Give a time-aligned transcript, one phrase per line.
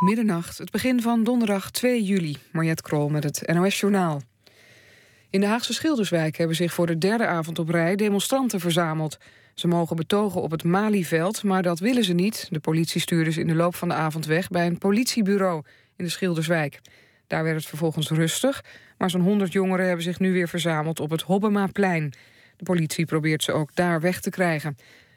[0.00, 2.36] Middernacht, het begin van donderdag 2 juli.
[2.52, 4.22] Mariette Krol met het NOS Journaal.
[5.30, 9.18] In de Haagse Schilderswijk hebben zich voor de derde avond op rij demonstranten verzameld.
[9.54, 12.46] Ze mogen betogen op het Malieveld, maar dat willen ze niet.
[12.50, 15.62] De politie stuurde ze in de loop van de avond weg bij een politiebureau
[15.96, 16.80] in de Schilderswijk.
[17.26, 18.64] Daar werd het vervolgens rustig,
[18.98, 22.12] maar zo'n 100 jongeren hebben zich nu weer verzameld op het Hobbemaplein.
[22.56, 24.76] De politie probeert ze ook daar weg te krijgen.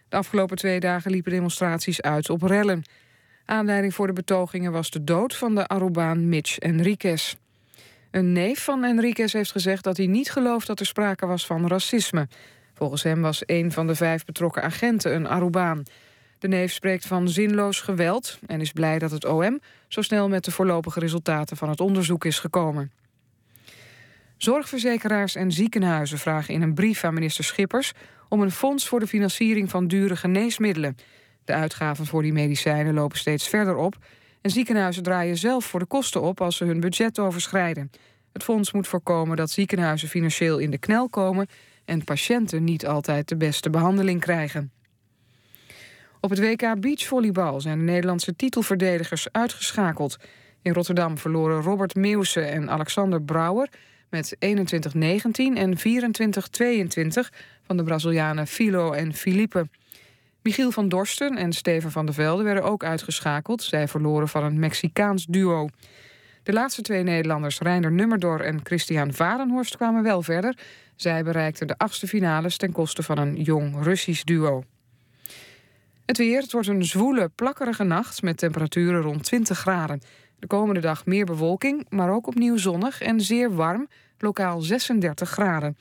[0.10, 2.84] De afgelopen twee dagen liepen demonstraties uit op rellen.
[3.46, 7.36] Aanleiding voor de betogingen was de dood van de Arubaan Mitch Enriquez.
[8.12, 11.68] Een neef van Enriquez heeft gezegd dat hij niet gelooft dat er sprake was van
[11.68, 12.28] racisme.
[12.74, 15.84] Volgens hem was een van de vijf betrokken agenten een Arubaan.
[16.40, 20.44] De neef spreekt van zinloos geweld en is blij dat het OM zo snel met
[20.44, 22.92] de voorlopige resultaten van het onderzoek is gekomen.
[24.38, 27.92] Zorgverzekeraars en ziekenhuizen vragen in een brief aan minister Schippers
[28.30, 30.98] om een fonds voor de financiering van dure geneesmiddelen.
[31.46, 33.98] De uitgaven voor die medicijnen lopen steeds verder op
[34.42, 37.92] en ziekenhuizen draaien zelf voor de kosten op als ze hun budget overschrijden.
[38.34, 41.48] Het fonds moet voorkomen dat ziekenhuizen financieel in de knel komen
[41.86, 44.72] en patiënten niet altijd de beste behandeling krijgen.
[46.20, 50.18] Op het WK Beachvolleybal zijn de Nederlandse titelverdedigers uitgeschakeld.
[50.62, 53.70] In Rotterdam verloren Robert Meeuwse en Alexander Brouwer
[54.10, 54.40] met 21-19
[55.36, 55.82] en 24-22
[57.66, 59.68] van de Brazilianen Filo en Filipe.
[60.44, 63.64] Michiel van Dorsten en Steven van der Velde werden ook uitgeschakeld.
[63.64, 65.70] Zij verloren van een Mexicaans duo.
[66.44, 70.58] De laatste twee Nederlanders, Reiner Nummerdor en Christian Varenhorst, kwamen wel verder.
[70.96, 74.64] Zij bereikten de achtste finales ten koste van een jong Russisch duo.
[76.06, 80.02] Het weer, het wordt een zwoele, plakkerige nacht met temperaturen rond 20 graden.
[80.40, 85.78] De komende dag meer bewolking, maar ook opnieuw zonnig en zeer warm, lokaal 36 graden.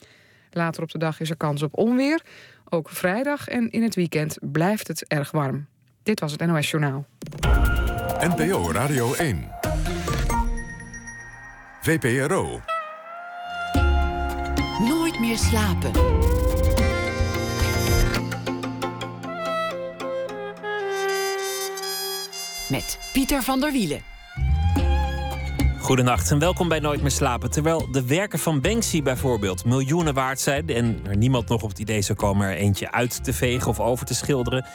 [0.50, 2.22] Later op de dag is er kans op onweer.
[2.74, 5.66] Ook vrijdag en in het weekend blijft het erg warm.
[6.02, 7.06] Dit was het NOS Journaal.
[8.20, 9.50] NPO Radio 1.
[11.82, 12.60] VPRO.
[14.78, 15.90] Nooit meer slapen.
[22.68, 24.11] Met Pieter van der Wielen.
[25.82, 27.50] Goedenacht en welkom bij Nooit meer slapen.
[27.50, 31.78] Terwijl de werken van Banksy bijvoorbeeld miljoenen waard zijn en er niemand nog op het
[31.78, 34.66] idee zou komen er eentje uit te vegen of over te schilderen,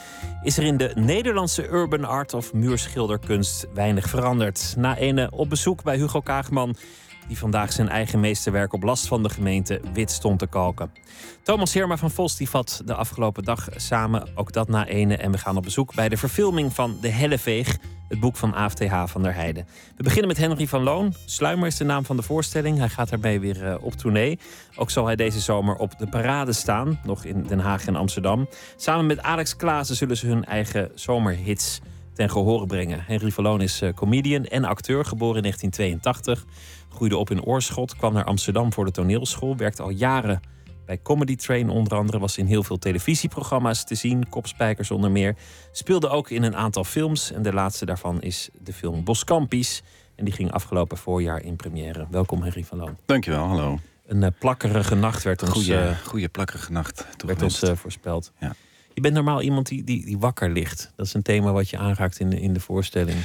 [0.42, 4.74] is er in de Nederlandse urban art of muurschilderkunst weinig veranderd.
[4.76, 6.76] Na ene op bezoek bij Hugo Kaagman
[7.28, 10.90] die vandaag zijn eigen meesterwerk op last van de gemeente wit stond te kalken.
[11.42, 15.16] Thomas Herma van Vos die vat de afgelopen dag samen, ook dat na ene.
[15.16, 17.78] En we gaan op bezoek bij de verfilming van De Helleveeg,
[18.08, 19.66] het boek van AFTH van der Heijden.
[19.96, 21.14] We beginnen met Henry van Loon.
[21.24, 22.78] Sluimer is de naam van de voorstelling.
[22.78, 24.38] Hij gaat daarbij weer uh, op tournee.
[24.76, 28.48] Ook zal hij deze zomer op de parade staan, nog in Den Haag en Amsterdam.
[28.76, 31.80] Samen met Alex Klaassen zullen ze hun eigen zomerhits
[32.18, 33.04] ten gehore brengen.
[33.06, 36.44] Henry van Loon is uh, comedian en acteur, geboren in 1982
[36.98, 40.40] groeide op in Oorschot, kwam naar Amsterdam voor de toneelschool, werkte al jaren
[40.86, 45.36] bij Comedy Train onder andere, was in heel veel televisieprogramma's te zien, Kopspijkers onder meer.
[45.72, 49.82] Speelde ook in een aantal films en de laatste daarvan is de film Boskampies.
[50.16, 52.06] En die ging afgelopen voorjaar in première.
[52.10, 52.96] Welkom Henry van Loon.
[53.06, 53.78] Dankjewel, hallo.
[54.06, 58.32] Een uh, plakkerige nacht werd ons, goeie, uh, goeie plakkerige nacht werd ons uh, voorspeld.
[58.38, 58.54] Ja.
[58.94, 60.92] Je bent normaal iemand die, die, die wakker ligt.
[60.96, 63.18] Dat is een thema wat je aanraakt in de, in de voorstelling.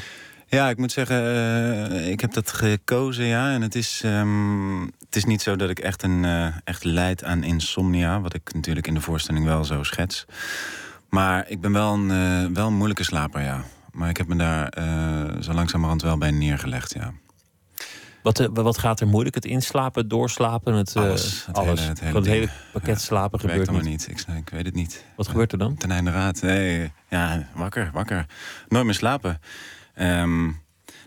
[0.47, 3.51] Ja, ik moet zeggen, uh, ik heb dat gekozen, ja.
[3.51, 7.23] En het is, um, het is niet zo dat ik echt, een, uh, echt leid
[7.23, 8.21] aan insomnia...
[8.21, 10.25] wat ik natuurlijk in de voorstelling wel zo schets.
[11.09, 13.63] Maar ik ben wel een, uh, wel een moeilijke slaper, ja.
[13.91, 14.73] Maar ik heb me daar
[15.43, 17.13] zo langzamerhand wel bij neergelegd, ja.
[18.23, 19.35] Wat, wat gaat er moeilijk?
[19.35, 20.73] Het inslapen, doorslapen?
[20.73, 21.45] Het, alles.
[21.45, 21.79] Het alles.
[21.79, 23.81] Hele, het hele, het hele pakket ja, slapen gebeurt niet.
[23.81, 24.07] niet.
[24.07, 24.27] niet.
[24.27, 25.05] Ik, ik, weet het niet.
[25.15, 25.75] Wat gebeurt er dan?
[25.77, 26.41] Ten einde raad.
[26.41, 28.25] Nee, ja, wakker, wakker.
[28.67, 29.39] Nooit meer slapen.
[29.95, 30.61] Um,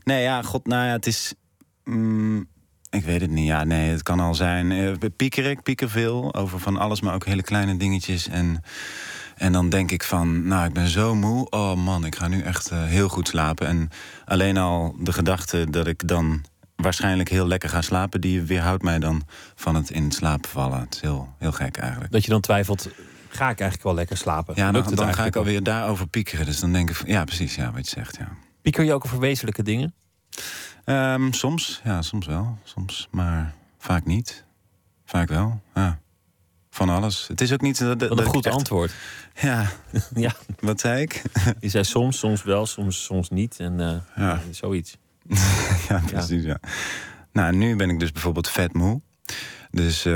[0.04, 1.34] nee, ja, god, nou ja, het is.
[1.84, 2.48] Mm,
[2.90, 3.46] ik weet het niet.
[3.46, 4.70] Ja, nee, het kan al zijn.
[4.70, 8.28] Uh, pieker ik, pieker veel over van alles, maar ook hele kleine dingetjes.
[8.28, 8.62] En,
[9.36, 11.50] en dan denk ik van, nou, ik ben zo moe.
[11.50, 13.66] Oh man, ik ga nu echt uh, heel goed slapen.
[13.66, 13.88] En
[14.24, 16.44] alleen al de gedachte dat ik dan
[16.76, 19.22] waarschijnlijk heel lekker ga slapen, die weerhoudt mij dan
[19.54, 20.80] van het in slaap vallen.
[20.80, 22.12] Het is heel, heel gek eigenlijk.
[22.12, 22.88] Dat je dan twijfelt.
[23.28, 24.54] Ga ik eigenlijk wel lekker slapen?
[24.56, 26.46] Ja, dan, dan ga ik alweer daarover piekeren.
[26.46, 28.28] Dus dan denk ik, van, ja, precies, ja, wat je zegt, ja.
[28.66, 29.94] Pieker je ook over wezenlijke dingen?
[30.84, 32.58] Um, soms, ja, soms wel.
[32.64, 34.44] Soms, maar vaak niet.
[35.04, 36.00] Vaak wel, ja.
[36.70, 37.26] Van alles.
[37.28, 37.78] Het is ook niet...
[37.78, 38.54] Dat, Wat een goed echt...
[38.54, 38.92] antwoord.
[39.40, 39.72] Ja.
[40.14, 40.34] ja.
[40.60, 41.22] Wat zei ik?
[41.60, 43.60] Je zei soms, soms wel, soms, soms niet.
[43.60, 44.40] En uh, ja.
[44.50, 44.96] zoiets.
[45.88, 46.58] ja, precies, ja.
[46.62, 46.68] ja.
[47.32, 49.00] Nou, nu ben ik dus bijvoorbeeld vet moe.
[49.70, 50.14] Dus, uh,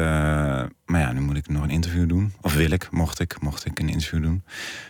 [0.85, 2.32] maar ja, nu moet ik nog een interview doen.
[2.41, 4.44] Of wil ik, mocht ik, mocht ik een interview doen.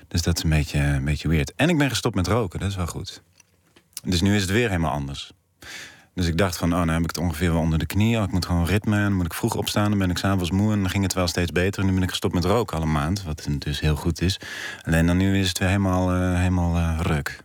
[0.09, 1.55] Dus dat is een beetje, een beetje weird.
[1.55, 3.23] En ik ben gestopt met roken, dat is wel goed.
[4.05, 5.33] Dus nu is het weer helemaal anders.
[6.15, 8.17] Dus ik dacht van, oh, nou heb ik het ongeveer wel onder de knie.
[8.17, 9.91] Oh, ik moet gewoon ritme en dan moet ik vroeg opstaan.
[9.91, 11.81] Dan ben ik s'avonds moe en dan ging het wel steeds beter.
[11.81, 14.41] En nu ben ik gestopt met roken al een maand, wat dus heel goed is.
[14.83, 17.43] Alleen dan nu is het weer helemaal, uh, helemaal uh, ruk.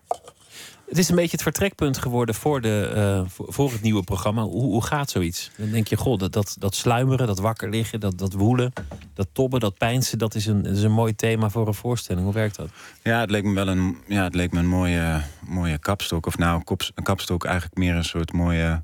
[0.95, 2.91] Het is een beetje het vertrekpunt geworden voor, de,
[3.27, 4.41] uh, voor het nieuwe programma.
[4.41, 5.51] Hoe, hoe gaat zoiets?
[5.57, 8.73] Dan denk je, goh, dat, dat, dat sluimeren, dat wakker liggen, dat, dat woelen,
[9.13, 12.25] dat tobben, dat pijnsen, dat is, een, is een mooi thema voor een voorstelling.
[12.25, 12.69] Hoe werkt dat?
[13.03, 16.25] Ja, het leek me wel een, ja, het leek me een mooie, mooie kapstok.
[16.25, 16.63] Of nou,
[16.95, 18.83] een kapstok eigenlijk meer een soort mooie,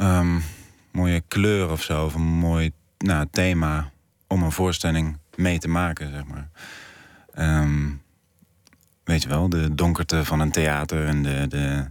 [0.00, 0.42] um,
[0.90, 2.04] mooie kleur of zo.
[2.04, 3.90] Of een mooi nou, thema
[4.26, 6.48] om een voorstelling mee te maken, zeg maar.
[7.62, 8.02] Um,
[9.08, 11.84] Weet je wel, de donkerte van een theater en de, de,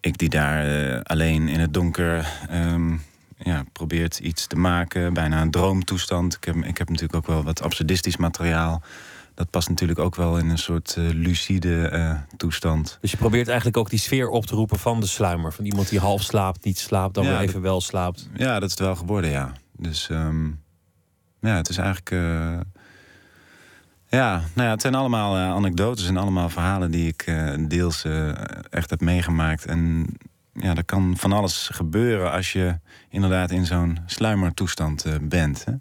[0.00, 3.02] ik die daar uh, alleen in het donker um,
[3.38, 5.12] ja, probeert iets te maken.
[5.12, 6.34] Bijna een droomtoestand.
[6.34, 8.82] Ik heb, ik heb natuurlijk ook wel wat absurdistisch materiaal.
[9.34, 12.98] Dat past natuurlijk ook wel in een soort uh, lucide uh, toestand.
[13.00, 15.52] Dus je probeert eigenlijk ook die sfeer op te roepen van de sluimer.
[15.52, 18.28] Van iemand die half slaapt, niet slaapt, dan ja, weer even wel slaapt.
[18.34, 19.52] Ja, dat is het wel geworden, ja.
[19.76, 20.62] Dus um,
[21.40, 22.10] ja, het is eigenlijk
[24.16, 28.04] ja, nou ja, het zijn allemaal uh, anekdotes en allemaal verhalen die ik uh, deels
[28.04, 28.32] uh,
[28.70, 29.66] echt heb meegemaakt.
[29.66, 30.06] En
[30.52, 32.78] ja, er kan van alles gebeuren als je
[33.08, 35.64] inderdaad in zo'n sluimertoestand bent.
[35.64, 35.72] Hè?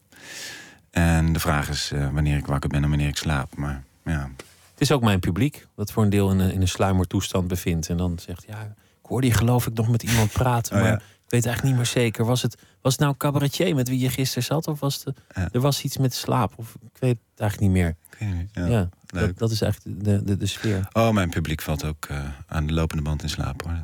[0.92, 3.56] En de vraag is wanneer ik wakker ben en wanneer ik slaap.
[3.56, 4.30] Maar ja.
[4.72, 7.90] Het is ook mijn publiek dat voor een deel in een, in een sluimertoestand bevindt.
[7.90, 10.76] En dan zegt, ja, ik hoorde je geloof ik nog met iemand praten.
[10.76, 10.98] Oh, maar ja.
[10.98, 12.26] ik weet eigenlijk niet meer zeker.
[12.26, 14.68] Was het, was het nou cabaretier met wie je gisteren zat?
[14.68, 15.50] Of was het, ja.
[15.52, 16.54] er was iets met slaap?
[16.56, 17.96] Of ik weet het eigenlijk niet meer.
[18.20, 20.88] Ja, ja dat, dat, is eigenlijk de, de, de sfeer.
[20.92, 23.80] Oh, mijn publiek valt ook uh, aan de lopende band in slaap hoor.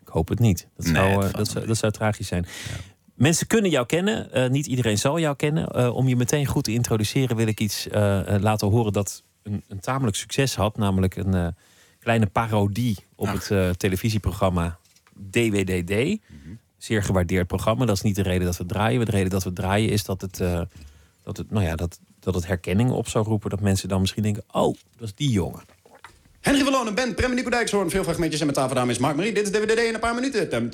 [0.00, 0.68] Ik hoop het niet.
[0.76, 2.46] Dat, nee, zou, uh, dat, zou, dat zou tragisch zijn.
[2.68, 2.76] Ja.
[3.14, 5.92] Mensen kunnen jou kennen, uh, niet iedereen zal jou kennen.
[5.94, 7.86] om je meteen goed te introduceren wil ik iets
[8.40, 10.76] laten horen dat een, een, tamelijk succes had.
[10.76, 11.54] Namelijk een
[11.98, 13.48] kleine parodie op Ach.
[13.48, 14.78] het televisieprogramma
[15.30, 15.90] DWDD.
[15.90, 16.58] Mm -hmm.
[16.78, 17.84] Zeer gewaardeerd programma.
[17.84, 19.04] Dat is niet de reden dat we draaien.
[19.04, 20.36] De reden dat we draaien is dat het,
[21.22, 23.50] dat het, nou ja, dat dat het herkenning op zou roepen.
[23.50, 25.62] Dat mensen dan misschien denken, oh, dat is die jongen.
[26.40, 27.90] Henry Verloon, Ben, Prem Nico Dijkshoorn.
[27.90, 29.32] Veel fragmentjes en met tafel is Mark Marie.
[29.32, 30.70] Dit is DWDD in een paar minuten.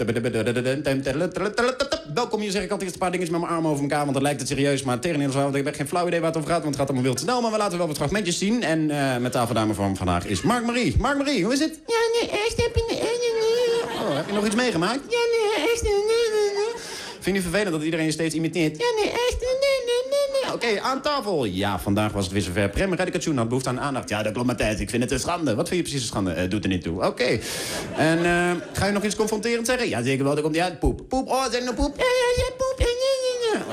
[2.14, 4.22] Welkom, je zeg ik altijd een paar dingetjes met mijn armen over elkaar, want dan
[4.22, 4.82] lijkt het serieus.
[4.82, 6.88] Maar tegen want ik heb geen flauw idee waar het over gaat, want het gaat
[6.90, 7.40] allemaal wild snel.
[7.40, 8.62] Maar we laten wel wat fragmentjes zien.
[8.62, 10.94] En uh, met tafeldame van vandaag is Mark Marie.
[10.98, 11.80] Mark Marie, hoe is het?
[11.86, 12.82] Ja, nee, eerst heb je...
[14.00, 15.00] Oh, heb je nog iets meegemaakt?
[15.08, 15.82] Ja, nee, eerst...
[15.82, 16.72] Nee, nee, nee.
[17.20, 18.76] Vind je vervelend dat iedereen je steeds imiteert?
[18.78, 19.40] Ja, nee, echt.
[19.40, 20.41] Nee, nee, nee, nee.
[20.52, 21.44] Oké, aan tafel.
[21.44, 22.68] Ja, vandaag was het weer zover.
[22.68, 24.08] Prem Radikatjoen had behoefte aan aandacht.
[24.08, 24.80] Ja, dat klopt, Matthijs.
[24.80, 25.54] Ik vind het een schande.
[25.54, 26.42] Wat vind je precies een schande?
[26.42, 27.06] Uh, doet er niet toe.
[27.06, 27.38] Oké.
[27.96, 29.88] En uh, ga je nog iets confronterend zeggen?
[29.88, 30.34] Ja, zeker wel.
[30.34, 30.78] Dan komt hij uit.
[30.78, 31.08] Poep.
[31.08, 31.28] Poep.
[31.28, 31.96] Oh, zeg nou poep.
[31.96, 32.61] Ja, ja, ja, poep.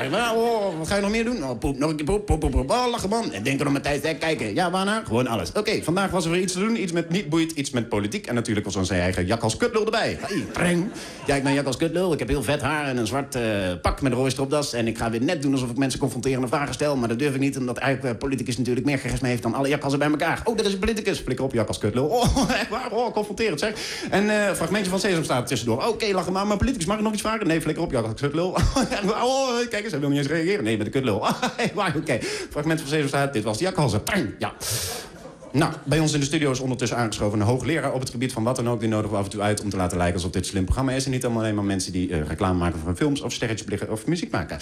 [0.07, 1.43] Oh, wat ga je nog meer doen?
[1.43, 1.77] Oh, poep.
[1.77, 2.25] Nog een keer poep.
[2.25, 2.71] Poep, poep, poep.
[2.71, 3.33] Oh, lachen man.
[3.33, 4.01] En denk erom, Matthijs.
[4.01, 4.55] Hè, kijken.
[4.55, 5.03] Ja, waarna?
[5.05, 5.51] Gewoon alles.
[5.51, 6.81] Oké, vandaag was er weer iets te doen.
[6.81, 7.51] Iets met niet boeit.
[7.51, 8.27] Iets met politiek.
[8.27, 10.17] En natuurlijk was zijn eigen Jak als kutlul erbij.
[10.21, 10.91] Hey, preng.
[11.25, 12.13] Ja, ik ben kutlul.
[12.13, 13.41] Ik heb heel vet haar en een zwart uh,
[13.81, 14.73] pak met een rode stropdas.
[14.73, 16.95] En ik ga weer net doen alsof ik mensen confronterende vragen stel.
[16.95, 19.67] Maar dat durf ik niet, omdat eigenlijk uh, politicus natuurlijk meer charisma heeft dan alle
[19.67, 20.41] jakkassen bij elkaar.
[20.43, 21.19] Oh, dat is een politicus.
[21.19, 22.05] Flikker op, jak als kutlul.
[22.05, 22.91] Oh, echt waar?
[22.91, 23.73] Oh, confronterend zeg.
[24.09, 25.77] En uh, fragmentje van Sesam staat tussendoor.
[25.77, 26.47] Oké, okay, lachen maar.
[26.47, 27.47] Maar politicus, mag ik nog iets vragen?
[27.47, 28.47] Nee, flikker op, jak als kutlul.
[29.23, 30.63] oh, kijk eens, hij wil niet eens reageren.
[30.63, 31.15] Nee, met de kutlul.
[31.75, 32.21] Oké, okay.
[32.49, 33.33] fragment van staat.
[33.33, 34.01] Dit was de jakhalzen.
[34.39, 34.53] Ja.
[35.51, 38.43] Nou, bij ons in de studio is ondertussen aangeschoven een hoogleraar op het gebied van
[38.43, 38.79] wat dan ook.
[38.79, 40.63] Die nodigen we af en toe uit om te laten lijken alsof dit een slim
[40.63, 41.05] programma is.
[41.05, 44.05] En niet alleen maar mensen die uh, reclame maken voor films of sterretjes liggen of
[44.05, 44.57] muziek maken.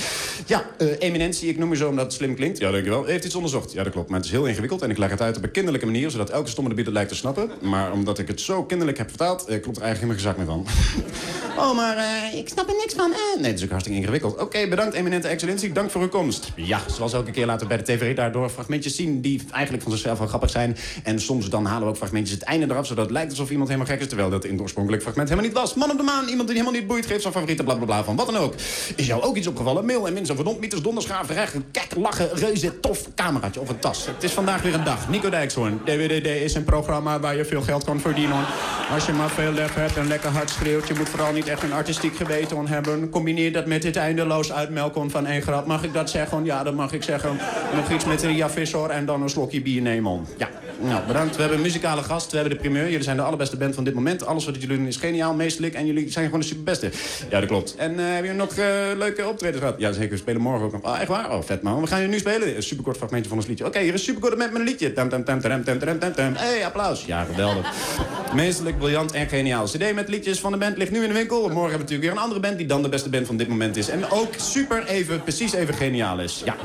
[0.46, 2.58] Ja, uh, eminentie, ik noem je zo omdat het slim klinkt.
[2.58, 3.06] Ja, dankjewel.
[3.06, 3.72] Heeft iets onderzocht.
[3.72, 4.10] Ja, dat klopt.
[4.10, 6.30] Maar het is heel ingewikkeld en ik leg het uit op een kinderlijke manier, zodat
[6.30, 7.50] elke stomme debiet het lijkt te snappen.
[7.62, 10.46] Maar omdat ik het zo kinderlijk heb vertaald, uh, klopt er eigenlijk geen gezak meer
[10.46, 10.66] van.
[11.64, 11.98] oh, maar
[12.34, 13.14] ik snap er niks van.
[13.38, 14.34] Nee, het is ook hartstikke ingewikkeld.
[14.34, 15.72] Oké, okay, bedankt eminente excellentie.
[15.72, 16.52] Dank voor uw komst.
[16.56, 19.92] Ja, zoals elke keer laten we bij de TV daardoor fragmentjes zien die eigenlijk van
[19.92, 20.77] zichzelf wel grappig zijn.
[21.04, 22.88] En soms dan halen we ook fragmentjes het einde eraf...
[22.88, 24.08] zodat het lijkt alsof iemand helemaal gek is...
[24.08, 25.74] terwijl dat in het oorspronkelijk fragment helemaal niet was.
[25.74, 27.06] Man op de maan, iemand die helemaal niet boeit...
[27.06, 28.54] geeft zijn favoriete blablabla bla, bla, van wat dan ook.
[28.96, 29.86] Is jou ook iets opgevallen?
[29.86, 31.56] Mail en mensen verdomd mieters, donderschaaf, recht...
[31.72, 34.06] kijk, lachen, reuze, tof, cameraatje of een tas.
[34.06, 35.10] Het is vandaag weer een dag.
[35.10, 35.80] Nico Dijkshoorn.
[35.86, 38.46] DWDD is een programma waar je veel geld kan verdienen.
[38.92, 40.88] Als je maar veel lef hebt en lekker hard schreeuwt...
[40.88, 43.10] je moet vooral niet echt een artistiek geweten hebben.
[43.10, 45.66] Combineer dat met dit eindeloos uitmelken van één grap.
[45.66, 46.46] Mag ik dat zeggen?
[46.46, 47.38] Ja, dat mag ik zeggen.
[47.76, 50.26] Nog iets met Ria Visser en dan een slokje bier nemen.
[50.38, 51.36] Ja, nou, bedankt.
[51.36, 52.32] We hebben een muzikale gast.
[52.32, 52.84] We hebben de primeur.
[52.84, 54.26] Jullie zijn de allerbeste band van dit moment.
[54.26, 55.74] Alles wat jullie doen is geniaal, meestelijk.
[55.74, 56.92] En jullie zijn gewoon de superbeste.
[57.30, 57.76] Ja, dat klopt.
[57.76, 58.66] En uh, hebben jullie nog uh,
[58.98, 59.80] leuke optredens gehad?
[59.80, 60.10] Ja, zeker.
[60.10, 60.84] We spelen morgen ook nog.
[60.84, 61.32] Oh, echt waar?
[61.32, 61.82] Oh, vet man.
[61.82, 62.56] We gaan jullie nu spelen.
[62.56, 63.66] Een superkort fragmentje van ons liedje.
[63.66, 64.94] Oké, okay, hier is een superkort met een liedje.
[64.94, 66.34] Tam, tam, tam, tam, tam, tam, tam, tam.
[66.36, 67.06] Hey, applaus.
[67.06, 67.72] Ja, geweldig.
[68.34, 69.66] Meestelijk, briljant en geniaal.
[69.66, 71.38] CD met liedjes van de band ligt nu in de winkel.
[71.38, 73.48] Morgen hebben we natuurlijk weer een andere band die dan de beste band van dit
[73.48, 73.90] moment is.
[73.90, 76.42] En ook super even, precies even geniaal is.
[76.46, 76.56] Ja.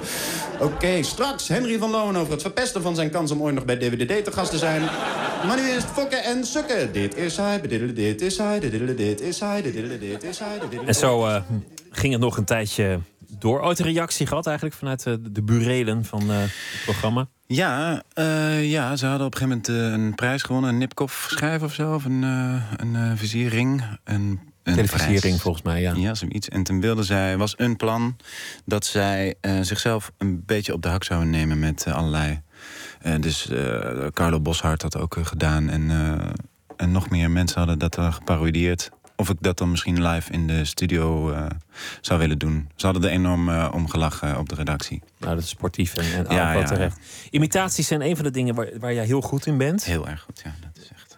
[0.58, 3.64] Oké, okay, straks Henry van Loon over het verpesten van zijn kans om ooit nog
[3.64, 4.82] bij DWDD te gast te zijn.
[5.46, 6.92] Maar nu is het fokken en sukken.
[6.92, 8.72] Dit is hij, dit is hij, dit
[9.20, 10.58] is hij, dit is hij.
[10.86, 11.42] En zo eh,
[11.90, 13.00] ging het nog een tijdje
[13.38, 13.60] door.
[13.60, 17.28] Ooit een reactie gehad eigenlijk vanuit eh, de burelen van eh, het programma.
[17.46, 20.70] Ja, eh, ja, ze hadden op een gegeven moment een prijs gewonnen.
[20.70, 21.94] Een Nipkoff schijf of zo.
[21.94, 23.82] Of een, eh een eh, vizierring.
[24.04, 25.92] Een, een Televisiering volgens mij, ja.
[25.96, 26.48] Ja, zoiets.
[26.48, 28.16] En toen wilde zij, was een plan
[28.64, 32.40] dat zij eh, zichzelf een beetje op de hak zouden nemen met allerlei.
[33.20, 35.68] Dus eh, Carlo Boshart had ook eh, gedaan.
[35.68, 36.30] En, eh,
[36.76, 38.90] en nog meer mensen hadden dat dan geparodieerd.
[39.16, 41.34] Of ik dat dan misschien live in de studio
[42.00, 42.68] zou willen doen.
[42.76, 45.02] Ze hadden er enorm eh, om gelachen op de redactie.
[45.18, 46.64] Nou, dat is sportief en, en ja.
[46.64, 46.98] terecht.
[47.30, 49.84] Imitaties zijn een van de dingen waar, waar jij heel goed in bent.
[49.84, 50.54] Heel erg goed, ja.
[50.60, 51.10] Dat is echt...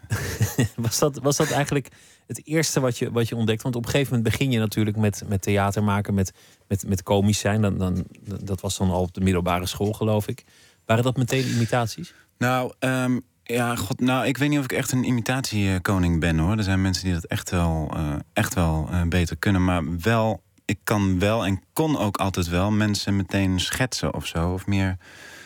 [0.77, 1.89] Was dat, was dat eigenlijk
[2.27, 3.63] het eerste wat je, wat je ontdekt?
[3.63, 6.33] Want op een gegeven moment begin je natuurlijk met, met theater maken, met,
[6.69, 7.61] met, met komisch zijn.
[7.61, 8.07] Dan, dan,
[8.43, 10.45] dat was dan al op de middelbare school, geloof ik.
[10.87, 12.15] Waren dat meteen imitaties?
[12.39, 16.57] Nou, ehm, ja, god, nou, ik weet niet of ik echt een imitatiekoning ben hoor.
[16.57, 19.65] Er zijn mensen die dat echt wel, eh, echt wel eh, beter kunnen.
[19.65, 24.53] Maar wel, ik kan wel en kon ook altijd wel mensen meteen schetsen of zo.
[24.53, 24.97] Of meer,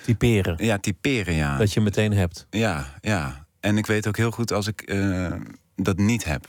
[0.04, 0.64] Typeren.
[0.64, 1.56] ja, typeren, ja.
[1.56, 2.46] Dat je meteen hebt.
[2.50, 3.46] Ja, ja.
[3.60, 5.32] En ik weet ook heel goed als ik eh,
[5.76, 6.46] dat niet heb.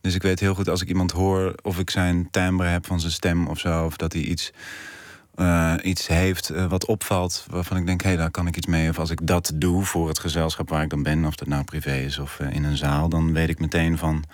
[0.00, 3.00] Dus ik weet heel goed als ik iemand hoor of ik zijn timbre heb van
[3.00, 3.84] zijn stem of zo.
[3.84, 4.52] Of dat hij iets,
[5.34, 8.88] eh, iets heeft eh, wat opvalt waarvan ik denk, hé, daar kan ik iets mee.
[8.88, 11.64] Of als ik dat doe voor het gezelschap waar ik dan ben, of dat nou
[11.64, 14.24] privé is of eh, in een zaal, dan weet ik meteen van,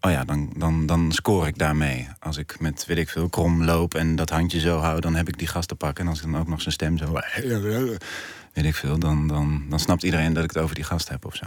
[0.00, 2.08] oh ja, dan, dan, dan score ik daarmee.
[2.18, 5.28] Als ik met, weet ik veel, krom loop en dat handje zo hou, dan heb
[5.28, 6.04] ik die gast te pakken.
[6.04, 7.12] En als ik dan ook nog zijn stem zo,
[8.54, 11.24] weet ik veel, dan, dan, dan snapt iedereen dat ik het over die gast heb
[11.24, 11.46] of zo.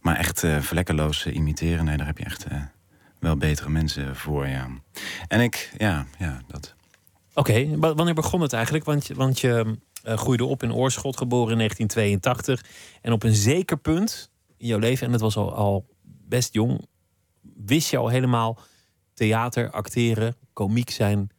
[0.00, 2.46] Maar echt vlekkeloos imiteren, nee, daar heb je echt
[3.18, 4.68] wel betere mensen voor, ja.
[5.28, 6.76] En ik, ja, ja, dat.
[7.38, 8.84] Oké, wa- wanneer begon het eigenlijk?
[8.84, 12.64] Want, je- want je eh, groeide op in Oorschot, geboren in 1982.
[13.02, 16.86] En op een zeker punt in jouw leven, en dat was al, al best jong,
[17.66, 18.58] wist je al helemaal
[19.14, 21.30] theater, acteren, komiek zijn.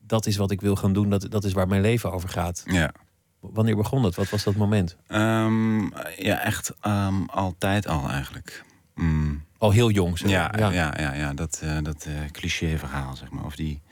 [0.00, 2.62] Dat is wat ik wil gaan doen, dat, dat is waar mijn leven over gaat.
[2.66, 2.92] Ja.
[3.40, 4.14] Wanneer begon dat?
[4.14, 4.96] Wat was dat moment?
[5.06, 5.80] Ehm,
[6.16, 8.64] ja, echt ehm, altijd al eigenlijk.
[8.94, 9.42] Mm.
[9.58, 10.18] Al heel jong.
[10.18, 10.28] Zo.
[10.28, 10.70] Ja, ja.
[10.72, 13.44] ja, ja, dat, eh, dat eh, cliché-verhaal, zeg maar.
[13.44, 13.82] Of die,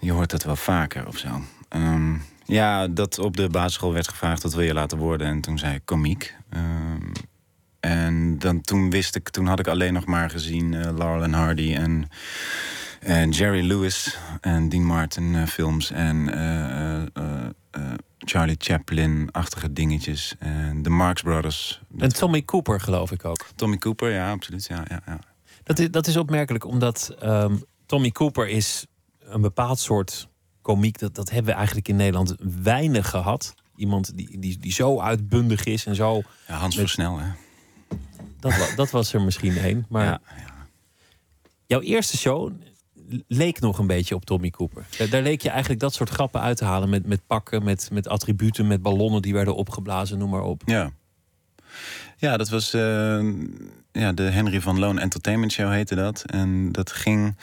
[0.00, 1.42] je hoort dat wel vaker of zo.
[1.68, 2.14] Ehm,
[2.44, 5.26] ja, dat op de basisschool werd gevraagd wat wil je laten worden.
[5.26, 6.34] En toen zei ik komiek.
[6.50, 7.12] Ehm,
[7.80, 11.32] en dan, toen wist ik, toen had ik alleen nog maar gezien eh, Laurel en
[11.32, 12.08] Hardy en,
[13.00, 17.22] en Jerry Lewis en Dean Martin eh, films en eh,
[18.18, 20.34] Charlie Chaplin-achtige dingetjes.
[20.38, 21.80] En de Marx Brothers.
[21.98, 23.46] En Tommy Cooper, geloof ik ook.
[23.56, 24.66] Tommy Cooper, ja, absoluut.
[24.66, 25.18] Ja, ja, ja.
[25.62, 28.86] Dat is, dat is opmerkelijk, omdat ehm, Tommy Cooper is
[29.30, 30.28] een bepaald soort
[30.62, 30.98] komiek.
[30.98, 33.54] Dat, dat hebben we eigenlijk in Nederland weinig gehad.
[33.76, 36.22] Iemand die, die, die zo uitbundig is en zo.
[36.46, 37.26] ja Hans Met- Versnel, hè.
[38.40, 39.86] Dat, dat was er misschien één.
[39.88, 40.20] Maar Ja,
[41.66, 42.52] jouw eerste show
[43.26, 44.84] leek nog een beetje op Tommy Cooper.
[44.98, 46.88] Daar, daar leek je eigenlijk dat soort grappen uit te halen.
[46.88, 50.62] Met, met pakken, met, met attributen, met ballonnen die werden opgeblazen, noem maar op.
[50.66, 50.92] Ja.
[52.16, 53.20] Ja, dat was eh,
[53.92, 56.22] ja, de Henry van Loon Entertainment Show heette dat.
[56.26, 57.36] En dat ging...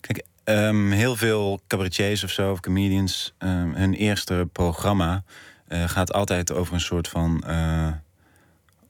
[0.00, 3.34] Kijk, ehm, heel veel cabaretiers of zo, of comedians...
[3.38, 5.22] ehm, hun eerste programma
[5.68, 7.44] eh, gaat altijd over een soort van...
[7.46, 7.88] eh,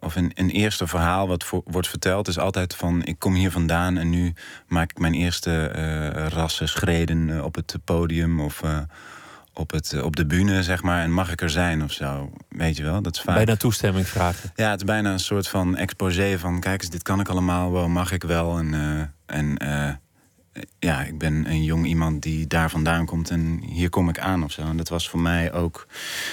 [0.01, 3.05] of een, een eerste verhaal wat voor, wordt verteld is altijd van...
[3.05, 4.35] ik kom hier vandaan en nu
[4.67, 8.41] maak ik mijn eerste eh rassen schreden op het podium...
[8.41, 8.63] of
[9.57, 12.31] op, het, op de bühne, zeg maar, en mag ik er zijn of zo.
[12.49, 13.35] Weet je wel, dat is vaak...
[13.35, 14.53] Bijna toestemming vragen.
[14.57, 16.61] Ja, het is bijna een soort van exposé van...
[16.61, 18.59] kijk eens, dit kan ik allemaal, wel mag ik wel.
[18.59, 18.75] En,
[19.27, 19.57] en
[20.79, 23.31] ja, ik ben een jong iemand die daar vandaan komt...
[23.31, 24.63] en hier kom ik aan of zo.
[24.63, 25.87] En dat was voor mij ook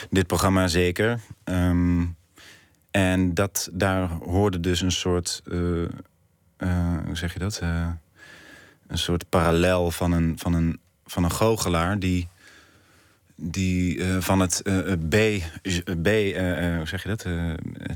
[0.10, 1.20] dit programma zeker.
[1.44, 2.06] Ehm,
[2.92, 5.42] en dat, daar hoorde dus een soort...
[5.52, 5.84] eh,
[6.58, 7.60] eh, hoe zeg je dat?
[7.60, 7.88] Eh,
[8.88, 12.00] een soort parallel van een, van een, van een goochelaar...
[12.00, 12.28] die
[13.44, 14.62] die van het
[15.10, 15.16] B,
[16.02, 16.08] B
[16.78, 17.24] hoe zeg je dat?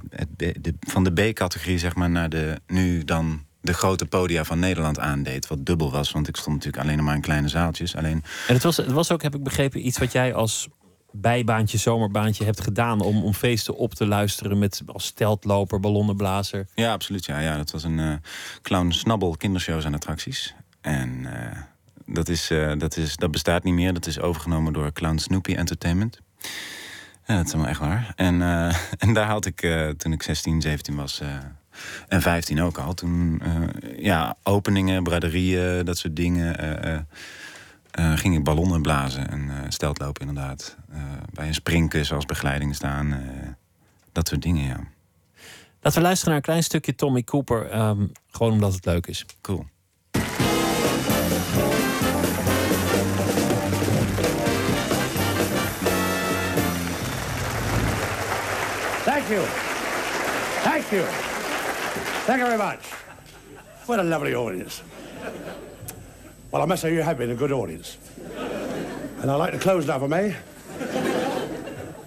[0.10, 4.60] Het de, van de B-categorie zeg maar naar de nu dan de grote podia van
[4.60, 5.48] Nederland aandeed.
[5.48, 7.95] Wat dubbel was, want ik stond natuurlijk alleen maar in kleine zaaltjes.
[7.95, 10.67] Alleen, En het was, het was ook, heb ik begrepen, iets wat jij als
[11.22, 16.67] bijbaantje, zomerbaantje hebt gedaan om, om feesten op te luisteren met als steltloper, ballonnenblazer.
[16.75, 17.25] ja, absoluut.
[17.25, 18.13] Ja, ja dat was een eh,
[18.62, 20.55] clown snabbel kindershows en attracties.
[20.81, 21.62] En eh,
[22.05, 23.93] dat, is, eh, dat, is, dat bestaat niet meer.
[23.93, 26.19] Dat is overgenomen door Clown Snoopy Entertainment.
[27.25, 28.13] Ja, dat is helemaal echt waar.
[28.15, 28.41] En,
[29.05, 29.67] en daar had ik
[29.98, 31.22] toen ik 16, 17 was.
[32.08, 32.94] En 15 ook al.
[32.94, 36.58] Toen, eh, ja, openingen, braderieën, dat soort dingen.
[36.58, 37.00] eh, eh,
[37.91, 40.75] eh, ging ik ballonnen blazen en eh steltlopen inderdaad.
[40.94, 40.98] Eh,
[41.34, 43.12] bij een springkussen als begeleiding staan.
[43.13, 43.20] eh,
[44.12, 44.79] dat soort dingen, ja.
[45.82, 47.70] Laten we luisteren naar een klein stukje Tommy Cooper.
[47.70, 49.25] ehm, gewoon omdat het leuk is.
[49.41, 49.65] Cool.
[59.05, 59.41] Thank you.
[60.63, 61.35] Thank you.
[62.25, 62.79] Thank you very much.
[63.86, 64.82] What a lovely audience.
[66.50, 68.00] Well, I must say you have been a good audience.
[69.22, 70.36] And I'd like to close now, I may.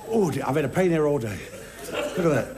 [0.08, 1.38] Oh, dear, I've had a pain here all day.
[2.16, 2.48] Look at that.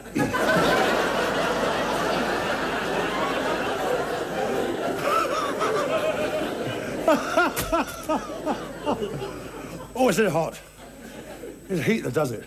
[9.95, 10.59] oh, is it hot.
[11.69, 12.47] It's heat that does it.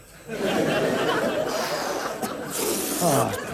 [3.05, 3.52] Ah.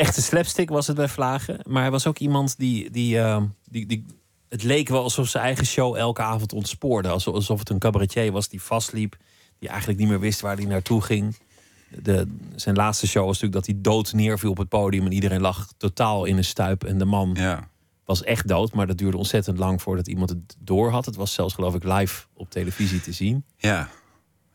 [0.00, 1.60] Echte slapstick was het bij Vlagen.
[1.68, 4.04] Maar hij was ook iemand die, die, ehm, die, die...
[4.48, 7.08] Het leek wel alsof zijn eigen show elke avond ontspoorde.
[7.08, 9.16] Alsof, alsof het een cabaretier was die vastliep.
[9.58, 11.36] Die eigenlijk niet meer wist waar hij naartoe ging.
[12.02, 15.04] De, zijn laatste show was natuurlijk dat hij dood neerviel op het podium.
[15.06, 16.84] En iedereen lag totaal in een stuip.
[16.84, 17.68] En de man Ja.
[18.04, 18.72] was echt dood.
[18.72, 21.06] Maar dat duurde ontzettend lang voordat iemand het door had.
[21.06, 23.44] Het was zelfs geloof ik live op televisie te zien.
[23.56, 23.88] Ja.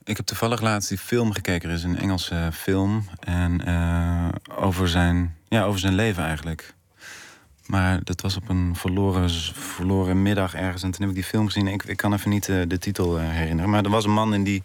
[0.05, 1.69] Ik heb toevallig laatst die film gekeken.
[1.69, 3.05] Er is een Engelse film.
[3.19, 6.73] En eh, over, zijn, ja, over zijn leven eigenlijk.
[7.65, 10.83] Maar dat was op een verloren, verloren middag ergens.
[10.83, 11.67] En toen heb ik die film gezien.
[11.67, 13.69] Ik, kan even niet eh, de titel eh, herinneren.
[13.69, 14.63] Maar er was een man en die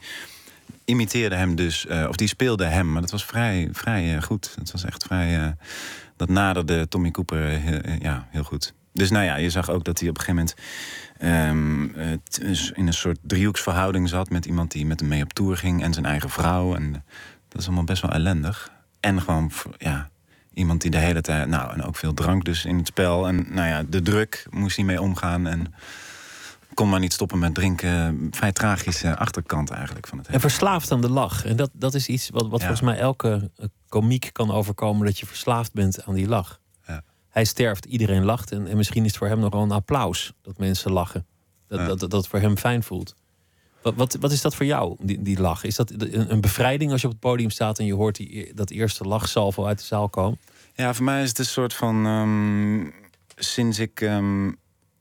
[0.85, 1.87] imiteerde hem dus.
[1.87, 2.93] of die speelde hem.
[2.93, 4.55] Maar dat was vrij, vrij goed.
[4.59, 5.57] Het was echt vrij...
[6.17, 7.61] dat naderde Tommy Cooper
[8.03, 8.73] ja, heel goed.
[8.93, 10.55] Dus nou ja, je zag ook dat hij op een gegeven moment...
[11.21, 11.83] ehm,
[12.75, 14.31] in een soort driehoeksverhouding zat...
[14.31, 16.75] met iemand die met hem mee op tour ging en zijn eigen vrouw.
[16.75, 16.93] En
[17.49, 18.73] dat is allemaal best wel ellendig.
[19.01, 20.11] En gewoon, ja,
[20.55, 21.49] iemand die de hele tijd...
[21.49, 23.29] Nou, en ook veel drank dus in het spel.
[23.29, 25.47] En nou ja, de druk moest hij mee omgaan.
[25.47, 25.75] En
[26.75, 28.29] kon maar niet stoppen met drinken.
[28.31, 30.39] Vrij tragische achterkant eigenlijk van het hele.
[30.39, 31.45] En verslaafd aan de lach.
[31.45, 32.67] En dat, dat is iets wat, wat Ja.
[32.67, 35.07] volgens mij elke eh, komiek kan overkomen.
[35.07, 36.60] Dat je verslaafd bent aan die lach.
[37.31, 38.53] Hij sterft, iedereen lacht.
[38.53, 41.27] En, en misschien is het voor hem nog wel een applaus dat mensen lachen.
[41.69, 41.95] Dat, Ja.
[41.95, 43.15] dat, dat, voor hem fijn voelt.
[43.83, 45.65] Wat, wat, wat is dat voor jou, die, die lach?
[45.65, 48.55] Is dat een, een bevrijding als je op het podium staat en je hoort die,
[48.55, 50.39] dat eerste lachsalvo uit de zaal komen?
[50.75, 52.07] Ja, voor mij is het een soort van.
[52.07, 52.91] ehm,
[53.37, 54.01] sinds ik.
[54.01, 54.51] ehm,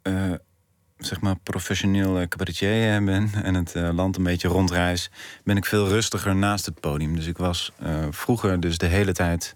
[0.01, 0.31] eh,
[0.97, 5.09] zeg maar professioneel eh, cabaretier eh, ben en het land een beetje rondreis,
[5.43, 7.15] ben ik veel rustiger naast het podium.
[7.15, 7.71] Dus ik was
[8.09, 9.55] vroeger dus de hele tijd,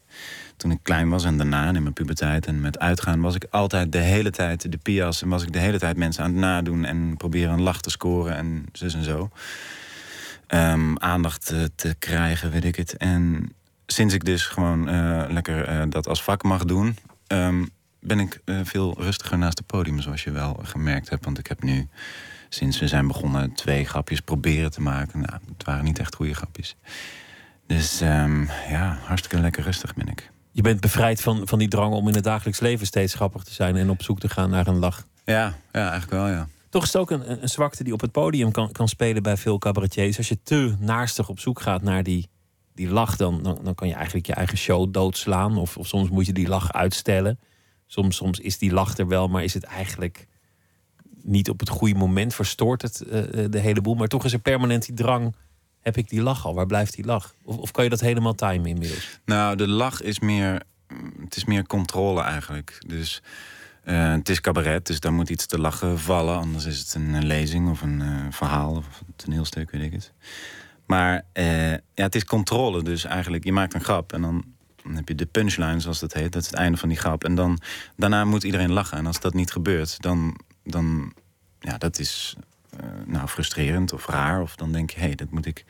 [0.63, 3.91] toen ik klein was en daarna in mijn puberteit en met uitgaan, was ik altijd
[3.91, 6.85] de hele tijd de pias en was ik de hele tijd mensen aan het nadoen
[6.85, 9.29] en proberen een lach te scoren en zus en zo.
[10.47, 12.97] Ehm, aandacht eh, te krijgen, weet ik het.
[12.97, 13.49] En
[13.85, 16.97] sinds ik dus gewoon eh, lekker eh, dat als vak mag doen,
[17.27, 17.65] ehm,
[17.99, 21.25] ben ik veel rustiger naast het podium, zoals je wel gemerkt hebt.
[21.25, 21.87] Want ik heb nu,
[22.49, 25.19] sinds we zijn begonnen, twee grapjes proberen te maken.
[25.19, 26.75] Nou, het waren niet echt goede grapjes.
[27.67, 30.31] Dus ehm, ja, hartstikke lekker rustig ben ik.
[30.55, 33.53] Je bent bevrijd van, van die drang om in het dagelijks leven steeds grappig te
[33.53, 35.07] zijn en op zoek te gaan naar een lach.
[35.25, 36.47] Ja, ja eigenlijk wel, ja.
[36.69, 39.37] Toch is het ook een, een zwakte die op het podium kan, kan spelen bij
[39.37, 40.17] veel cabaretiers.
[40.17, 42.29] Als je te naarstig op zoek gaat naar die,
[42.73, 45.57] die lach, dan, dan, dan kan je eigenlijk je eigen show doodslaan.
[45.57, 47.39] Of, of soms moet je die lach uitstellen.
[47.85, 50.27] Soms, soms is die lach er wel, maar is het eigenlijk
[51.21, 52.35] niet op het goede moment.
[52.35, 53.95] Verstoort het eh, de hele boel.
[53.95, 55.35] Maar toch is er permanent die drang.
[55.83, 56.53] Heb ik die lach al?
[56.53, 57.33] Waar blijft die lach?
[57.43, 59.19] Of, of kan je dat helemaal timen inmiddels?
[59.25, 60.61] Nou, de lach is meer.
[60.87, 62.77] mm, Het is meer controle eigenlijk.
[62.87, 63.21] Dus
[63.83, 66.37] eh, het is cabaret, dus daar moet iets te lachen vallen.
[66.37, 70.11] Anders is het een, lezing of een eh, verhaal of een toneelstuk, weet ik het.
[70.85, 72.83] Maar eh, ja, het is controle.
[72.83, 74.43] Dus eigenlijk, je maakt een grap en dan,
[74.83, 76.31] dan heb je de punchline, zoals dat heet.
[76.31, 77.23] Dat is het einde van die grap.
[77.23, 77.59] En dan,
[77.95, 78.97] daarna moet iedereen lachen.
[78.97, 81.13] En als dat niet gebeurt, dan, dan
[81.59, 82.35] ja, dat is
[83.05, 84.41] nou, frustrerend of raar.
[84.41, 85.65] Of dan denk je, hé, hey, dat moet ik.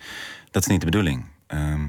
[0.52, 1.26] Dat is niet de bedoeling.
[1.48, 1.88] Ehm,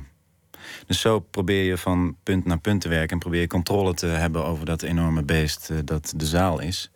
[0.87, 4.07] dus zo probeer je van punt naar punt te werken en probeer je controle te
[4.07, 6.91] hebben over dat enorme beest eh, dat de zaal is.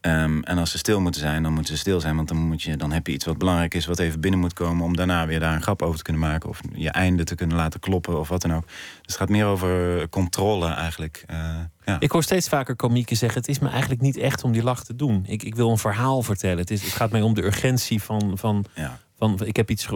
[0.00, 2.16] Ehm, en als ze stil moeten zijn, dan moeten ze stil zijn.
[2.16, 4.52] Want dan, moet je, dan heb je iets wat belangrijk is, wat even binnen moet
[4.52, 4.84] komen.
[4.84, 6.48] om daarna weer daar een grap over te kunnen maken.
[6.48, 8.66] of je einde te kunnen laten kloppen of wat dan ook.
[8.66, 11.24] Dus het gaat meer over controle eigenlijk.
[11.26, 12.00] Eh, ja.
[12.00, 14.84] Ik hoor steeds vaker komieken zeggen: Het is me eigenlijk niet echt om die lach
[14.84, 15.24] te doen.
[15.26, 16.58] Ik, ik wil een verhaal vertellen.
[16.58, 18.38] Het, is, het gaat mij om de urgentie van.
[18.38, 18.98] van, Ja.
[19.16, 19.90] van ik heb iets eh,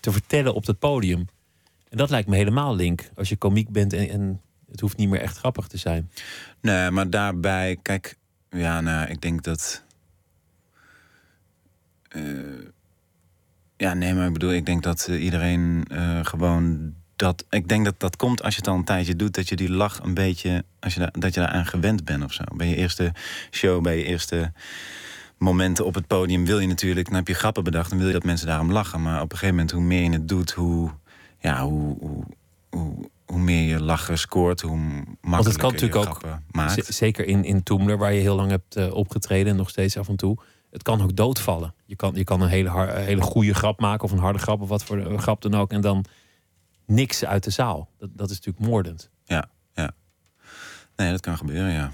[0.00, 1.26] te vertellen op het podium.
[1.88, 3.10] En dat lijkt me helemaal link.
[3.14, 6.10] Als je komiek bent en, en het hoeft niet meer echt grappig te zijn.
[6.60, 8.16] Nee, maar daarbij, kijk,
[8.56, 9.84] ja, nou, ik denk dat.
[12.08, 12.22] eh,
[13.76, 17.44] ja, nee, maar ik bedoel, ik denk dat eh, iedereen eh, gewoon dat.
[17.50, 19.70] Ik denk dat dat komt als je het al een tijdje doet, dat je die
[19.70, 20.64] lach een beetje.
[20.80, 22.44] Als je dat je daaraan gewend bent of zo.
[22.56, 23.12] Bij je eerste
[23.50, 24.52] show, bij je eerste
[25.38, 28.12] momenten op het podium wil je natuurlijk, dan heb je grappen bedacht, dan wil je
[28.12, 29.02] dat mensen daarom lachen.
[29.02, 30.90] Maar op een gegeven moment, hoe meer je het doet, hoe.
[31.38, 32.24] Ja, hoe, hoe,
[32.70, 36.94] hoe hoe meer je lachen scoort, hoe makkelijker Want het kan je natuurlijk ook, maakt.
[36.94, 40.08] zeker in, in Toemler, waar je heel lang hebt eh, opgetreden en nog steeds af
[40.08, 40.38] en toe.
[40.70, 41.74] Het kan ook doodvallen.
[41.84, 44.38] Je kan, je kan een hele, har- een hele goede grap maken of een harde
[44.38, 45.72] grap of wat voor een grap dan ook.
[45.72, 46.04] En dan
[46.86, 47.88] niks uit de zaal.
[47.98, 49.10] Dat, dat is natuurlijk moordend.
[49.24, 49.90] Ja, ja.
[50.96, 51.92] Nee, dat kan gebeuren, ja.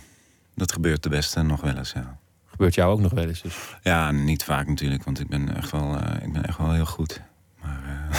[0.55, 2.19] Dat gebeurt de beste nog wel eens, ja.
[2.47, 3.43] Gebeurt jou ook nog wel eens.
[3.43, 3.77] Dus.
[3.83, 6.87] Ja, niet vaak natuurlijk, want ik ben echt wel, eh, ik ben echt wel heel
[6.87, 7.23] goed.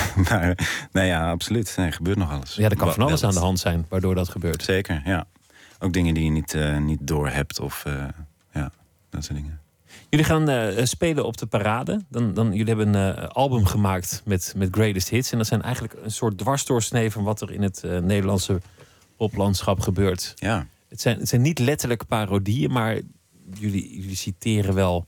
[0.30, 0.58] Maar,
[0.92, 1.74] nee, ja, absoluut.
[1.78, 2.56] Nee, gebeurt nog alles.
[2.56, 4.64] Ja, er kan van alles wel aan de hand zijn waardoor dat gebeurt.
[4.64, 5.26] Zeker, ja.
[5.80, 8.06] Ook dingen die je niet, eh niet door hebt of eh,
[8.54, 8.72] ja,
[9.10, 9.60] dat soort dingen.
[10.10, 12.02] Jullie gaan eh, spelen op de parade.
[12.10, 15.32] Dan, dan, jullie hebben een album gemaakt met, met greatest hits.
[15.32, 18.62] En dat zijn eigenlijk een soort dwarsdoorsnee van wat er in het Nederlandse
[19.18, 20.34] poplandschap gebeurt.
[20.36, 20.68] Ja.
[20.90, 23.00] Het zijn, het zijn niet letterlijk parodieën, maar
[23.54, 25.08] jullie, jullie citeren wel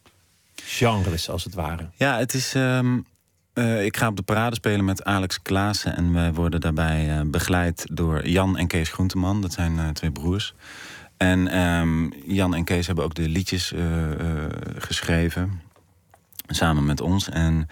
[0.55, 1.89] genres als het ware.
[1.95, 2.55] Ja, het is.
[2.55, 2.99] ehm,
[3.55, 5.95] eh, ik ga op de parade spelen met Alex Klaassen.
[5.95, 9.41] En wij worden daarbij eh, begeleid door Jan en Kees Groenteman.
[9.41, 10.53] Dat zijn eh, twee broers.
[11.17, 13.73] En ehm, Jan en Kees hebben ook de liedjes
[14.77, 15.61] geschreven.
[16.47, 17.29] Samen met ons.
[17.29, 17.67] En,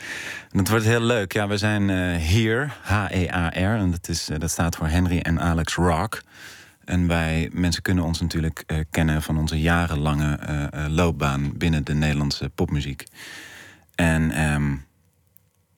[0.51, 1.33] het wordt heel leuk.
[1.33, 3.77] Ja, we zijn hier, H-E-A-R.
[3.77, 6.21] En dat, is, dat staat voor Henry en Alex Rock.
[6.85, 10.39] En wij, mensen kunnen ons natuurlijk kennen van onze jarenlange
[10.87, 13.03] loopbaan binnen de Nederlandse popmuziek.
[13.95, 14.75] En ehm,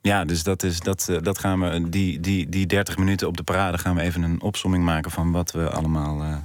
[0.05, 3.37] ja, dus dat is dat, eh, dat gaan we, die, die, die 30 minuten op
[3.37, 6.21] de parade gaan we even een opsomming maken van wat we allemaal.
[6.21, 6.37] eh,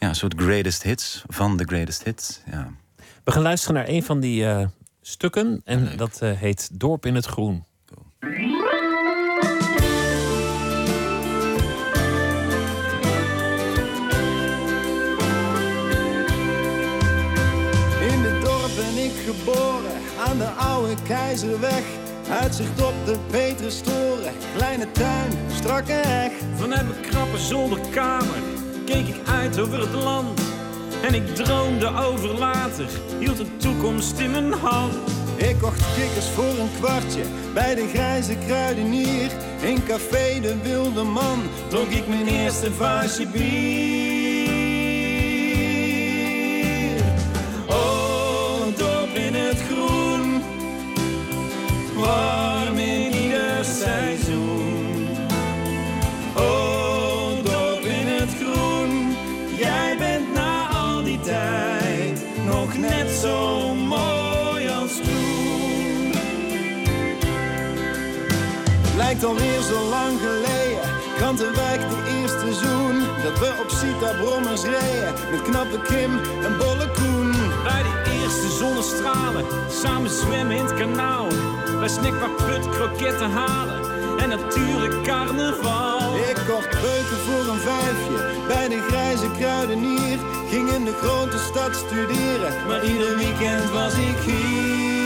[0.00, 2.40] ja, een soort greatest hits van de greatest hits.
[2.50, 2.72] Ja.
[3.24, 4.66] We gaan luisteren naar een van die eh,
[5.02, 5.60] stukken.
[5.64, 7.64] En dat eh, heet Dorp in het Groen.
[18.00, 19.92] In dit dorp ben ik geboren,
[20.28, 21.84] aan de oude Keizerweg.
[22.30, 26.32] Uitzicht op de Petrustoren, kleine tuin, strakke heg.
[26.56, 28.38] Vanuit mijn krappe zolderkamer
[28.84, 30.40] keek ik uit over het land.
[31.02, 32.88] En ik droomde over later,
[33.18, 34.94] hield de toekomst in mijn hand.
[35.36, 37.22] Ik kocht kikkers voor een kwartje
[37.54, 39.30] bij de grijze kruidenier.
[39.62, 44.19] In café De Wilde Man dronk ik mijn eerste vaasje bier.
[52.00, 55.08] Warm in ieder seizoen.
[56.36, 59.16] Oh, dorp in het groen,
[59.58, 66.12] jij bent na al die tijd nog net zo mooi als toen.
[68.96, 72.98] Lijkt alweer zo lang geleden, Krantenwijk de eerste zoen.
[73.22, 74.62] Dat we op Sita Brommers
[75.30, 77.32] met knappe Kim en bolle Koen.
[77.62, 81.26] Bij de eerste zonnestralen, samen zwemmen in het kanaal.
[81.80, 83.80] Bij Snackbar Put kroketten halen
[84.18, 86.16] en natuurlijk carnaval.
[86.16, 90.18] Ik kocht beuken voor een vijfje bij de grijze kruidenier.
[90.48, 94.99] Ging in de grote stad studeren, maar ieder weekend was ik hier.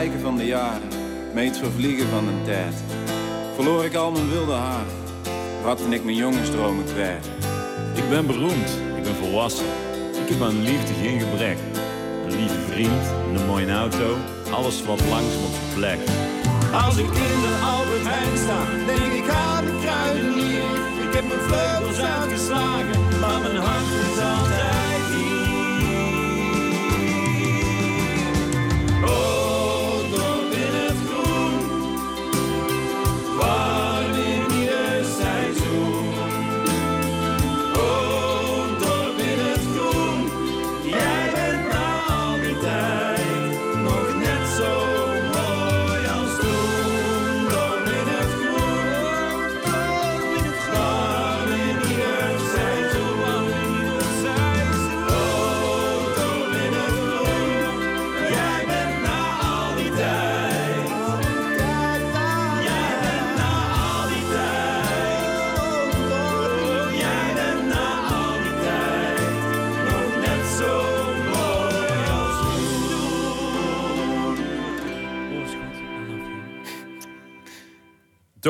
[0.00, 0.88] Het verstrijken van de jaren,
[1.34, 2.74] met het vervliegen van de tijd,
[3.54, 4.86] verloor ik al mijn wilde haar,
[5.64, 7.30] raakte ik mijn jongensdromen kwijt.
[7.94, 9.66] Ik ben beroemd, ik ben volwassen.
[10.22, 11.58] Ik heb aan liefde geen gebrek.
[12.24, 14.16] Een lieve vriend, een mooie auto,
[14.50, 16.00] alles wat langzaam op zijn plek.
[16.84, 20.64] Als ik in de Albert Heijn sta, denk ik aan de kruidenier.
[21.06, 22.99] Ik heb mijn vleugels uitgeslagen,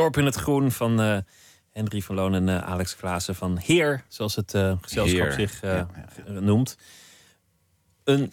[0.01, 1.17] Dorp in het Groen van eh,
[1.73, 5.61] Henry van Loon en eh, Alex Klaassen van Heer, zoals het eh, gezelschap Heer, zich
[5.63, 5.89] ja,
[6.27, 6.77] noemt.
[8.05, 8.33] Een,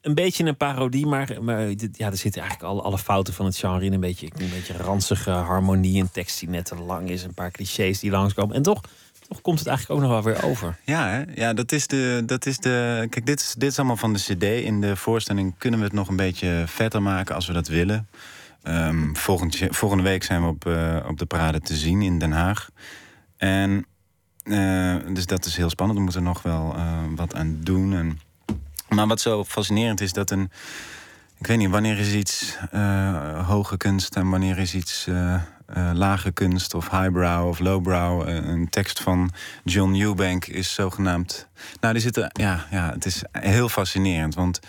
[0.00, 3.56] een beetje een parodie, maar, maar ja, er zitten eigenlijk alle, alle fouten van het
[3.56, 3.92] genre in.
[3.92, 7.50] Een beetje, een beetje ranzige harmonie, een tekst die net te lang is, een paar
[7.50, 8.56] clichés die langskomen.
[8.56, 8.80] En toch,
[9.28, 10.78] toch komt het eigenlijk ook nog wel weer over.
[10.84, 11.22] Ja, hè?
[11.34, 13.06] ja dat, is de, dat is de.
[13.10, 14.42] Kijk, dit is, dit is allemaal van de CD.
[14.42, 18.08] In de voorstelling kunnen we het nog een beetje vetter maken als we dat willen.
[18.64, 19.14] Ehm,
[19.70, 22.70] volgende week zijn we op, eh, op de parade te zien in Den Haag.
[23.36, 23.86] En
[24.42, 25.98] eh, dus dat is heel spannend.
[25.98, 27.94] We moeten er nog wel eh, wat aan doen.
[27.94, 28.20] En,
[28.88, 30.50] maar wat zo fascinerend is, dat een.
[31.38, 32.58] Ik weet niet, wanneer is iets
[33.46, 35.08] hoge kunst en wanneer is iets
[35.92, 38.28] lage kunst of highbrow of lowbrow?
[38.28, 39.30] Een tekst van
[39.64, 41.48] John Eubank is zogenaamd.
[41.80, 42.30] Nou, die zitten.
[42.32, 44.34] Ja, ja, het is heel fascinerend.
[44.34, 44.60] Want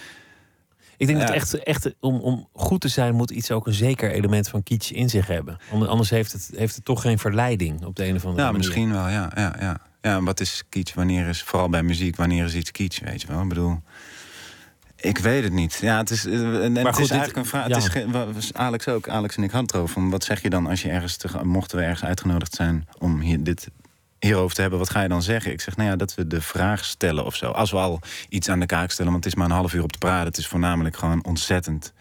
[0.97, 1.25] Ik denk Ja.
[1.25, 4.63] dat echt, echt om, om goed te zijn moet iets ook een zeker element van
[4.63, 5.57] kitsch in zich hebben.
[5.71, 8.51] Ander- Anders heeft het, heeft het toch geen verleiding op de een of andere ja,
[8.51, 8.57] manier.
[8.67, 9.77] misschien wel, ja, ja, ja.
[10.01, 10.93] Ja, wat is kitsch?
[10.93, 13.41] Wanneer is, vooral bij muziek, wanneer is iets kitsch, weet je wel?
[13.41, 13.81] Ik bedoel,
[14.95, 15.77] ik weet het niet.
[15.81, 17.67] Ja, het is, eh, en, Maar het goed, is dit- eigenlijk een vraag.
[17.67, 17.75] ja.
[18.27, 19.93] Het is Alex ook, Alex en ik hadden het erover.
[19.93, 23.19] Van wat zeg je dan als je ergens, te, mochten we ergens uitgenodigd zijn om
[23.19, 23.67] hier, dit
[24.19, 25.51] hierover te hebben, wat ga je dan zeggen?
[25.51, 27.51] Ik zeg, nou ja, dat we de vraag stellen of zo.
[27.51, 27.99] Als we al
[28.29, 30.27] iets aan de kaak stellen, want het is maar een half uur op te praten.
[30.27, 31.93] Het is voornamelijk gewoon ontzettend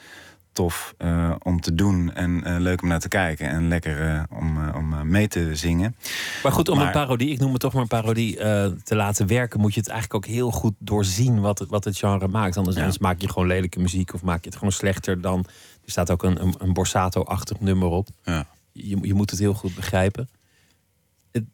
[0.53, 4.23] tof eh, om te doen en eh, leuk om naar te kijken en lekker eh,
[4.31, 5.97] om, om mee te zingen.
[6.43, 8.37] Maar goed, om Maar- een parodie, ik noem het toch maar een parodie,
[8.83, 11.99] te laten werken, moet je het eigenlijk ook heel goed doorzien wat het, wat het
[11.99, 12.57] genre maakt.
[12.57, 15.39] Anders, anders maak je gewoon lelijke muziek of maak je het gewoon slechter dan.
[15.85, 18.09] Er staat ook een, een, een Borsato-achtig nummer op.
[18.23, 18.47] Ja.
[18.73, 20.29] Je, je moet het heel goed begrijpen.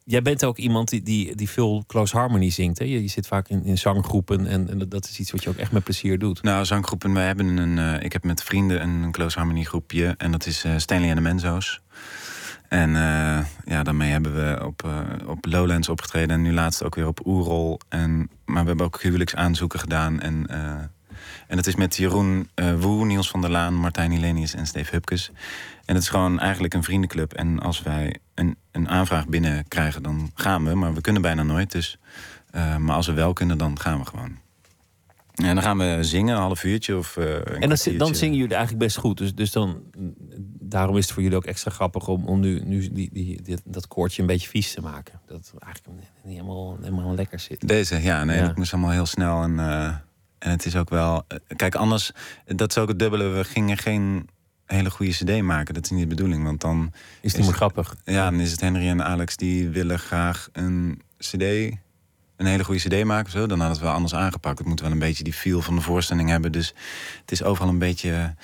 [0.04, 2.78] Jij bent ook iemand die, die, die veel close harmony zingt.
[2.78, 2.84] Hè?
[2.84, 5.56] Je, je zit vaak in, in zanggroepen en, en dat- is iets wat je ook
[5.56, 6.42] echt met plezier doet.
[6.42, 7.78] Nou, zanggroepen, wij hebben een.
[7.78, 10.14] eh, ik heb met vrienden een, close harmony groepje.
[10.18, 11.80] En dat is eh, Stanley en de Menzo's.
[12.68, 14.88] En eh, ja, daarmee hebben we op,
[15.26, 16.30] op Lowlands opgetreden.
[16.36, 17.80] En nu laatst ook weer op Oerol.
[17.88, 20.20] En, maar we hebben ook huwelijksaanzoeken gedaan.
[20.20, 20.46] En,
[21.50, 24.90] en het is met Jeroen eh Woe, Niels van der Laan, Martijn Hilenius en Steve
[24.90, 25.30] Hupkes.
[25.84, 27.32] En het is gewoon eigenlijk een vriendenclub.
[27.32, 30.74] En als wij een, een aanvraag binnenkrijgen, dan gaan we.
[30.74, 31.72] Maar we kunnen bijna nooit.
[31.72, 31.98] Dus,
[32.50, 34.38] eh, maar als we wel kunnen, dan gaan we gewoon.
[35.34, 38.36] En dan gaan we zingen, een half uurtje of eh, een En dan, dan zingen
[38.36, 39.18] jullie eigenlijk best goed.
[39.18, 39.82] Dus, dus dan,
[40.60, 43.88] daarom is het voor jullie ook extra grappig om, om nu, nu die, die, dat
[43.88, 45.20] koortje een beetje vies te maken.
[45.26, 47.68] Dat eigenlijk niet helemaal, helemaal lekker zit.
[47.68, 48.46] Deze, ja, nee, Ja.
[48.46, 49.42] dat moest allemaal heel snel.
[49.42, 49.58] En,
[50.40, 51.24] en het is ook wel...
[51.28, 52.12] eh, kijk, anders,
[52.46, 53.28] dat is ook het dubbele.
[53.28, 54.28] We gingen geen
[54.66, 55.74] hele goede cd maken.
[55.74, 56.92] Dat is niet de bedoeling, want dan...
[57.20, 57.96] Is het niet meer grappig?
[58.04, 61.42] Ja, dan is het Henry en Alex die willen graag een cd...
[62.36, 63.46] Een hele goede cd maken of zo.
[63.46, 64.58] Dan hadden we het wel anders aangepakt.
[64.58, 66.52] Het moet wel een beetje die feel van de voorstelling hebben.
[66.52, 66.74] Dus
[67.20, 68.34] het is overal een beetje...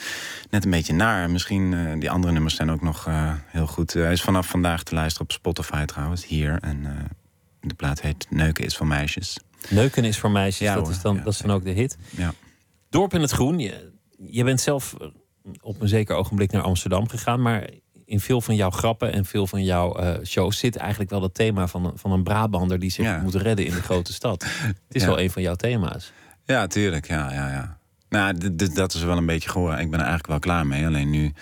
[0.50, 1.30] Net een beetje naar.
[1.30, 3.92] Misschien, eh, die andere nummers zijn ook nog eh, heel goed.
[3.92, 6.26] Hij is vanaf vandaag te luisteren op Spotify trouwens.
[6.26, 6.58] Hier.
[6.60, 7.08] En
[7.60, 9.38] de plaat heet Neuken is voor meisjes.
[9.68, 10.92] Neuken is voor meisjes, Ja, dat, hoor.
[10.92, 11.96] is dan, Ja, dat is dan ook de hit.
[12.10, 12.32] Ja.
[12.90, 13.92] Dorp in het Groen, je,
[14.26, 15.06] je bent zelf eh,
[15.60, 17.68] op een zeker ogenblik naar Amsterdam gegaan, maar
[18.04, 21.34] in veel van jouw grappen en veel van jouw eh, shows zit eigenlijk wel het
[21.34, 24.44] thema van, een- van een Brabander die zich moet redden in de grote stad.
[24.86, 26.12] Het is wel een van jouw thema's.
[26.44, 27.06] Ja, tuurlijk.
[27.08, 27.78] Ja, ja, ja.
[28.08, 29.70] Nou, dat is wel een beetje gehoor.
[29.72, 30.86] Ik ben er eigenlijk wel klaar mee.
[30.86, 31.32] Alleen nu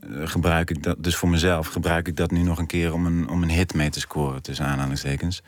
[0.00, 3.06] eh, gebruik ik dat, dus voor mezelf gebruik ik dat nu nog een keer om
[3.06, 5.42] een, om een hit mee te scoren, tussen aanhalingstekens.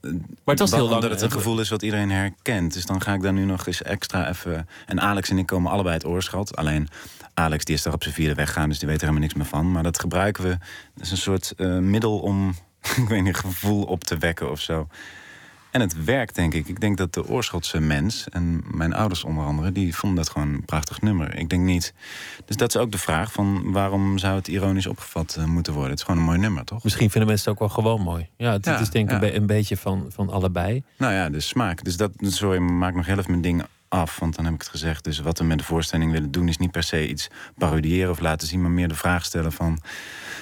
[0.00, 0.12] Maar
[0.44, 0.94] het was heel lang.
[0.94, 2.72] Omdat het een gevoel is wat iedereen herkent.
[2.72, 4.68] Dus dan ga ik daar nu nog eens extra even.
[4.86, 6.56] En Alex en ik komen allebei het oorschot.
[6.56, 6.88] Alleen
[7.34, 9.48] Alex die is daar op zijn vierde weggaan, dus die weet er helemaal niks meer
[9.48, 9.72] van.
[9.72, 10.58] Maar dat gebruiken we.
[10.94, 12.54] Dat is een soort eh, middel om,
[13.02, 14.88] ik weet niet, gevoel op te wekken of zo.
[15.70, 16.68] En het werkt, denk ik.
[16.68, 20.48] Ik denk dat de Oorschotse mens, en mijn ouders onder andere, die vonden dat gewoon
[20.54, 21.34] een prachtig nummer.
[21.38, 21.94] Ik denk niet.
[22.44, 25.90] Dus dat is ook de vraag van waarom zou het ironisch opgevat eh, moeten worden?
[25.90, 26.84] Het is gewoon een mooi nummer, toch?
[26.84, 28.28] Misschien vinden mensen het ook wel gewoon mooi.
[28.36, 29.14] Ja, het, is denk ik ja.
[29.14, 30.82] een, be- een beetje van, van allebei.
[30.98, 31.84] Nou ja, de smaak.
[31.84, 34.70] Dus dat, sorry, maak nog heel even mijn ding af, want dan heb ik het
[34.70, 35.04] gezegd.
[35.04, 38.20] Dus wat we met de voorstelling willen doen, is niet per se iets parodiëren of
[38.20, 39.80] laten zien, maar meer de vraag stellen van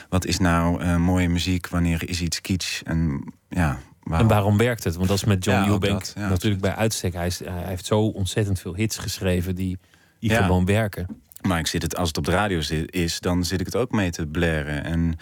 [0.09, 3.79] wat is nou eh, mooie muziek, wanneer is iets kitsch en ja.
[4.11, 4.97] En waarom werkt het?
[4.97, 7.13] Want dat is met John Ja, ook Eubank dat, ja, natuurlijk bij uitstek.
[7.15, 9.79] Hij, is, hij heeft zo ontzettend veel hits geschreven die,
[10.19, 10.43] die Ja.
[10.43, 11.07] gewoon werken.
[11.41, 13.77] Maar ik zit het, als het op de radio zit, is, dan zit ik het
[13.77, 14.85] ook mee te blaren.
[14.85, 15.17] En,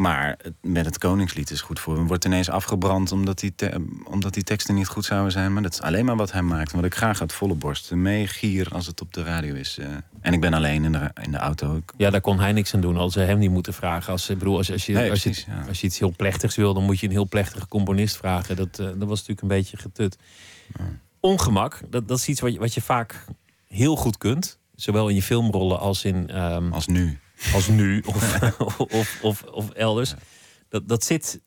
[0.00, 2.06] maar met het Koningslied is goed voor hem.
[2.06, 5.52] Wordt ineens afgebrand omdat die, te- omdat die teksten niet goed zouden zijn.
[5.52, 6.72] Maar dat is alleen maar wat hij maakt.
[6.72, 9.78] Wat ik graag uit volle borst meegier als het op de radio is.
[9.78, 9.86] eh.
[10.20, 11.76] En ik ben alleen in de, in de auto.
[11.76, 12.96] Ik- Ja, daar kon hij niks aan doen.
[12.96, 14.12] Als ze hem niet moeten vragen.
[14.12, 15.64] Als, bedoel, als, als, je, Nee, als, je, ja.
[15.68, 18.56] als je iets heel plechtigs wil, dan moet je een heel plechtige componist vragen.
[18.56, 20.16] Dat, eh, dat was natuurlijk een beetje getut.
[21.20, 23.24] Ongemak, dat, dat is iets wat je, wat je vaak
[23.68, 24.58] heel goed kunt.
[24.74, 26.28] Zowel in je filmrollen als in.
[26.30, 27.18] ehm, als nu.
[27.54, 28.40] Als nu, of,
[28.78, 30.14] of, of, of elders.
[30.68, 31.40] Dat, dat zit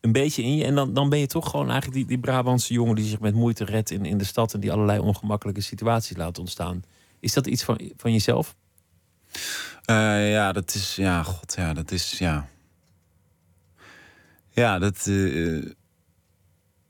[0.00, 0.64] een beetje in je.
[0.64, 3.34] En dan, dan ben je toch gewoon eigenlijk die, die Brabantse jongen die zich met
[3.34, 6.82] moeite redt in, in de stad en die allerlei ongemakkelijke situaties laat ontstaan.
[7.20, 8.56] Is dat iets van, van jezelf?
[9.84, 10.96] Eh, ja, dat is.
[10.96, 12.18] Ja, god, ja, dat is.
[12.18, 12.48] Ja.
[14.50, 15.06] Ja, dat.
[15.06, 15.62] eh,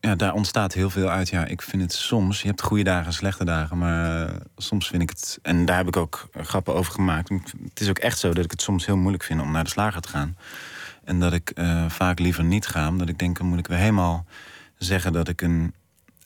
[0.01, 1.29] ja, daar ontstaat heel veel uit.
[1.29, 2.41] Ja, ik vind het soms.
[2.43, 3.79] Je hebt goede dagen en slechte dagen.
[3.79, 5.39] Maar eh, soms vind ik het.
[5.43, 7.29] En daar heb ik ook grappen over gemaakt.
[7.69, 9.71] Het is ook echt zo dat ik het soms heel moeilijk vind om naar de
[9.71, 10.37] slager te gaan.
[11.05, 12.89] En dat ik eh, vaak liever niet ga.
[12.89, 14.25] Omdat ik denk, dan moet ik weer helemaal
[14.79, 15.75] zeggen dat ik een,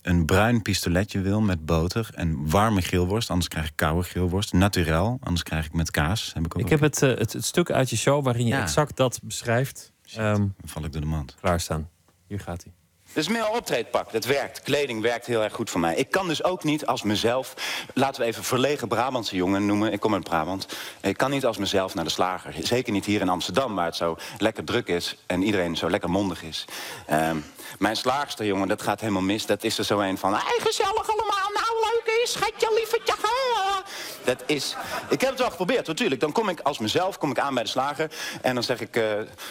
[0.03, 2.09] een bruin pistoletje wil met boter.
[2.15, 3.31] En warme geelworst.
[3.31, 4.53] Anders krijg ik koude geelworst.
[4.53, 5.19] Naturel.
[5.23, 6.31] Anders krijg ik met kaas.
[6.35, 8.53] Heb ik ook Ik heb het, eh, het, het stuk uit je show waarin je
[8.55, 8.63] Ja.
[8.63, 9.93] exact dat beschrijft.
[10.15, 11.35] Ehm, Dan val ik door de mand.
[11.41, 11.89] Klaarstaan.
[12.27, 12.73] Hier gaat hij.
[13.14, 14.61] Dus meer optreedpak, dat werkt.
[14.61, 15.94] Kleding werkt heel erg goed voor mij.
[15.94, 17.55] Ik kan dus ook niet als mezelf...
[17.94, 19.92] Laten we even verlegen Brabantse jongen noemen.
[19.92, 20.66] Ik kom uit Brabant.
[21.00, 22.55] Ik kan niet als mezelf naar de slager.
[22.62, 25.16] Zeker niet hier in Amsterdam, waar het zo lekker druk is...
[25.27, 26.64] en iedereen zo lekker mondig is.
[27.07, 27.37] Ehm,
[27.79, 29.46] mijn slaagster, jongen, dat gaat helemaal mis.
[29.46, 30.33] Dat is er zo een van...
[30.33, 33.77] Hey, gezellig allemaal, nou leuk is, schatje, ah."
[34.24, 34.77] Dat is...
[35.09, 36.20] Ik heb het wel geprobeerd, natuurlijk.
[36.20, 38.11] Dan kom ik als mezelf kom ik aan bij de slager...
[38.42, 38.96] en dan zeg ik...
[38.96, 39.05] eh,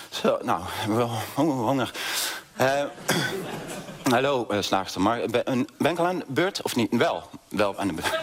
[0.10, 1.92] zo, nou, wel honger.
[2.56, 2.84] Eh,
[4.14, 5.02] hallo, eh, slaagster.
[5.02, 6.96] Maar ben, ik al aan de beurt of niet?
[6.96, 8.20] Wel, wel aan de beurt.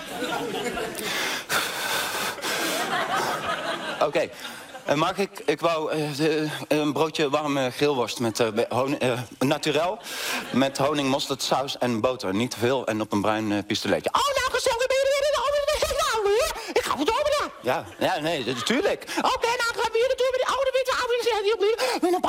[4.06, 4.28] Oké.
[4.84, 5.92] Eh, mag ik, ik wou
[6.68, 9.98] een broodje warme grillworst met eh, naturel.
[10.52, 12.34] Met honing, mosterd, saus en boter.
[12.34, 14.10] Niet te veel en op een bruin pistoletje.
[14.12, 15.58] Oh, nou gezellig, ben je weer in de oude
[16.72, 17.49] Ik ga goed over daar.
[17.62, 19.02] Ja, ja, nee, natuurlijk.
[19.16, 21.76] Oké, nou gaan we hier naartoe met die oude witte oude zeggen die opnieuw.
[22.00, 22.20] Met een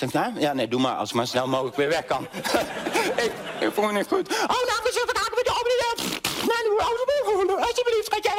[0.00, 0.40] ik nou?
[0.40, 0.94] Ja, nee, doe maar.
[0.94, 2.28] Als ik maar snel mogelijk weer weg kan.
[3.24, 3.32] ik,
[3.74, 4.28] voel me niet goed.
[4.28, 5.70] Oh, nou gezellig, dan gaan we met die oude
[6.46, 8.30] Nou, doe oude Alsjeblieft, schatje.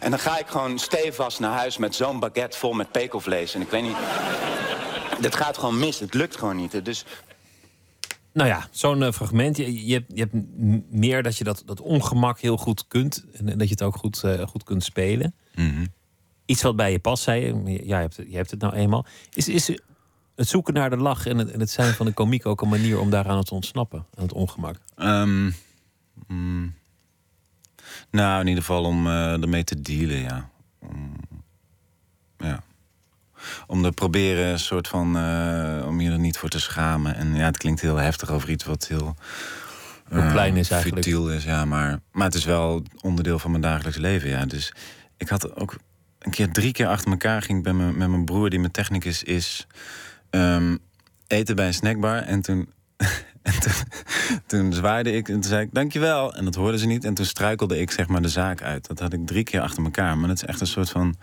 [0.00, 3.54] En dan ga ik gewoon stevast naar huis met zo'n baguette vol met pekelvlees.
[3.54, 3.96] En ik weet niet...
[5.18, 5.98] Dit gaat gewoon mis.
[5.98, 6.84] Het lukt gewoon niet.
[6.84, 7.04] Dus
[8.32, 9.56] Nou ja, zo'n eh, fragment.
[9.56, 13.24] Je, je, hebt, je hebt m- meer dat je dat, dat ongemak heel goed kunt.
[13.32, 15.34] En, en dat je het ook goed, eh, goed kunt spelen.
[16.44, 17.72] Iets wat bij je past, zei je.
[17.86, 19.06] Ja, je hebt, het- je hebt het nou eenmaal.
[19.32, 19.66] Is, is
[20.36, 22.68] het zoeken naar de lach en het, en het zijn van de komiek ook een
[22.68, 24.06] manier om daaraan te ontsnappen?
[24.14, 24.76] Aan het ongemak.
[24.96, 25.50] Ehm,
[26.26, 26.74] mm,
[28.10, 30.50] nou, in ieder geval om eh, ermee te dealen, ja.
[30.78, 31.29] Om, ja.
[33.66, 35.16] Om er proberen een soort van...
[35.16, 37.14] eh, om je er niet voor te schamen.
[37.14, 39.16] En ja, het klinkt heel heftig over iets wat heel...
[40.08, 41.04] Heel eh, klein is eigenlijk.
[41.04, 41.64] futiel is, ja.
[41.64, 44.44] Maar, maar het is wel onderdeel van mijn dagelijks leven, ja.
[44.44, 44.72] Dus
[45.16, 45.76] ik had ook
[46.18, 47.42] een keer drie keer achter elkaar...
[47.42, 49.66] ging ik met mijn broer, die mijn technicus is...
[50.30, 50.76] ehm,
[51.26, 52.16] eten bij een snackbar.
[52.16, 52.68] En toen
[53.42, 53.72] en toen,
[54.46, 56.34] toen zwaaide ik en toen zei ik dankjewel.
[56.34, 57.04] En dat hoorden ze niet.
[57.04, 58.86] En toen struikelde ik zeg maar de zaak uit.
[58.86, 60.18] Dat had ik drie keer achter elkaar.
[60.18, 61.14] Maar dat is echt een soort van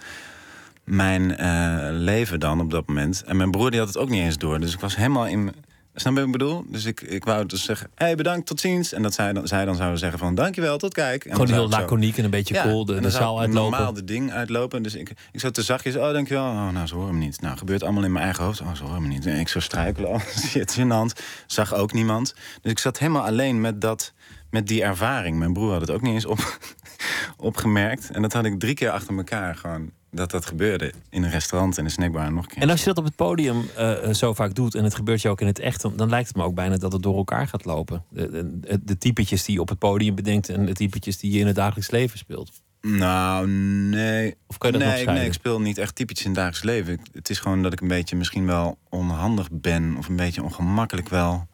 [0.88, 3.24] mijn eh, leven dan op dat moment.
[3.24, 4.60] En mijn broer die had het ook niet eens door.
[4.60, 5.52] Dus ik was helemaal in...
[5.96, 6.64] Snap je wat ik bedoel?
[6.68, 8.94] Dus ik, ik wou dus zeggen, hey, bedankt, tot ziens.
[8.94, 11.26] En dat zij dan, zij dan zouden zeggen van, dankjewel, tot kijk.
[11.26, 13.72] En Gewoon zou heel laconiek en een beetje cool de- en de zou zaal uitlopen.
[13.72, 14.84] normaal de ding uitlopen.
[14.84, 16.44] Dus ik, ik zo te zachtjes, oh, dankjewel.
[16.46, 17.42] Oh, nou, ze horen me niet.
[17.42, 18.62] Nou, gebeurt allemaal in mijn eigen hoofd.
[18.62, 19.26] Oh, ze horen me niet.
[19.26, 20.20] En ik zo struikelen, oh,
[20.50, 21.24] shit, gênant.
[21.48, 22.34] Zag ook niemand.
[22.62, 24.14] Dus ik zat helemaal alleen met, dat,
[24.50, 25.38] met die ervaring.
[25.38, 26.58] Mijn broer had het ook niet eens op,
[27.38, 28.10] opgemerkt.
[28.12, 29.92] En dat had ik drie keer achter elkaar gewoon...
[30.18, 32.62] dat dat gebeurde in een restaurant, in een snackbar en nog een keer.
[32.62, 35.30] En als je dat op het podium eh, zo vaak doet en het gebeurt je
[35.30, 37.48] ook in het echt, dan, dan lijkt het me ook bijna dat het door elkaar
[37.48, 38.04] gaat lopen.
[38.10, 41.40] De, de, de typetjes die je op het podium bedenkt en de typetjes die je
[41.40, 42.52] in het dagelijks leven speelt.
[42.82, 44.36] Nou, nee.
[44.48, 46.94] Of kan je dat nee, nee, ik speel niet echt typetjes in het dagelijks leven.
[46.94, 49.96] Ik- het is gewoon dat ik een beetje misschien wel onhandig ben...
[49.98, 51.48] of een beetje ongemakkelijk wel.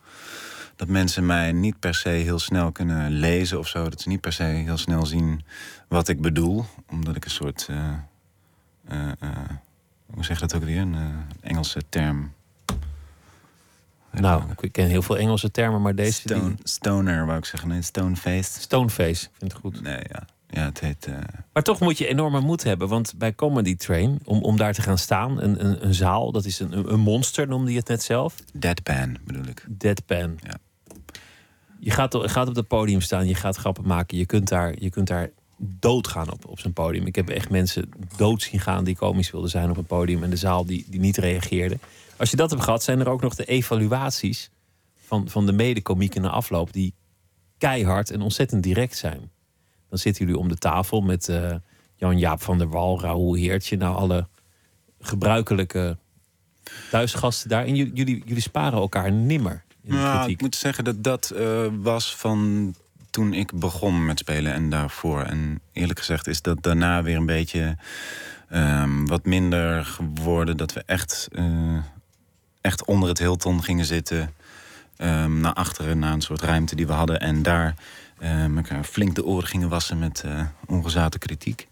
[0.76, 3.90] Dat mensen mij niet per se heel snel kunnen lezen of zo.
[3.90, 5.42] Dat ze niet per se heel snel zien
[5.88, 6.66] wat ik bedoel.
[6.92, 7.66] Omdat ik een soort...
[7.70, 7.94] eh, eh, eh,
[10.06, 10.82] hoe zeg je dat ook weer?
[10.82, 12.32] Een eh, Engelse term.
[14.12, 16.12] Nou, ik ken heel veel Engelse termen, maar deze...
[16.22, 17.70] Stone, die- stoner, wou ik zeggen.
[17.70, 17.82] Nee.
[17.82, 19.82] Stoneface, ik vind het goed.
[19.82, 20.26] Nee, ja.
[20.48, 21.06] Ja, het heet...
[21.06, 21.16] eh,
[21.54, 22.88] Maar toch moet je enorme moed hebben.
[22.88, 26.46] Want bij Comedy Train, om, om daar te gaan staan, een, een, een zaal, dat
[26.46, 28.36] is een, een monster, noemde je het net zelf.
[28.54, 29.66] Deadpan bedoel ik.
[29.70, 30.38] Deadpan.
[30.44, 30.58] Ja.
[31.80, 34.18] Je gaat, op- gaat op het podium staan, je gaat grappen maken.
[34.18, 37.06] Je kunt daar, je kunt daar doodgaan op, op zijn podium.
[37.06, 40.24] Ik heb echt mensen dood zien gaan die komisch wilden zijn op het podium.
[40.24, 41.80] En de zaal die, die niet reageerde.
[42.18, 44.50] Als je dat hebt gehad, zijn er ook nog de evaluaties
[44.96, 46.74] van, van de medekomieken na afloop.
[46.74, 46.94] Die
[47.58, 49.32] keihard en ontzettend direct zijn.
[49.90, 51.56] Dan zitten jullie om de tafel met eh,
[51.96, 53.78] Jan-Jaap van der Wal, Raoul Heertje.
[53.78, 54.28] Nou, alle
[55.00, 55.98] gebruikelijke
[56.92, 57.66] thuisgasten daar.
[57.66, 59.64] En jullie, jullie, sparen elkaar nimmer.
[59.82, 62.76] De Nou, ik moet zeggen dat dat eh, was van
[63.14, 65.22] toen ik begon met spelen en daarvoor.
[65.22, 67.78] En eerlijk gezegd is dat daarna weer een beetje
[68.50, 70.58] ehm, wat minder geworden.
[70.58, 71.78] Dat we echt, eh,
[72.62, 74.34] echt onder het Hilton gingen zitten.
[74.98, 77.20] ehm, naar achteren, naar een soort ruimte die we hadden.
[77.20, 77.76] En daar
[78.20, 81.68] ehm, elkaar flink de oren gingen wassen met eh ongezouten kritiek.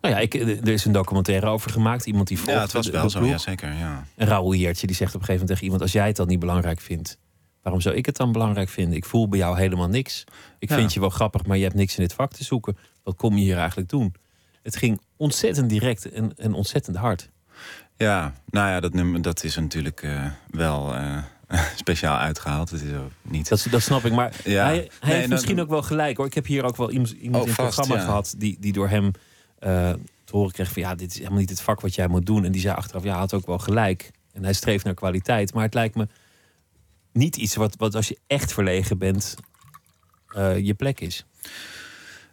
[0.00, 2.06] Nou ja, ik, er is een documentaire over gemaakt.
[2.06, 3.72] Iemand die volgt Ja, het was wel de zo, ja zeker.
[3.72, 4.04] Ja.
[4.16, 5.82] En Raoul Heertje die zegt op een gegeven moment tegen iemand...
[5.82, 7.18] als jij het dan niet belangrijk vindt,
[7.62, 8.96] waarom zou ik het dan belangrijk vinden?
[8.96, 10.24] Ik voel bij jou helemaal niks.
[10.58, 10.76] Ik Ja.
[10.76, 12.76] vind je wel grappig, maar je hebt niks in dit vak te zoeken.
[13.02, 14.14] Wat kom je hier eigenlijk doen?
[14.62, 17.28] Het ging ontzettend direct en, en ontzettend hard.
[17.96, 21.18] Ja, nou ja, dat, nummer, dat is natuurlijk eh, wel eh,
[21.76, 22.70] speciaal uitgehaald.
[22.70, 23.48] Het is ook niet...
[23.48, 24.64] Dat, dat snap ik, maar Ja.
[24.64, 26.26] hij, hij Nee, heeft dan- misschien ook wel gelijk hoor.
[26.26, 28.08] Ik heb hier ook wel iemand, iemand Oh, in het vast, programma ja.
[28.08, 28.34] gehad...
[28.38, 29.10] Die, die door hem
[29.58, 29.90] eh,
[30.24, 30.82] te horen kreeg van...
[30.82, 32.44] ja, dit is helemaal niet het vak wat jij moet doen.
[32.44, 34.10] En die zei achteraf, ja, hij had ook wel gelijk.
[34.32, 35.54] En hij streeft naar kwaliteit.
[35.54, 36.08] Maar het lijkt me
[37.12, 39.34] niet iets wat, wat als je echt verlegen bent...
[40.28, 41.26] eh, je plek is.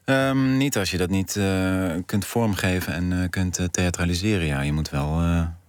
[0.05, 4.45] Ehm, niet als je dat niet eh, kunt vormgeven en eh, kunt theatraliseren.
[4.45, 5.09] Ja, je moet wel.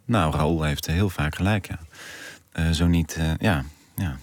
[0.04, 1.66] nou, Raoul heeft heel vaak gelijk.
[1.68, 2.72] Ja.
[2.72, 3.18] Zo niet.
[3.38, 3.64] ja,
[3.96, 4.16] ja.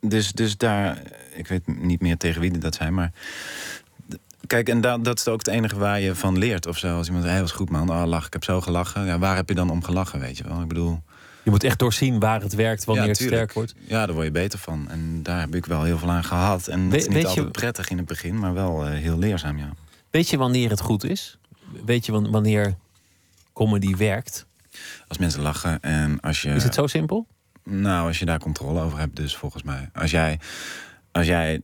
[0.00, 1.02] Dus, dus daar.
[1.34, 3.12] Ik weet niet meer tegen wie dat zijn, maar.
[4.46, 6.96] Kijk, en da- dat is ook het enige waar je van leert of zo.
[6.96, 9.06] Als iemand hey, was goed man, oh, lach, ik heb zo gelachen.
[9.06, 10.60] Ja, waar heb je dan om gelachen, weet je wel?
[10.60, 11.02] Ik bedoel...
[11.48, 13.74] Je moet echt doorzien waar het werkt, wanneer Ja, het sterk wordt.
[13.86, 14.86] Ja, daar word je beter van.
[14.90, 16.66] En daar heb ik wel heel veel aan gehad.
[16.68, 18.90] En het We- is niet weet je- altijd prettig in het begin, maar wel eh,
[18.92, 19.70] heel leerzaam, ja.
[20.10, 21.38] Weet je wanneer het goed is?
[21.84, 22.74] Weet je wan- wanneer
[23.52, 24.46] comedy werkt?
[25.08, 26.48] Als mensen lachen en als je...
[26.50, 27.26] Is het zo simpel?
[27.64, 29.90] Nou, als je daar controle over hebt, dus volgens mij.
[29.94, 30.38] Als jij.
[31.12, 31.60] Als jij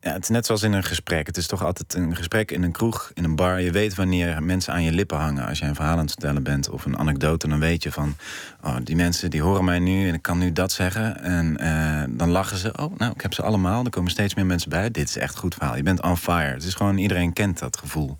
[0.00, 1.26] ja, het is net zoals in een gesprek.
[1.26, 3.60] Het is toch altijd een gesprek in een kroeg, in een bar.
[3.60, 5.46] Je weet wanneer mensen aan je lippen hangen.
[5.46, 8.16] Als jij een verhaal aan het vertellen bent of een anekdote, dan weet je van...
[8.62, 11.22] Oh, die mensen die horen mij nu en ik kan nu dat zeggen.
[11.22, 12.72] En eh, dan lachen ze.
[12.76, 13.84] Oh, nou, ik heb ze allemaal.
[13.84, 14.90] Er komen steeds meer mensen bij.
[14.90, 15.76] Dit is echt goed verhaal.
[15.76, 16.54] Je bent on fire.
[16.54, 18.16] Het is gewoon, iedereen kent dat gevoel.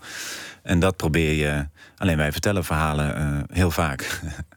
[0.63, 1.67] En dat probeer je...
[1.97, 4.21] Alleen wij vertellen verhalen eh, heel vaak.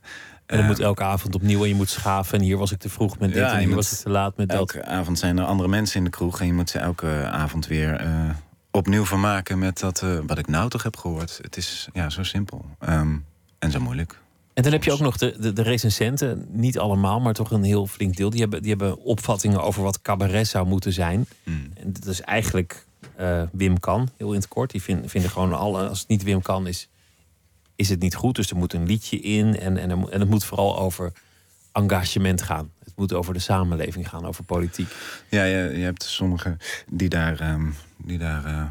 [0.46, 2.38] En dat moet elke avond opnieuw en je moet schaven.
[2.38, 4.10] En hier was ik te vroeg met dit Ja, en hier moet was ik te
[4.10, 4.58] laat met dat.
[4.58, 7.68] Elke avond zijn er andere mensen in de kroeg en je moet ze elke avond
[7.68, 8.30] weer eh,
[8.72, 11.40] opnieuw vermaken met dat eh, wat ik nou toch heb gehoord.
[11.42, 13.16] Het is ja, zo simpel Ehm,
[13.60, 14.22] en zo moeilijk.
[14.54, 17.64] En dan heb je ook nog de, de, de recensenten, niet allemaal, maar toch een
[17.64, 18.30] heel flink deel.
[18.30, 21.26] Die hebben, die hebben opvattingen over wat cabaret zou moeten zijn.
[21.44, 21.72] Hmm.
[21.74, 22.86] En dat is eigenlijk
[23.16, 24.72] eh, Wim Kan, heel in het kort.
[24.72, 26.90] Die vinden, vinden gewoon, alle, als het niet Wim Kan is,
[27.76, 28.36] is het niet goed.
[28.36, 31.12] Dus er moet een liedje in en, en, er en het moet vooral over
[31.72, 32.72] engagement gaan.
[32.84, 34.96] Het moet over de samenleving gaan, over politiek.
[35.30, 36.58] Ja, je, je hebt sommigen
[36.90, 38.66] die daar, ehm, die daar eh,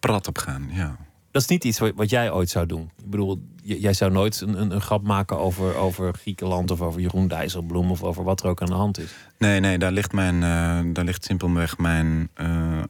[0.00, 0.68] prat op gaan.
[0.72, 0.96] Ja.
[1.30, 2.90] Dat is niet iets wat, wat jij ooit zou doen.
[2.96, 7.00] Ik bedoel, jij zou nooit een, een, een grap maken over, over Griekenland of over
[7.00, 9.14] Jeroen Dijsselbloem of over wat er ook aan de hand is.
[9.38, 12.82] Nee, nee, daar ligt, mijn, eh, daar ligt simpelweg mijn eh,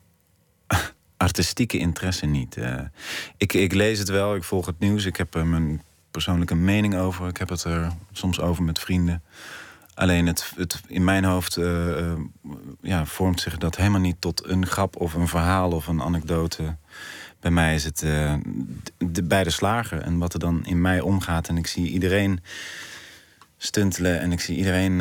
[1.19, 2.57] artistieke interesse niet.
[2.57, 2.81] Eh,
[3.37, 6.97] ik, ik lees het wel, ik volg het nieuws, ik heb er mijn persoonlijke mening
[6.97, 7.29] over.
[7.29, 9.23] Ik heb het er soms over met vrienden.
[9.95, 12.19] Alleen het, het, in mijn hoofd eh, eh,
[12.81, 16.77] ja, vormt zich dat helemaal niet tot een grap of een verhaal of een anekdote.
[17.41, 18.35] Bij mij is het eh,
[18.99, 21.49] de, bij de slager en wat er dan in mij omgaat.
[21.49, 22.41] En ik zie iedereen
[23.57, 25.01] stuntelen en ik zie iedereen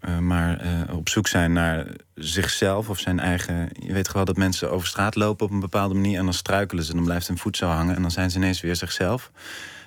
[0.00, 3.68] eh, maar eh, op zoek zijn naar zichzelf of zijn eigen.
[3.80, 6.84] Je weet gewoon dat mensen over straat lopen op een bepaalde manier en dan struikelen
[6.84, 9.30] ze, dan blijft hun voet zo hangen en dan zijn ze ineens weer zichzelf.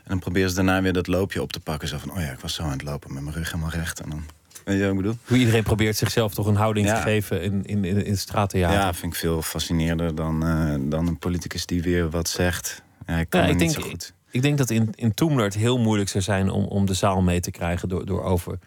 [0.03, 1.88] En dan proberen ze daarna weer dat loopje op te pakken.
[1.88, 3.99] Zo van, oh ja, ik was zo aan het lopen met mijn rug helemaal recht.
[4.01, 4.24] En dan,
[4.66, 5.18] weet je wat ik bedoel?
[5.28, 6.95] Hoe iedereen probeert zichzelf toch een houding Ja.
[6.95, 8.78] te geven in, in, in, in straattheater.
[8.80, 12.82] Ja, vind ik veel fascinerender dan, eh, dan een politicus die weer wat zegt.
[13.07, 14.14] Ja, ik kan Ja, ik, niet denk, zo goed.
[14.32, 17.22] ik denk dat in, in Toemler het heel moeilijk zou zijn om, om de zaal
[17.22, 18.59] mee te krijgen door, door over.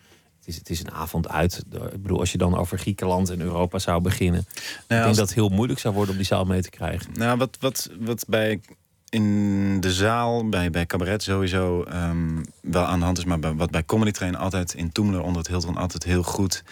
[0.46, 1.62] Het is, het is een avond uit.
[1.92, 4.40] Ik bedoel, als je dan over Griekenland en Europa zou beginnen.
[4.40, 7.10] ik denk als- dat het heel moeilijk zou worden om die zaal mee te krijgen.
[7.14, 8.60] Nou, wat, wat, wat bij
[9.08, 13.54] in de zaal, bij, bij cabaret sowieso ehm, wel aan de hand is, maar bij,
[13.54, 16.62] wat bij Comedy Train altijd in Toemler onder het Hilton altijd heel goed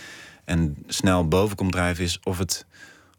[0.44, 2.66] en snel boven komt drijven, is of het,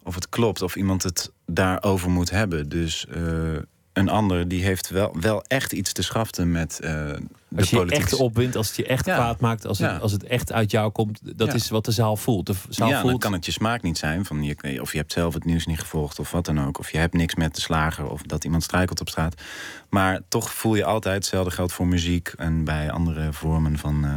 [0.03, 2.69] of het klopt, of iemand het daarover moet hebben.
[2.69, 3.21] Dus eh,
[3.95, 6.89] een ander die heeft wel, wel echt iets te schaften met eh
[7.47, 7.99] de Als je politiek.
[7.99, 9.15] echt opwint, als het je echt Ja.
[9.15, 9.93] kwaad maakt, als, Ja.
[9.93, 11.53] het, als het echt uit jou komt, dat Ja.
[11.53, 12.45] is wat de zaal voelt.
[12.45, 14.25] De zaal ja, dan voelt kan het je smaak niet zijn.
[14.25, 16.79] Van je, of je hebt zelf het nieuws niet gevolgd of wat dan ook.
[16.79, 19.41] Of je hebt niks met de slager of dat iemand struikelt op straat.
[19.89, 24.11] Maar toch voel je altijd, hetzelfde geldt voor muziek en bij andere vormen van eh,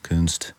[0.00, 0.54] kunst.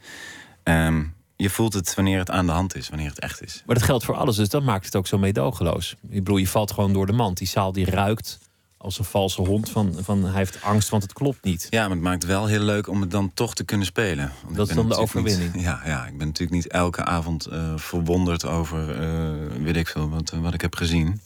[0.63, 1.03] Ehm,
[1.35, 3.63] je voelt het wanneer het aan de hand is, wanneer het echt is.
[3.65, 5.95] Maar dat geldt voor alles, dus dat maakt het ook zo meedogenloos.
[6.09, 7.37] Ik bedoel, je valt gewoon door de mand.
[7.37, 8.39] Die zaal die ruikt
[8.81, 11.67] als een valse hond van, van hij heeft angst, want het klopt niet.
[11.69, 14.31] Ja, maar het maakt wel heel leuk om het dan toch te kunnen spelen.
[14.43, 15.61] Want Dat is dan de niet- overwinning.
[15.61, 20.09] ja, ja, ik ben natuurlijk niet elke avond eh, verwonderd over, eh, weet ik veel,
[20.09, 21.21] wat, wat ik heb gezien.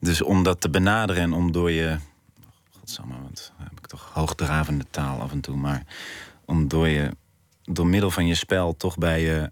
[0.00, 1.96] Dus om dat te benaderen en om door je...
[2.78, 5.56] Godsamme, wat heb ik toch hoogdravende taal af en toe.
[5.56, 5.82] Maar
[6.44, 7.10] om door, je,
[7.64, 9.50] door middel van je spel toch bij je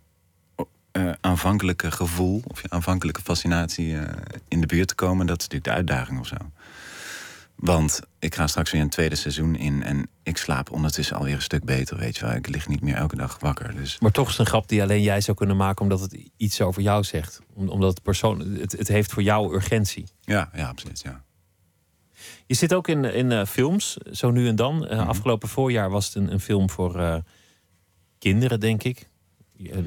[0.93, 4.13] eh, aanvankelijke gevoel of je aanvankelijke fascinatie eh,
[4.49, 6.37] in de buurt te komen, dat is natuurlijk de uitdaging of zo.
[7.57, 11.43] Want ik ga straks weer een tweede seizoen in en ik slaap ondertussen alweer een
[11.43, 12.35] stuk beter, weet je wel.
[12.35, 13.75] Ik lig niet meer elke dag wakker.
[13.77, 16.19] Dus Maar toch is het een grap die alleen jij zou kunnen maken omdat het
[16.37, 17.41] iets over jou zegt.
[17.55, 20.05] Om- Omdat het, persoon, het, het heeft voor jou urgentie.
[20.21, 21.01] ja, ja, absoluut.
[21.05, 21.25] Ja.
[22.47, 24.87] Je zit ook in, in eh, films, zo nu en dan.
[24.87, 27.17] Eh, Afgelopen voorjaar was het een, een film voor eh,
[28.19, 29.09] kinderen, denk ik.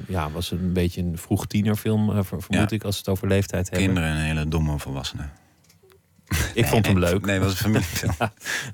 [0.08, 2.76] Ja, was een beetje een vroeg tienerfilm, ver- vermoed Ja.
[2.76, 3.86] ik, als het over leeftijd hebben.
[3.88, 5.32] Kinderen en hele domme volwassenen.
[6.54, 7.26] Ik vond hem leuk.
[7.26, 8.14] Nee, het was een familiefilm.
[8.20, 8.30] Een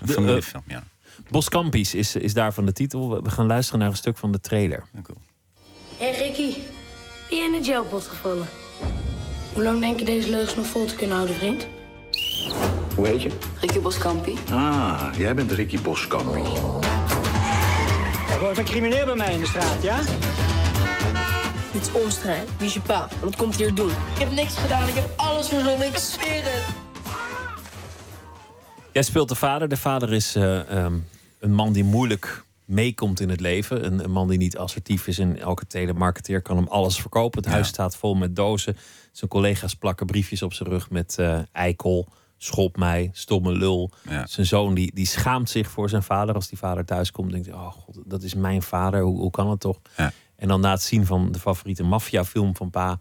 [0.07, 0.83] De, familiefilm, ja.
[1.29, 3.21] Boskampies is, is daarvan de titel.
[3.23, 4.83] We- gaan luisteren naar een stuk van de trailer.
[5.97, 6.57] Hé hey Ricky,
[7.29, 8.47] ben jij in de jailpot gevallen?
[9.53, 11.67] Hoe lang denk je deze leugens nog vol te kunnen houden, vriend?
[12.95, 13.29] Hoe heet je?
[13.59, 14.37] Ricky Boskampi.
[14.51, 16.39] Ah, jij bent Ricky Boskampi.
[18.31, 19.99] Er wordt een crimineel bij mij in de straat, ja?
[21.71, 22.49] Dit is onstrijd.
[22.57, 23.07] Wie is je pa?
[23.19, 23.89] Wat komt hier doen?
[23.89, 26.63] Ik heb niks gedaan, ik heb alles verzonnen, ik zweer het.
[28.95, 29.67] Jij speelt de vader.
[29.67, 30.97] De vader is eh, ehm,
[31.39, 33.85] een man die moeilijk meekomt in het leven.
[33.85, 35.19] Een, een man die niet assertief is.
[35.19, 37.43] En elke telemarketeer kan hem alles verkopen.
[37.43, 38.77] Het huis staat vol met dozen.
[39.11, 43.91] Zijn collega's plakken briefjes op zijn rug met eh, eikel, schop mij, stomme lul.
[44.25, 46.35] Zijn zoon die, die schaamt zich voor zijn vader.
[46.35, 49.01] Als die vader thuis komt, denkt hij, oh god, dat is mijn vader.
[49.01, 49.79] Hoe, hoe kan het toch?
[50.35, 52.99] En dan na het zien van de favoriete maffiafilm van pa...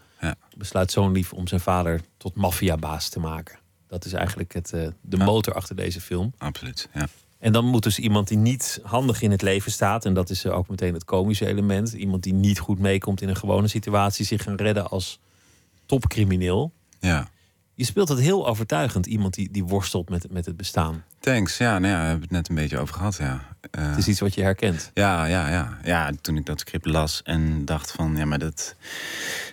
[0.57, 3.63] besluit zoon lief om zijn vader tot maffiabaas te maken.
[3.95, 6.33] Dat is eigenlijk het, eh, de motor achter deze film.
[6.39, 7.07] Absoluut, ja.
[7.39, 10.05] En dan moet dus iemand die niet handig in het leven staat...
[10.05, 11.93] en dat is eh, ook meteen het komische element...
[11.93, 14.25] iemand die niet goed meekomt in een gewone situatie...
[14.25, 15.21] zich gaan redden als
[15.87, 16.73] topcrimineel.
[17.01, 17.29] Ja.
[17.75, 19.07] Je speelt het heel overtuigend.
[19.07, 21.05] Iemand die, die worstelt met, met het bestaan.
[21.21, 21.59] Thanks.
[21.59, 23.57] Ja, nou ja, we hebben het net een beetje over gehad, ja.
[23.71, 24.91] Eh, Het is iets wat je herkent.
[24.95, 25.79] Ja, ja, ja.
[25.85, 28.17] Ja, toen ik dat script las en dacht van...
[28.17, 28.75] ja, maar dat...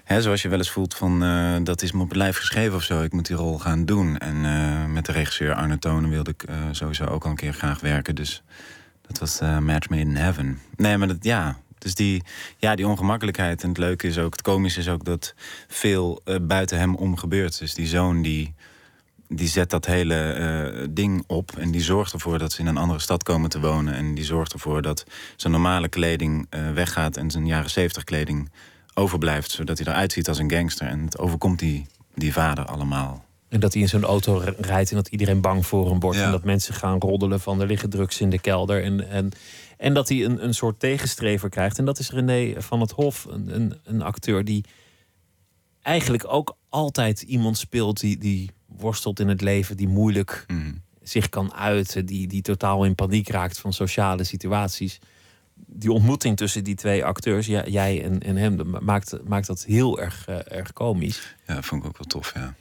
[0.04, 1.24] Hè, zoals je wel eens voelt van...
[1.24, 3.02] eh, dat is me op het lijf geschreven of zo.
[3.02, 4.18] Ik moet die rol gaan doen.
[4.18, 7.54] En eh, met de regisseur Arne Tonen wilde ik eh, sowieso ook al een keer
[7.54, 8.16] graag werken.
[8.16, 8.43] Dus
[9.02, 10.60] dat was Match Made in Heaven.
[10.76, 11.58] Nee, maar dat, ja...
[11.78, 12.24] Dus die,
[12.58, 13.64] ja, die ongemakkelijkheid.
[13.64, 15.34] En het leuke is ook, het komische is ook dat
[15.68, 17.60] veel buiten hem om gebeurt.
[17.60, 18.54] Dus die zoon die,
[19.28, 21.58] die zet dat hele ding op.
[21.58, 23.93] En die zorgt ervoor dat ze in een andere stad komen te wonen.
[23.93, 28.49] En die zorgt ervoor dat zijn normale kleding weggaat en zijn jaren zeventig kleding
[28.93, 29.51] overblijft.
[29.51, 30.87] Zodat hij eruit ziet als een gangster.
[30.87, 31.85] En het overkomt die,
[32.15, 33.25] die vader allemaal.
[33.49, 36.19] En dat hij in zo'n auto rijdt en dat iedereen bang voor hem wordt.
[36.19, 38.83] En dat mensen gaan roddelen van er liggen drugs in de kelder.
[38.83, 39.31] En, en,
[39.77, 41.77] en dat hij een, een soort tegenstrever krijgt.
[41.77, 44.65] En dat is René van het Hof, een, een, een acteur die
[45.81, 50.45] eigenlijk ook altijd iemand speelt die, die worstelt in het leven, die moeilijk
[51.01, 54.99] zich kan uiten, die, die totaal in paniek raakt van sociale situaties.
[55.74, 60.28] Die ontmoeting tussen die twee acteurs, jij en, en hem, maakt, maakt dat heel erg,
[60.28, 61.36] eh, erg komisch.
[61.47, 62.53] Ja, dat vond ik ook wel tof, ja.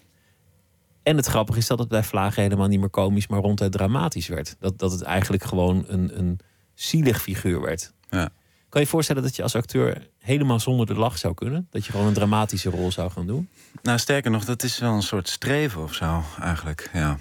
[1.03, 4.29] En het grappige is dat het bij Vlagen helemaal niet meer komisch, maar ronduit dramatisch
[4.29, 4.57] werd.
[4.59, 6.39] Dat, dat het eigenlijk gewoon een, een
[6.75, 7.93] zielig figuur werd.
[8.11, 8.31] Ja.
[8.69, 11.67] Kan je je voorstellen dat je als acteur helemaal zonder de lach zou kunnen?
[11.71, 13.49] Dat je gewoon een dramatische rol zou gaan doen?
[13.83, 16.91] Nou, sterker nog, dat is wel een soort streven of zo, eigenlijk.
[16.93, 17.19] Ja.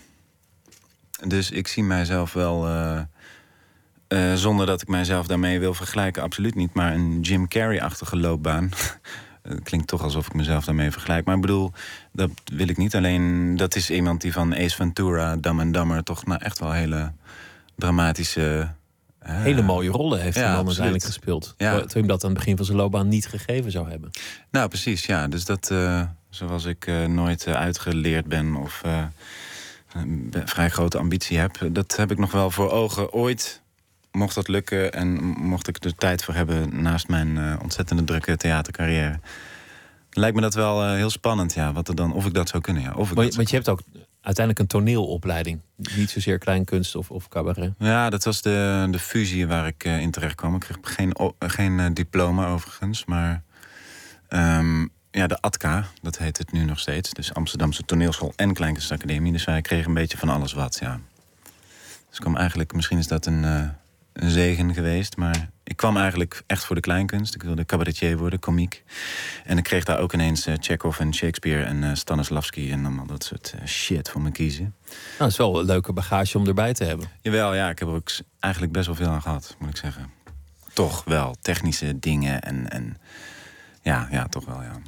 [1.27, 3.01] Dus ik zie mijzelf wel, eh,
[4.09, 6.73] eh, zonder dat ik mijzelf daarmee wil vergelijken, absoluut niet.
[6.73, 8.69] Maar een Jim Carrey-achtige loopbaan.
[9.41, 11.25] Het klinkt toch alsof ik mezelf daarmee vergelijk.
[11.25, 11.71] Maar ik bedoel,
[12.11, 12.95] dat wil ik niet.
[12.95, 16.03] Alleen, dat is iemand die van Ace Ventura, Dumb and Dumber...
[16.03, 17.11] toch nou echt wel hele
[17.75, 18.71] dramatische...
[19.19, 20.79] eh, Hele mooie rollen heeft ja, hij dan absoluut.
[20.79, 21.53] uiteindelijk gespeeld.
[21.57, 21.69] Ja.
[21.69, 24.09] Terwijl hem dat aan het begin van zijn loopbaan niet gegeven zou hebben.
[24.51, 25.27] Nou, precies, ja.
[25.27, 29.03] Dus dat, eh, zoals ik eh, nooit eh, uitgeleerd ben of eh,
[29.93, 33.13] een vrij grote ambitie heb, dat heb ik nog wel voor ogen.
[33.13, 33.61] Ooit
[34.11, 38.37] mocht dat lukken en mocht ik er tijd voor hebben naast mijn eh, ontzettende drukke
[38.37, 39.19] theatercarrière.
[40.09, 41.73] Lijkt me dat wel eh, heel spannend, ja.
[41.73, 42.93] Wat er dan, of ik dat zou kunnen, ja.
[42.93, 43.81] Of ik Maar, dat want je hebt ook
[44.21, 45.59] uiteindelijk een toneelopleiding.
[45.75, 47.73] Niet zozeer kleinkunst of, of cabaret.
[47.77, 50.55] Ja, dat was de, de fusie waar ik eh, in terecht kwam.
[50.55, 53.43] Ik kreeg geen, geen diploma overigens, maar
[54.27, 54.81] ehm,
[55.11, 57.09] ja, de ATKA, dat heet het nu nog steeds.
[57.09, 59.31] Dus Amsterdamse Toneelschool en Kleinkunstacademie.
[59.31, 60.99] Dus wij kregen een beetje van alles wat, ja.
[62.07, 63.73] Dus ik kwam eigenlijk, misschien is dat een,
[64.13, 67.35] een zegen geweest, maar ik kwam eigenlijk echt voor de kleinkunst.
[67.35, 68.83] Ik wilde cabaretier worden, komiek.
[69.43, 73.05] En ik kreeg daar ook ineens eh, Chekhov en Shakespeare en eh, Stanislavski en allemaal
[73.05, 74.75] dat soort eh, shit voor me kiezen.
[74.87, 77.09] Nou, dat is wel een leuke bagage om erbij te hebben.
[77.21, 80.09] Jawel, ja, ik heb er ook eigenlijk best wel veel aan gehad, moet ik zeggen.
[80.73, 82.97] Toch wel, technische dingen en, en
[83.81, 84.81] ja, ja, toch wel, ja.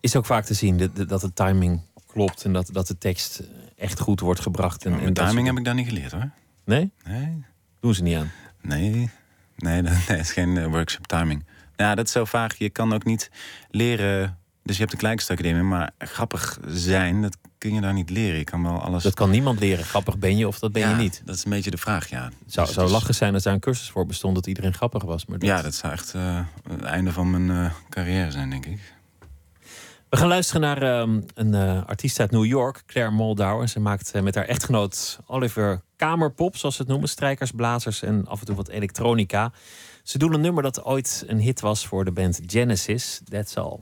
[0.00, 3.42] Is ook vaak te zien dat, dat de timing klopt en dat, dat de tekst
[3.76, 4.84] echt goed wordt gebracht.
[4.84, 6.30] En, dat timing soort heb ik daar niet geleerd hoor.
[6.64, 6.92] Nee?
[7.04, 7.44] Nee.
[7.82, 8.30] Doen ze niet aan.
[8.60, 9.10] Nee,
[9.56, 11.44] Nee, dat nee, is geen eh, workshop timing.
[11.76, 12.58] Ja, dat is zo vaag.
[12.58, 13.30] Je kan ook niet
[13.70, 14.38] leren.
[14.62, 18.38] Dus je hebt de Kleinkunstacademie, maar grappig zijn, dat kun je daar niet leren.
[18.38, 19.02] Je kan wel alles.
[19.02, 19.84] Dat kan niemand leren.
[19.84, 21.22] Grappig ben je of dat ben Ja, je niet.
[21.24, 22.24] Dat is een beetje de vraag, ja.
[22.24, 24.74] Het zou, Dus zou is- lachen zijn als daar een cursus voor bestond dat iedereen
[24.74, 25.26] grappig was.
[25.26, 28.66] Maar dat- Ja, dat zou echt eh, het einde van mijn eh, carrière zijn, denk
[28.66, 28.80] ik.
[30.12, 33.68] We gaan luisteren naar ehm, een eh, artiest uit New York, Claire Moldauer.
[33.68, 37.08] Ze maakt eh, met haar echtgenoot Oliver kamerpop, zoals ze het noemen.
[37.08, 39.52] Strijkers, blazers en af en toe wat elektronica.
[40.02, 43.20] Ze doen een nummer dat ooit een hit was voor de band Genesis.
[43.24, 43.80] That's all.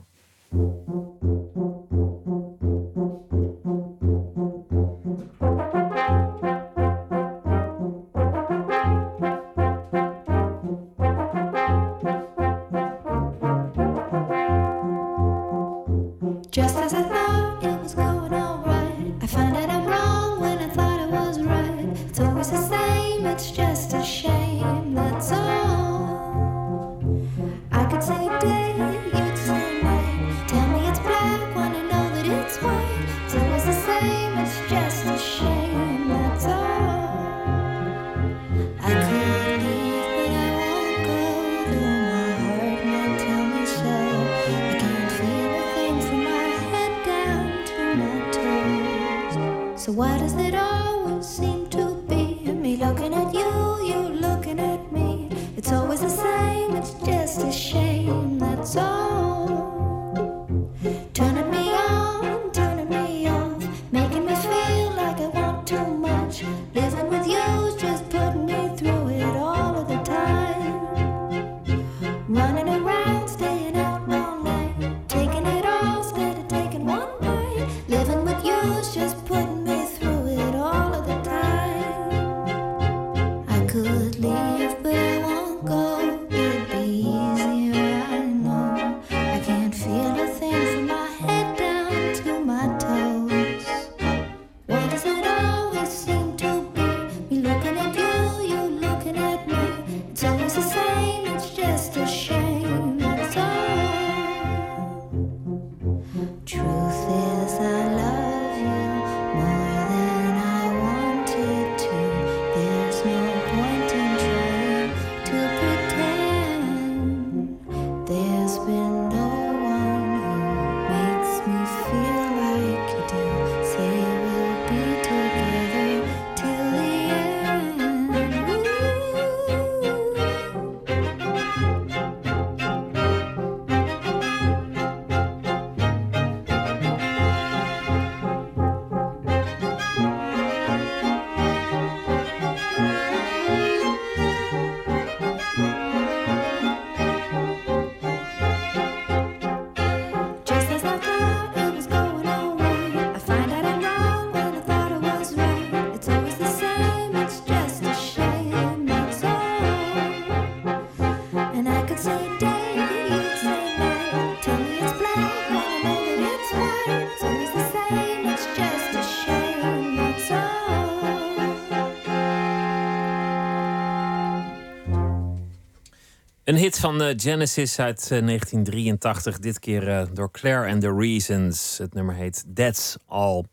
[176.51, 179.39] Een hit van eh, Genesis uit eh, 1983.
[179.39, 181.77] Dit keer eh, door Claire and the Reasons.
[181.77, 183.43] Het nummer heet That's All.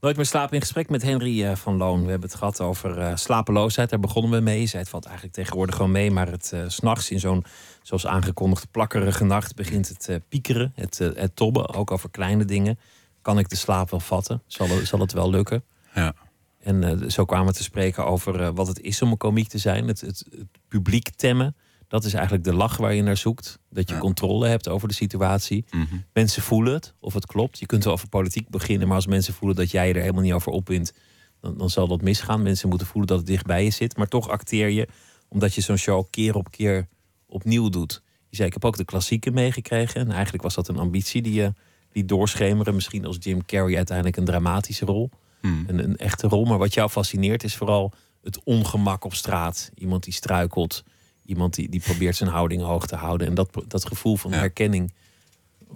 [0.00, 2.04] Nooit meer slapen in gesprek met Henry eh, van Loon.
[2.04, 3.90] We hebben het gehad over eh, slapeloosheid.
[3.90, 4.66] Daar begonnen we mee.
[4.66, 6.10] Zij het valt eigenlijk tegenwoordig gewoon mee.
[6.10, 7.44] Maar het eh, s s'nachts in zo'n,
[7.82, 9.54] zoals aangekondigd, plakkerige nacht...
[9.54, 11.74] begint het eh, piekeren, het, eh, het tobben.
[11.74, 12.78] Ook over kleine dingen.
[13.22, 14.42] Kan ik de slaap wel vatten?
[14.46, 15.64] Zal, het- zal het wel lukken?
[15.94, 16.14] Ja.
[16.60, 19.48] En eh, zo kwamen we te spreken over eh, wat het is om een komiek
[19.48, 19.88] te zijn.
[19.88, 21.56] Het, het, het publiek temmen.
[21.88, 23.58] Dat is eigenlijk de lach waar je naar zoekt.
[23.70, 25.64] Dat je controle hebt over de situatie.
[26.12, 27.58] Mensen voelen het, of het klopt.
[27.58, 30.22] Je kunt wel over politiek beginnen, maar als mensen voelen dat jij je er helemaal
[30.22, 30.92] niet over opwint,
[31.40, 32.42] dan, dan zal dat misgaan.
[32.42, 33.96] Mensen moeten voelen dat het dicht bij je zit.
[33.96, 34.88] Maar toch acteer je,
[35.28, 36.88] omdat je zo'n show keer op keer
[37.26, 38.02] opnieuw doet.
[38.28, 40.00] Je zei, ik heb ook de klassieken meegekregen.
[40.00, 41.52] En eigenlijk was dat een ambitie die je
[41.92, 42.74] die doorschemeren.
[42.74, 45.10] Misschien als Jim Carrey uiteindelijk een dramatische rol.
[45.40, 45.64] Hmm.
[45.66, 46.44] Een, een echte rol.
[46.44, 49.70] Maar wat jou fascineert is vooral het ongemak op straat.
[49.74, 50.84] Iemand die struikelt.
[51.24, 53.26] Iemand die, die probeert zijn houding hoog te houden.
[53.26, 54.92] En dat, dat gevoel van herkenning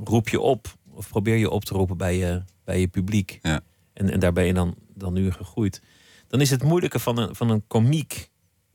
[0.04, 0.76] roep je op.
[0.90, 3.38] Of probeer je op te roepen bij je, bij je publiek.
[3.42, 3.60] Ja.
[3.92, 5.82] En, en daar ben je dan, dan nu gegroeid.
[6.26, 8.30] Dan is het moeilijke van een, van een komiek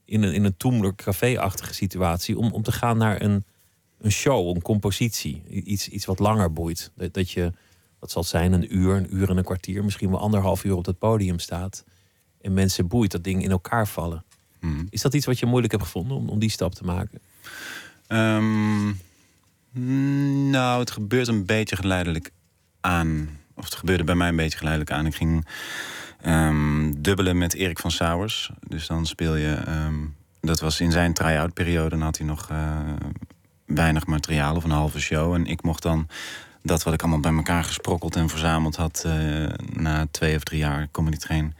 [0.05, 2.37] in een, in een Toemler café-achtige situatie...
[2.37, 3.45] om, om te gaan naar een,
[3.99, 5.43] een show, een compositie.
[5.47, 6.91] Iets, iets wat langer boeit.
[6.95, 7.51] Dat, dat je,
[7.99, 9.83] wat zal het zijn, een uur, een uur en een kwartier...
[9.83, 11.83] misschien wel anderhalf uur op het podium staat...
[12.41, 14.23] en mensen boeit, dat ding in elkaar vallen.
[14.63, 14.83] Mhm.
[14.89, 17.19] Is dat iets wat je moeilijk hebt gevonden om, om die stap te maken?
[18.07, 18.85] Ehm,
[20.49, 22.31] nou, het gebeurt een beetje geleidelijk
[22.81, 23.29] aan.
[23.55, 25.05] Of het gebeurde bij mij een beetje geleidelijk aan.
[25.05, 25.47] Ik ging
[26.21, 28.51] ehm, dubbelen met Erik van Sauers.
[28.67, 29.53] Dus dan speel je...
[29.53, 29.95] ehm,
[30.41, 31.89] dat was in zijn try-out periode.
[31.89, 32.79] Dan had hij nog eh,
[33.65, 35.33] weinig materiaal of een halve show.
[35.33, 36.07] En ik mocht dan
[36.61, 39.03] dat wat ik allemaal bij elkaar gesprokkeld en verzameld had...
[39.05, 41.55] eh, na twee of drie jaar comedy train...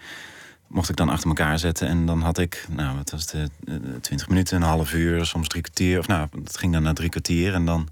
[0.74, 1.88] mocht ik dan achter elkaar zetten.
[1.88, 5.26] En dan had ik, nou, wat was het, eh, eh, 20 minuten, een half uur,
[5.26, 6.00] soms drie kwartier.
[6.00, 7.54] Of nou, dat ging dan naar drie kwartier.
[7.54, 7.90] En dan,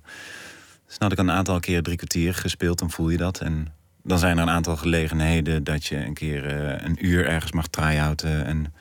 [0.85, 3.39] dus dan had ik een aantal keer drie kwartier gespeeld, dan voel je dat.
[3.39, 3.73] En
[4.03, 7.67] dan zijn er een aantal gelegenheden dat je een keer eh, een uur ergens mag
[7.67, 8.45] try-outen.
[8.45, 8.73] En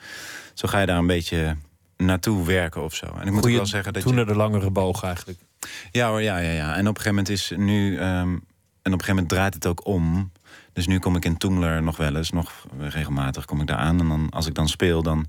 [0.53, 1.55] zo ga je daar een beetje
[1.97, 3.05] naartoe werken of zo.
[3.05, 4.17] En ik moet ook wel zeggen dat toen je...
[4.17, 5.39] naar de langere boog eigenlijk.
[5.91, 6.75] Ja hoor, ja, ja, ja.
[6.75, 7.97] En op een gegeven moment is nu...
[7.97, 8.37] ehm,
[8.81, 10.31] en op een gegeven moment draait het ook om.
[10.73, 12.31] Dus nu kom ik in Toemler nog wel eens.
[12.31, 13.99] Nog regelmatig kom ik daar aan.
[13.99, 15.27] En dan, als ik dan speel, dan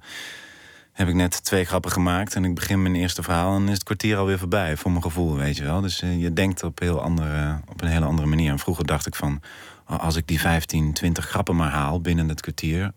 [0.93, 2.35] heb ik net twee grappen gemaakt.
[2.35, 3.55] En ik begin mijn eerste verhaal.
[3.55, 5.81] En dan is het kwartier alweer voorbij, voor mijn gevoel, weet je wel.
[5.81, 8.51] Dus eh, je denkt op, heel andere, op een hele andere manier.
[8.51, 9.41] En vroeger dacht ik van...
[9.89, 12.93] oh, als ik die 15, 20 grappen maar haal binnen het kwartier...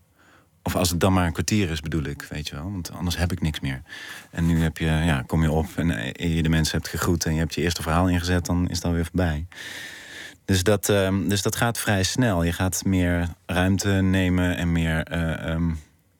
[0.62, 2.72] Of als het dan maar een kwartier is, bedoel ik, weet je wel.
[2.72, 3.82] Want anders heb ik niks meer.
[4.30, 7.24] En nu heb je, ja, kom je op en eh, je de mensen hebt gegroet...
[7.24, 9.46] en je hebt je eerste verhaal ingezet, dan is het alweer voorbij.
[10.46, 12.42] Dus dat, ehm, dus dat gaat vrij snel.
[12.42, 15.70] Je gaat meer ruimte nemen en meer, eh, ehm,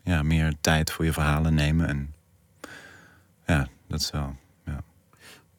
[0.02, 1.88] ja, meer tijd voor je verhalen nemen.
[1.88, 2.14] En
[3.46, 4.36] ja, dat is wel...
[4.64, 4.82] Ja.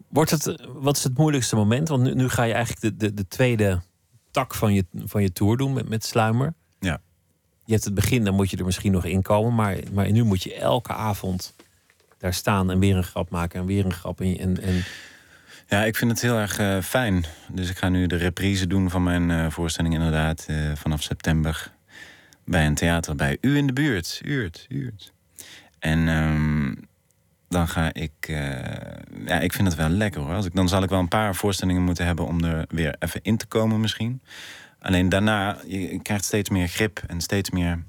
[0.08, 1.88] Wordt het, wat is het moeilijkste moment?
[1.88, 3.82] Want nu, nu ga je eigenlijk de, de, de tweede
[4.32, 6.54] tak van je, van je tour doen met, met Sluimer.
[6.80, 7.02] Ja.
[7.66, 9.56] Je hebt het begin, dan moet je er misschien nog in komen.
[9.56, 11.54] Maar, maar nu moet je elke avond
[12.18, 14.22] daar staan en weer een grap maken en weer een grap.
[14.22, 14.84] En, en, en
[15.70, 17.26] Ja, ik vind het heel erg eh, fijn.
[17.52, 21.72] Dus ik ga nu de reprise doen van mijn eh, voorstelling inderdaad eh, vanaf september.
[22.46, 24.22] Bij een theater bij u in de buurt.
[24.24, 25.14] Uurt, uurt.
[25.80, 26.74] En ehm,
[27.50, 28.12] dan ga ik...
[29.26, 30.34] ja, ik vind het wel lekker hoor.
[30.34, 33.20] Als ik, dan zal ik wel een paar voorstellingen moeten hebben om er weer even
[33.24, 34.22] in te komen misschien.
[34.80, 37.84] Alleen daarna, je, je krijgt steeds meer grip en steeds meer...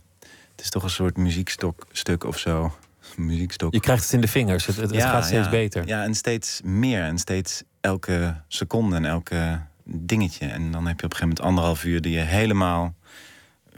[0.51, 2.73] Het is toch een soort muziekstuk of zo.
[3.19, 3.73] Muziekstok.
[3.73, 4.67] je krijgt het in de vingers.
[4.67, 5.51] Het, het, het gaat steeds ja.
[5.51, 5.87] beter.
[5.87, 7.03] Ja, en steeds meer.
[7.03, 10.47] En steeds elke seconde en elke dingetje.
[10.47, 12.95] En dan heb je op een gegeven moment anderhalf uur die je helemaal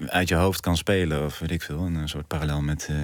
[0.06, 1.24] uit je hoofd kan spelen.
[1.24, 1.84] Of weet ik veel.
[1.86, 2.96] En een soort parallel met, eh,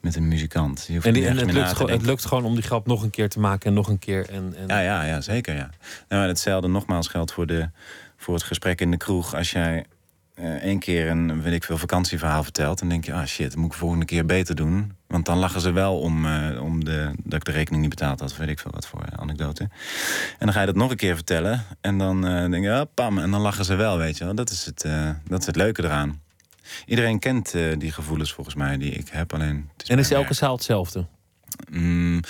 [0.00, 0.84] met een muzikant.
[0.86, 3.02] Je hoeft En, die- en het, lukt gewoon, het lukt gewoon om die grap nog
[3.02, 4.28] een keer te maken en nog een keer.
[4.28, 4.66] En, en...
[4.66, 5.54] Ja, ja, ja, zeker.
[5.54, 5.70] Ja.
[6.08, 7.70] Nou, hetzelfde nogmaals geldt voor, de,
[8.16, 9.34] voor het gesprek in de kroeg.
[9.34, 9.84] Als jij
[10.34, 12.78] één keer een weet ik veel, vakantieverhaal vertelt...
[12.78, 14.92] dan denk je, ah shit, dat moet ik de volgende keer beter doen.
[15.06, 18.20] Want dan lachen ze wel om, eh, om de, dat ik de rekening niet betaald
[18.20, 18.36] had.
[18.36, 19.62] Weet ik veel wat voor eh, anekdote.
[20.38, 21.64] En dan ga je dat nog een keer vertellen.
[21.80, 24.34] En dan eh, denk je, ah, pam, en dan lachen ze wel, weet je wel.
[24.34, 26.22] Dat is het, eh, dat is het leuke eraan.
[26.86, 29.32] Iedereen kent eh, die gevoelens volgens mij die ik heb.
[29.32, 31.06] Alleen, het is En is elke zaal hetzelfde?
[31.70, 32.20] Mm,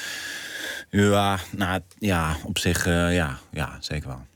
[0.90, 4.26] ja, nou, ja, op zich, eh, ja, ja, zeker wel.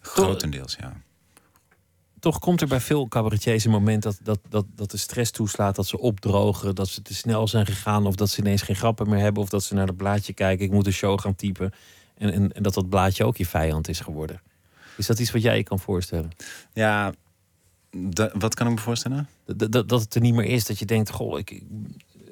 [0.00, 0.92] Grotendeels, ja.
[2.22, 5.76] Toch komt er bij veel cabaretiers een moment dat, dat, dat, dat de stress toeslaat,
[5.76, 9.08] dat ze opdrogen, dat ze te snel zijn gegaan, of dat ze ineens geen grappen
[9.08, 11.72] meer hebben, of dat ze naar het blaadje kijken, ik moet een show gaan typen.
[12.14, 14.40] En, en, en dat dat blaadje ook je vijand is geworden.
[14.96, 16.30] Is dat iets wat jij je kan voorstellen?
[16.72, 17.12] Ja,
[18.32, 19.28] wat kan ik me voorstellen?
[19.44, 21.62] Dat, dat, dat het er niet meer is, dat je denkt, goh, ik,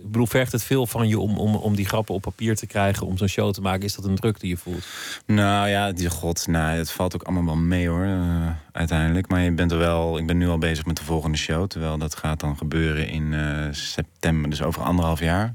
[0.02, 2.66] ik bedoel, vergt het veel van je om, om, om die grappen op papier te
[2.66, 3.84] krijgen, om zo'n show te maken?
[3.84, 4.86] Is dat een druk die je voelt?
[5.26, 9.28] Nou ja, die god, nou, het valt ook allemaal wel mee hoor, eh, uiteindelijk.
[9.28, 11.66] Maar je bent er wel, ik ben nu al bezig met de volgende show.
[11.66, 15.54] Terwijl dat gaat dan gebeuren in eh, september, dus over anderhalf jaar.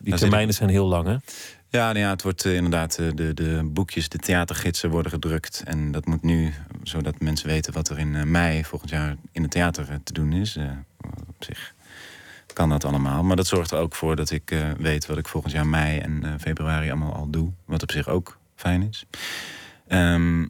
[0.00, 1.16] Die Daar termijnen zijn heel lang, hè?
[1.70, 5.62] Ja, nou ja, het wordt eh, inderdaad, de, de boekjes, de theatergidsen worden gedrukt.
[5.64, 9.50] En dat moet nu, zodat mensen weten wat er in mei volgend jaar in het
[9.50, 10.58] theater te doen is.
[11.28, 11.74] Op zich
[12.58, 13.22] kan dat allemaal.
[13.22, 15.98] Maar dat zorgt er ook voor dat ik eh, weet wat ik volgend jaar mei
[15.98, 17.50] en eh, februari allemaal al doe.
[17.64, 19.06] Wat op zich ook fijn is.
[19.86, 20.42] Ehm,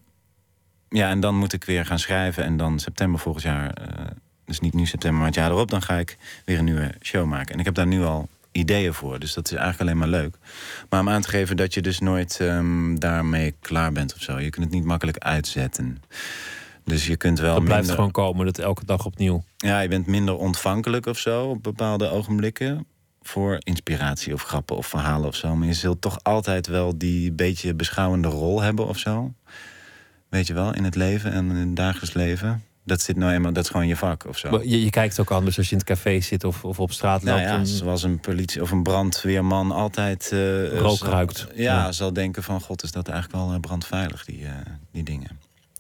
[0.89, 2.45] ja, en dan moet ik weer gaan schrijven.
[2.45, 4.07] En dan september volgend jaar, eh,
[4.45, 5.71] dus niet nu september, maar het jaar erop...
[5.71, 7.53] dan ga ik weer een nieuwe show maken.
[7.53, 9.19] En ik heb daar nu al ideeën voor.
[9.19, 10.37] Dus dat is eigenlijk alleen maar leuk.
[10.89, 14.39] Maar om aan te geven dat je dus nooit ehm, daarmee klaar bent of zo.
[14.39, 16.03] Je kunt het niet makkelijk uitzetten.
[16.89, 19.45] Dus je kunt wel Dat blijft minder- gewoon komen, dat elke dag opnieuw.
[19.57, 22.87] ja, je bent minder ontvankelijk of zo op bepaalde ogenblikken.
[23.23, 25.57] Voor inspiratie of grappen of verhalen of zo.
[25.57, 29.33] Maar je zult toch altijd wel die beetje beschouwende rol hebben of zo.
[30.29, 32.63] Weet je wel, in het leven en in het dagelijks leven.
[32.85, 34.61] Dat zit nou eenmaal, dat is gewoon je vak of zo.
[34.65, 37.23] Je, je kijkt ook anders als je in het café zit of, of op straat
[37.23, 37.37] loopt.
[37.37, 41.47] Nou ja, en- zoals een politie of een brandweerman altijd eh, Rook ruikt.
[41.55, 41.93] Ja, Ja.
[41.93, 44.53] zal denken van god, is dat eigenlijk wel eh, brandveilig, die, eh,
[44.93, 45.39] die dingen.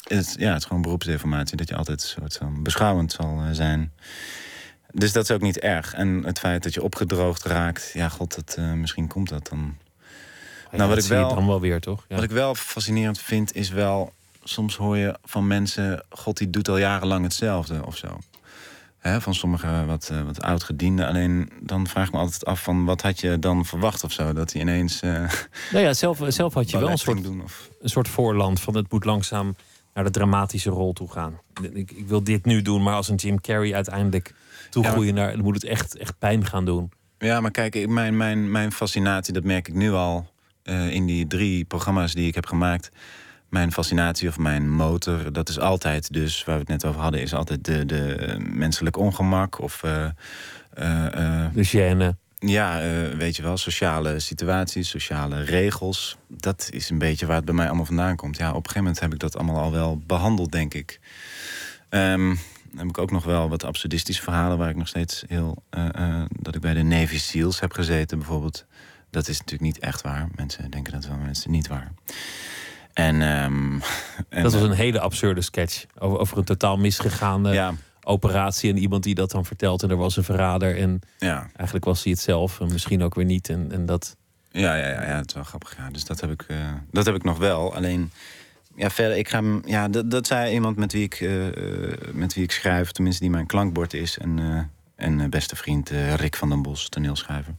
[0.08, 3.40] Het, is- ja, het is gewoon beroepsdeformatie dat je altijd een soort van beschouwend zal
[3.40, 3.92] eh, zijn.
[4.92, 5.94] Dus dat is ook niet erg.
[5.94, 9.76] En het feit dat je opgedroogd raakt, ja, god, dat, eh, misschien komt dat dan.
[10.70, 12.04] Ja, nou, wat dat ik wel, dan wel weer, toch?
[12.08, 12.14] Ja.
[12.14, 14.12] Wat ik wel fascinerend vind, is wel.
[14.44, 18.18] Soms hoor je van mensen, god, die doet al jarenlang hetzelfde of zo.
[18.98, 21.06] Hè, van sommige wat, eh, wat oud-gedienden.
[21.06, 24.32] Alleen dan vraag ik me altijd af van wat had je dan verwacht of zo?
[24.32, 25.00] Dat hij ineens.
[25.00, 25.28] Nou
[25.70, 28.90] ja, zelf, zelf had je wel een soort, doen of- een soort voorland van het
[28.92, 29.56] moet langzaam
[29.98, 31.40] naar de dramatische rol toe gaan.
[31.72, 34.34] Ik, ik wil dit nu doen, maar als een Jim Carrey uiteindelijk
[34.70, 36.90] toegroeien naar, dan moet het echt, echt pijn gaan doen.
[37.18, 40.26] Ja, maar kijk, mijn, mijn, mijn fascinatie, dat merk ik nu al
[40.62, 42.90] eh, in die drie programma's die ik heb gemaakt.
[43.48, 47.20] Mijn fascinatie of mijn motor, dat is altijd dus, waar we het net over hadden,
[47.20, 49.82] is altijd de, de menselijk ongemak of.
[49.82, 50.06] eh,
[51.54, 52.27] De gêne.
[52.38, 56.16] Ja, eh, weet je wel, sociale situaties, sociale regels.
[56.28, 58.36] Dat is een beetje waar het bij mij allemaal vandaan komt.
[58.36, 61.00] Ja, op een gegeven moment heb ik dat allemaal al wel behandeld, denk ik.
[61.88, 62.34] Ehm,
[62.70, 65.62] dan heb ik ook nog wel wat absurdistische verhalen waar ik nog steeds heel.
[65.70, 68.64] eh, eh, dat ik bij de Navy SEALs heb gezeten, bijvoorbeeld.
[69.10, 70.28] Dat is natuurlijk niet echt waar.
[70.34, 71.92] Mensen denken dat wel, is niet waar.
[72.92, 73.72] En, ehm,
[74.28, 77.74] en, dat was een hele absurde sketch over, over een totaal misgegaande
[78.08, 78.70] operatie.
[78.70, 80.76] En iemand die dat dan vertelt en er was een verrader.
[80.78, 81.48] En Ja.
[81.56, 83.48] eigenlijk was hij het zelf en misschien ook weer niet.
[83.48, 84.16] En, en dat...
[84.50, 85.76] Ja, ja, ja, ja, het is wel grappig.
[85.76, 85.90] Ja.
[85.90, 86.56] Dus dat heb, ik, eh,
[86.90, 87.74] dat heb ik nog wel.
[87.74, 88.10] Alleen,
[88.76, 89.62] ja, verder, ik ga hem.
[89.64, 93.22] Ja, dat, dat zei iemand met wie, ik, eh, eh, met wie ik schrijf, tenminste
[93.22, 94.18] die mijn klankbord is.
[94.18, 97.54] En, en beste vriend Rick van den Bos, toneelschrijver.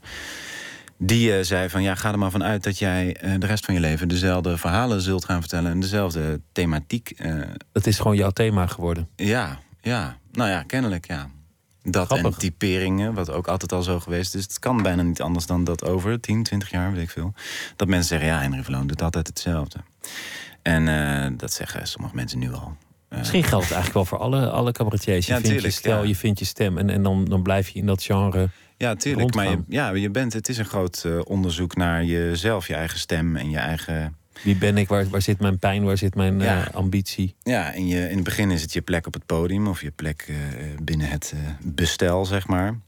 [0.97, 3.79] Die zei van ja, ga er maar van uit dat jij de rest van je
[3.79, 7.17] leven dezelfde verhalen zult gaan vertellen en dezelfde thematiek.
[7.71, 9.07] Dat is gewoon jouw thema geworden.
[9.15, 10.17] ja, ja.
[10.31, 11.29] Nou ja, kennelijk ja.
[11.83, 14.43] Dat en typeringen, wat ook altijd al zo geweest is.
[14.43, 17.33] Het kan bijna niet anders dan dat over 10, 20 jaar, weet ik veel.
[17.75, 19.79] Dat mensen zeggen, ja, Henry Verloon doet altijd hetzelfde.
[20.61, 22.77] En eh, dat zeggen sommige mensen nu al.
[23.09, 25.25] Eh, Misschien geldt het eigenlijk wel voor alle, alle cabaretiers.
[25.25, 26.07] Je Ja, vindt je tuurlijk, stijl, ja.
[26.07, 26.77] je vindt je stem.
[26.77, 29.35] En, en dan, dan blijf je in dat genre Ja, tuurlijk.
[29.35, 32.99] Maar je, ja, je bent, het is een groot eh, onderzoek naar jezelf, je eigen
[32.99, 34.17] stem en je eigen.
[34.43, 34.87] Wie ben ik?
[34.87, 35.83] Waar, waar zit mijn pijn?
[35.83, 36.65] Waar zit mijn Ja.
[36.67, 37.35] eh, ambitie?
[37.43, 39.91] Ja, in, je, in het begin is het je plek op het podium of je
[39.91, 40.35] plek eh,
[40.83, 42.79] binnen het eh, bestel, zeg maar.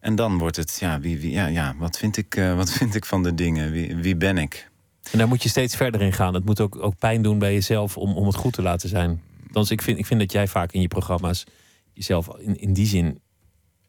[0.00, 3.04] En dan wordt het, ja, wie, wie, ja, ja wat, vind ik, wat vind ik
[3.04, 3.70] van de dingen?
[3.70, 4.68] Wie, wie ben ik?
[5.12, 6.34] En daar moet je steeds verder in gaan.
[6.34, 9.20] Het moet ook, ook pijn doen bij jezelf om, om het goed te laten zijn.
[9.46, 11.44] Althans, ik vind, ik vind dat jij vaak in je programma's
[11.92, 13.20] jezelf in, in die zin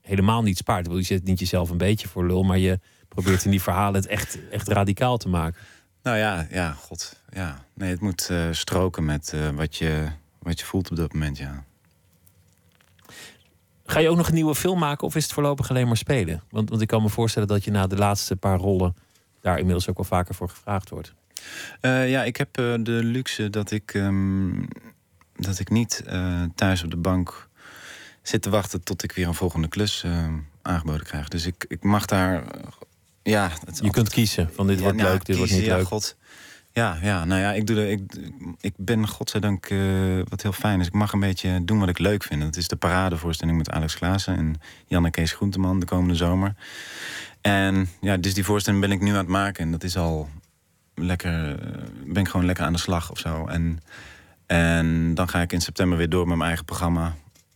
[0.01, 0.87] helemaal niet spaart.
[0.91, 4.09] Je zet niet jezelf een beetje voor lul, maar je probeert in die verhalen het
[4.09, 5.59] echt, echt radicaal te maken.
[6.03, 7.15] Nou ja, ja, god.
[7.29, 7.65] Ja.
[7.73, 10.07] Nee, het moet eh, stroken met eh, wat, je,
[10.39, 11.63] wat je voelt op dat moment, ja.
[13.85, 16.43] Ga je ook nog een nieuwe film maken of is het voorlopig alleen maar spelen?
[16.49, 18.95] Want, want ik kan me voorstellen dat je na de laatste paar rollen
[19.41, 21.13] daar inmiddels ook wel vaker voor gevraagd wordt.
[21.79, 24.63] Eh, ja, ik heb de luxe dat ik, ehm,
[25.35, 26.03] dat ik niet
[26.55, 27.49] thuis op de bank
[28.21, 30.05] zit te wachten tot ik weer een volgende klus
[30.61, 31.27] aangeboden krijg.
[31.27, 32.43] Dus ik, ik mag daar.
[33.23, 35.67] Ja, het Je altijd- kunt kiezen van dit Ja, wordt nou, leuk, dit wordt kiezen,
[35.69, 35.87] niet ja, leuk.
[35.87, 36.15] God.
[36.73, 38.01] Ja, ja, nou ja, ik, doe de, ik,
[38.61, 39.79] ik ben godzijdank, eh
[40.29, 42.41] wat heel fijn is, ik mag een beetje doen wat ik leuk vind.
[42.41, 44.55] Dat is de paradevoorstelling met Alex Klaassen en
[44.87, 46.55] Janne Kees Groenteman de komende zomer.
[47.41, 50.29] En ja, dus die voorstelling ben ik nu aan het maken en dat is al
[50.95, 53.45] lekker, eh, ben ik gewoon lekker aan de slag of zo.
[53.47, 53.79] En,
[54.45, 57.15] en dan ga ik in september weer door met mijn eigen programma.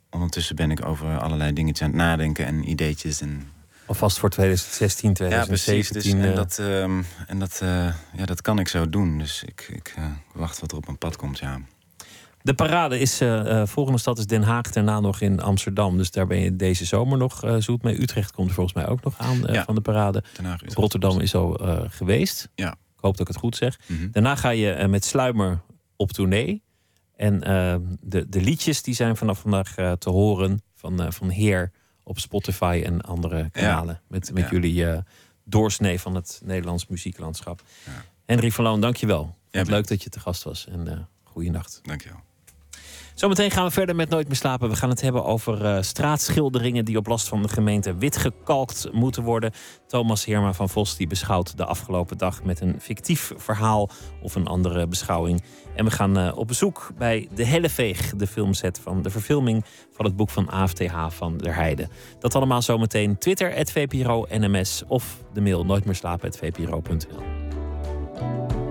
[0.10, 3.48] Ondertussen ben ik over allerlei dingetjes aan het nadenken en ideetjes en
[3.86, 5.64] Alvast voor 2016, ja, precies.
[5.64, 6.02] 2017.
[6.02, 9.18] Dus, en eh, dat, ehm, en dat, eh, ja, dat kan ik zo doen.
[9.18, 11.60] Dus ik, ik eh, wacht wat er op mijn pad komt, ja.
[12.42, 13.22] De parade is,
[13.64, 15.98] volgende stad is Den Haag, daarna nog in Amsterdam.
[15.98, 18.02] Dus daar ben je deze zomer nog zoet mee.
[18.02, 19.64] Utrecht komt er volgens mij ook nog aan Ja.
[19.64, 20.24] van de parade.
[20.44, 20.62] Haag.
[20.66, 21.60] Rotterdam is al
[21.90, 22.50] geweest.
[22.56, 22.72] Ja.
[22.72, 23.80] Ik hoop dat ik het goed zeg.
[23.88, 24.12] Mhm.
[24.12, 25.62] Daarna ga je met Sluimer
[25.96, 26.64] op tournee.
[27.16, 27.40] En
[28.02, 31.72] de, de liedjes die zijn vanaf vandaag te horen van, van Heer
[32.06, 34.02] op Spotify en andere kanalen.
[34.08, 35.00] Met, met jullie eh,
[35.44, 37.64] doorsnee van het Nederlands muzieklandschap.
[38.26, 39.36] Henry van Loon, dankjewel.
[39.52, 40.68] Wat leuk dat je te gast was.
[40.68, 41.80] En eh goede nacht.
[41.84, 42.20] Dankjewel.
[43.16, 44.70] Zometeen gaan we verder met Nooit meer slapen.
[44.70, 48.90] We gaan het hebben over eh, straatschilderingen die op last van de gemeente wit gekalkt
[48.92, 49.52] moeten worden.
[49.88, 53.90] Thomas Heerma van Vos die beschouwt de afgelopen dag met een fictief verhaal
[54.22, 55.44] of een andere beschouwing.
[55.76, 60.06] En we gaan eh, op bezoek bij De Helleveeg, de filmset van de verfilming van
[60.06, 61.88] het boek van AFTH van der Heide.
[62.20, 68.65] Dat allemaal zometeen Twitter, VPRO NMS of de mail nooitmeerslapen.vpro.nl.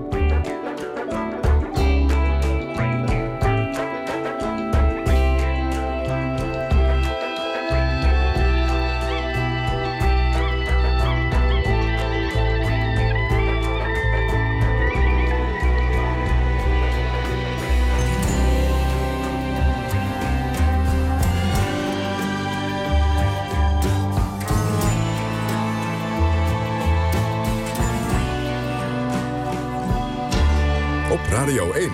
[31.35, 31.91] Radio 1.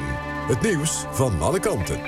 [0.48, 2.00] Het nieuws van alle kanten.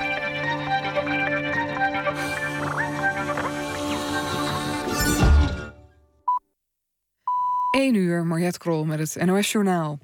[7.71, 9.99] 1 uur, Mariette Krol met het NOS Journaal.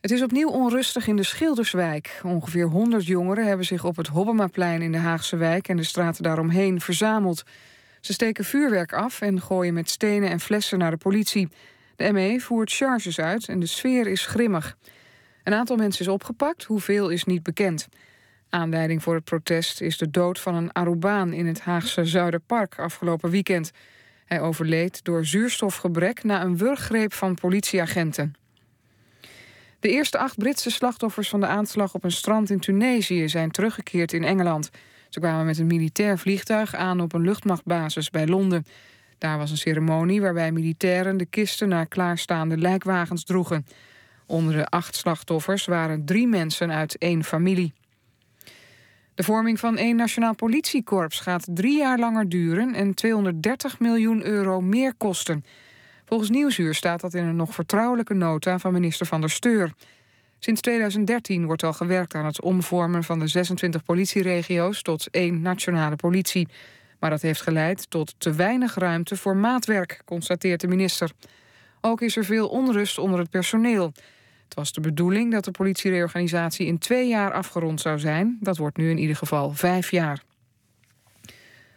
[0.00, 2.20] Het is opnieuw onrustig in de Schilderswijk.
[2.24, 5.68] Ongeveer 100 jongeren hebben zich op het Hobbemaplein in de Haagse wijk...
[5.68, 7.42] en de straten daaromheen verzameld.
[8.00, 11.48] Ze steken vuurwerk af en gooien met stenen en flessen naar de politie.
[11.96, 14.76] De ME voert charges uit en de sfeer is grimmig.
[15.46, 17.88] Een aantal mensen is opgepakt, hoeveel is niet bekend.
[18.48, 21.32] Aanleiding voor het protest is de dood van een Arubaan...
[21.32, 23.70] in het Haagse Zuiderpark afgelopen weekend...
[24.24, 28.34] Hij overleed door zuurstofgebrek na een wurggreep van politieagenten.
[29.80, 34.12] De eerste acht Britse slachtoffers van de aanslag op een strand in Tunesië zijn teruggekeerd
[34.12, 34.70] in Engeland.
[35.08, 38.64] Ze kwamen met een militair vliegtuig aan op een luchtmachtbasis bij Londen.
[39.18, 43.66] Daar was een ceremonie waarbij militairen de kisten naar klaarstaande lijkwagens droegen.
[44.26, 47.72] Onder de acht slachtoffers waren drie mensen uit één familie.
[49.14, 54.60] De vorming van één nationaal politiekorps gaat drie jaar langer duren en 230 miljoen euro
[54.60, 55.44] meer kosten.
[56.04, 59.72] Volgens Nieuwsuur staat dat in een nog vertrouwelijke nota van minister Van der Steur.
[60.38, 65.96] Sinds 2013 wordt al gewerkt aan het omvormen van de 26 politieregio's tot één nationale
[65.96, 66.48] politie.
[67.00, 71.10] Maar dat heeft geleid tot te weinig ruimte voor maatwerk, constateert de minister.
[71.80, 73.92] Ook is er veel onrust onder het personeel.
[74.46, 78.38] Het was de bedoeling dat de politiereorganisatie in twee jaar afgerond zou zijn.
[78.40, 80.22] Dat wordt nu in ieder geval vijf jaar.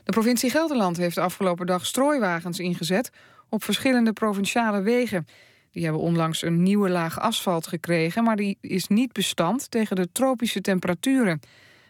[0.03, 3.11] De provincie Gelderland heeft de afgelopen dag strooiwagens ingezet
[3.49, 5.27] op verschillende provinciale wegen.
[5.71, 10.11] Die hebben onlangs een nieuwe laag asfalt gekregen, maar die is niet bestand tegen de
[10.11, 11.39] tropische temperaturen.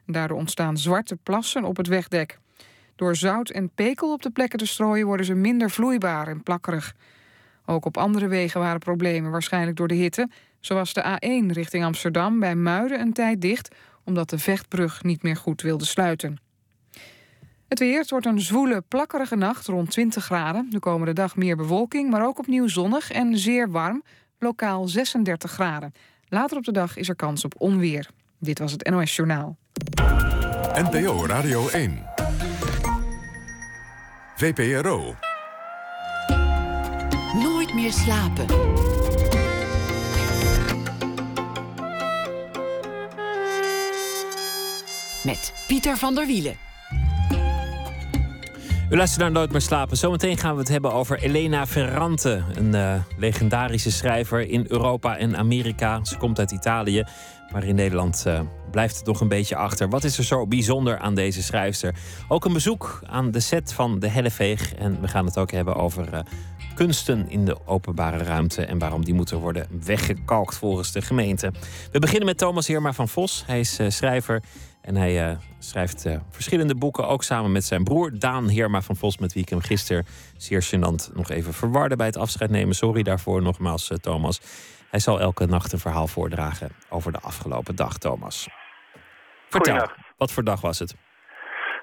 [0.06, 2.40] Daardoor ontstaan zwarte plassen op het wegdek.
[2.96, 6.96] Door zout en pekel op de plekken te strooien worden ze minder vloeibaar en plakkerig.
[7.70, 10.30] Ook op andere wegen waren problemen, waarschijnlijk door de hitte.
[10.60, 13.76] Zo was de A1 richting Amsterdam bij Muiden een tijd dicht...
[14.04, 16.38] omdat de vechtbrug niet meer goed wilde sluiten.
[17.68, 20.68] Het weer het wordt een zwoele, plakkerige nacht rond 20 graden.
[20.70, 24.04] De komende dag meer bewolking, maar ook opnieuw zonnig en zeer warm.
[24.40, 25.94] Lokaal 36 graden.
[26.28, 28.10] Later op de dag is er kans op onweer.
[28.40, 29.58] Dit was het NOS Journaal.
[30.74, 32.06] NPO Radio 1.
[34.36, 35.29] VPRO.
[37.88, 38.46] Slapen.
[45.24, 46.56] Met Pieter van der Wielen.
[48.90, 49.98] U luistert naar Nooit meer slapen.
[49.98, 52.44] Zometeen gaan we het hebben over Elena Ferrante.
[52.54, 56.04] Een eh, legendarische schrijver in Europa en Amerika.
[56.04, 57.04] Ze komt uit Italië,
[57.52, 58.40] maar in Nederland eh,
[58.72, 59.90] blijft het nog een beetje achter.
[59.90, 61.96] Wat is er zo bijzonder aan deze schrijfster?
[62.28, 64.74] Ook een bezoek aan de set van De Helleveeg.
[64.74, 66.20] En we gaan het ook hebben over eh,
[66.80, 68.66] kunsten in de openbare ruimte...
[68.66, 71.52] en waarom die moeten worden weggekalkt volgens de gemeente.
[71.92, 73.44] We beginnen met Thomas Heerma van Vos.
[73.46, 74.44] Hij is eh, schrijver
[74.82, 78.96] en hij eh, schrijft eh, verschillende boeken, ook samen met zijn broer Daan Heerma van
[78.96, 80.06] Vos, met wie ik hem gisteren
[80.38, 82.76] zeer gênant nog even verwarde bij het afscheid nemen.
[82.76, 84.42] Sorry daarvoor nogmaals, Thomas.
[84.90, 88.48] Hij zal elke nacht een verhaal voordragen over de afgelopen dag, Thomas.
[89.50, 90.96] Vertel, wat voor dag was het?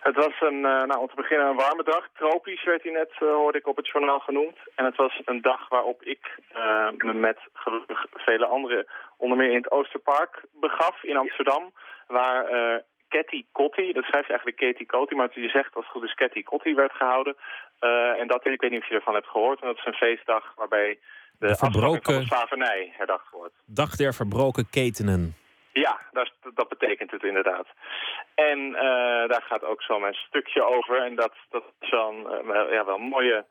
[0.08, 2.08] Het was een, eh, nou, om te beginnen een warme dag.
[2.14, 4.56] Tropisch werd hij net, eh, hoorde ik op het journaal genoemd.
[4.74, 8.86] En het was een dag waarop ik eh, me met gelukkig vele anderen
[9.16, 11.72] onder meer in het Oosterpark begaf in Amsterdam.
[12.06, 16.04] Waar eh Catty Kotti, dat schrijft eigenlijk Katie Kotti, maar je zegt als het goed
[16.04, 17.36] is Catty Kotti werd gehouden.
[17.78, 20.06] Eh, en dat, ik weet niet of je ervan hebt gehoord, maar dat is een
[20.08, 20.98] feestdag waarbij de,
[21.38, 23.54] De afschaffing van verbroken- de slavernij herdacht wordt.
[23.66, 25.36] Dag der verbroken ketenen.
[25.72, 27.66] Ja, dat, dat betekent het inderdaad.
[28.36, 31.02] En eh, daar gaat ook zo mijn stukje over.
[31.02, 33.44] En dat, dat is een, eh, ja, wel mooie,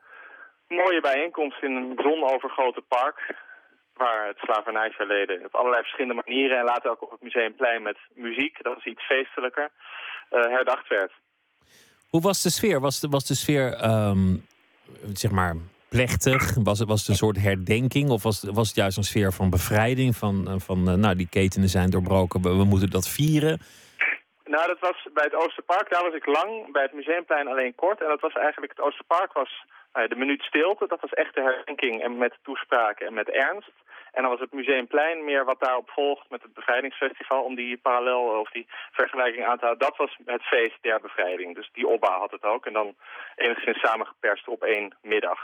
[0.68, 3.34] mooie bijeenkomst in een zonovergoten park.
[3.94, 6.58] Waar het slavernijverleden op allerlei verschillende manieren...
[6.58, 9.70] en later ook op het Museumplein met muziek, dat is iets feestelijker,
[10.30, 11.12] eh, herdacht werd.
[12.10, 12.80] Hoe was de sfeer?
[12.80, 14.36] Was de, was de sfeer, ehm,
[15.12, 15.54] zeg maar,
[15.88, 16.54] plechtig?
[16.62, 18.10] Was het, was het een soort herdenking?
[18.10, 20.16] Of was, was het juist een sfeer van bevrijding?
[20.16, 23.60] Van, van nou, die ketenen zijn doorbroken, we moeten dat vieren?
[24.46, 26.72] Nou, dat was bij het Oosterpark, daar was ik lang.
[26.72, 28.00] Bij het Museumplein alleen kort.
[28.00, 30.86] En dat was eigenlijk, het Oosterpark was ja, de minuut stilte.
[30.86, 33.72] Dat was echt de herdenking en met toespraken en met ernst.
[34.12, 37.42] En dan was het Museumplein meer wat daarop volgt met het bevrijdingsfestival...
[37.42, 39.88] om die parallel of die vergelijking aan te houden.
[39.88, 41.54] Dat was het feest der bevrijding.
[41.54, 42.66] Dus die opbouw had het ook.
[42.66, 42.94] En dan
[43.36, 45.38] enigszins samengeperst op één middag.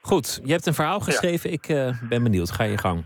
[0.00, 1.52] Goed, je hebt een verhaal geschreven.
[1.52, 2.50] Ik eh, ben benieuwd.
[2.50, 3.04] Ga je gang.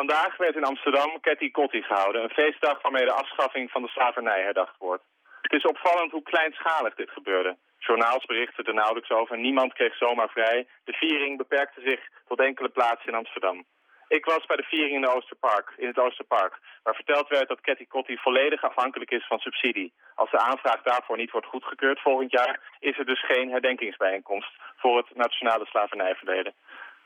[0.00, 2.22] Vandaag werd in Amsterdam Catty Kotti gehouden.
[2.22, 5.02] Een feestdag waarmee de afschaffing van de slavernij herdacht wordt.
[5.42, 7.56] Het is opvallend hoe kleinschalig dit gebeurde.
[7.78, 9.38] Journaals berichten er nauwelijks over.
[9.38, 10.66] Niemand kreeg zomaar vrij.
[10.84, 13.64] De viering beperkte zich tot enkele plaatsen in Amsterdam.
[14.08, 17.60] Ik was bij de viering in, de Oosterpark, in het Oosterpark, waar verteld werd dat
[17.60, 19.92] Ketty Kotti volledig afhankelijk is van subsidie.
[20.14, 24.96] Als de aanvraag daarvoor niet wordt goedgekeurd volgend jaar, is er dus geen herdenkingsbijeenkomst voor
[24.96, 26.54] het nationale slavernijverleden.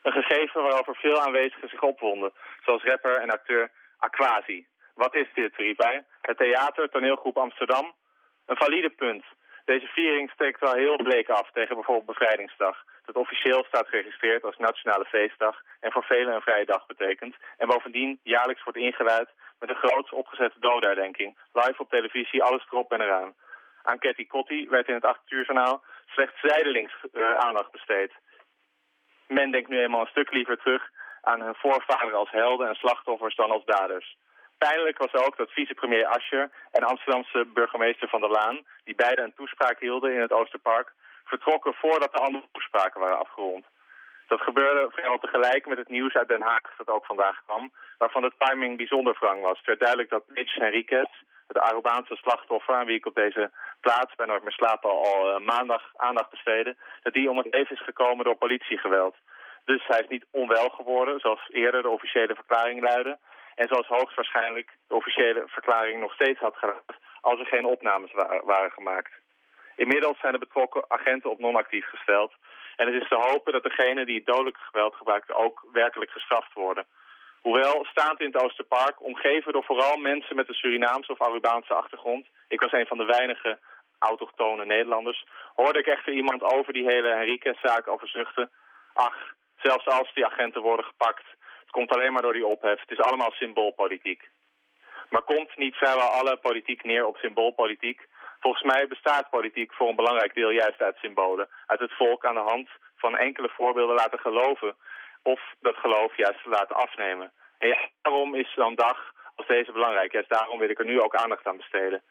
[0.02, 2.32] Een gegeven waarover veel aanwezigen zich opwonden,
[2.64, 4.66] zoals rapper en acteur Aquasi.
[4.94, 6.02] Wat is dit, riep?
[6.20, 7.92] Het theater, toneelgroep Amsterdam?
[8.46, 9.24] Een valide punt.
[9.64, 12.84] Deze viering steekt wel heel bleek af tegen bijvoorbeeld Bevrijdingsdag.
[13.04, 17.36] Dat officieel staat geregistreerd als nationale feestdag en voor velen een vrije dag betekent.
[17.56, 19.28] En bovendien jaarlijks wordt ingeluid
[19.58, 21.38] met een groots opgezette dodenherdenking.
[21.52, 23.34] Live op televisie, alles erop en eraan.
[23.82, 25.44] Aan Ketty Kotti werd in het 8 uur
[26.06, 26.92] slechts zijdelings
[27.36, 28.12] aandacht besteed.
[29.28, 30.90] Men denkt nu eenmaal een stuk liever terug
[31.22, 34.16] aan hun voorvaderen als helden en slachtoffers dan als daders.
[34.58, 39.34] Pijnlijk was ook dat vicepremier Ascher en Amsterdamse burgemeester Van der Laan, die beide een
[39.34, 40.92] toespraak hielden in het Oosterpark,
[41.24, 43.64] vertrokken voordat de andere toespraken waren afgerond.
[44.26, 48.22] Dat gebeurde vrijwel tegelijk met het nieuws uit Den Haag dat ook vandaag kwam, waarvan
[48.22, 49.56] de timing bijzonder wrang was.
[49.56, 51.10] Het werd duidelijk dat Mitch Henriquez,
[51.46, 53.50] het Arubaanse slachtoffer aan wie ik op deze
[53.80, 57.76] plaats bij Nooit meer slapen al eh, maandag aandacht besteedde, dat die om het leven
[57.76, 59.16] is gekomen door politiegeweld.
[59.64, 63.18] Dus hij is niet onwel geworden, zoals eerder de officiële verklaring luidde.
[63.54, 68.40] En zoals hoogstwaarschijnlijk de officiële verklaring nog steeds had geraad als er geen opnames wa-
[68.44, 69.12] waren gemaakt.
[69.76, 72.32] Inmiddels zijn de betrokken agenten op non-actief gesteld.
[72.76, 76.86] En het is te hopen dat degenen die dodelijk geweld gebruikten ook werkelijk gestraft worden.
[77.42, 82.26] Hoewel, staand in het Oosterpark, omgeven door vooral mensen met een Surinaamse of Arubaanse achtergrond.
[82.48, 83.58] Ik was een van de weinige
[83.98, 85.24] autochtone Nederlanders.
[85.54, 88.50] Hoorde ik echter iemand over die hele Henriquez-zaak over zuchten.
[88.94, 91.24] Ach, zelfs als die agenten worden gepakt,
[91.60, 92.80] het komt alleen maar door die ophef.
[92.80, 94.28] Het is allemaal symboolpolitiek.
[95.10, 98.08] Maar komt niet vrijwel alle politiek neer op symboolpolitiek?
[98.40, 101.48] Volgens mij bestaat politiek voor een belangrijk deel juist uit symbolen.
[101.66, 104.76] Uit het volk aan de hand van enkele voorbeelden laten geloven.
[105.32, 107.32] Of dat geloof juist laten afnemen.
[107.58, 110.12] En daarom is zo'n dag als deze belangrijk.
[110.12, 112.02] Juist daarom wil ik er nu ook aandacht aan besteden.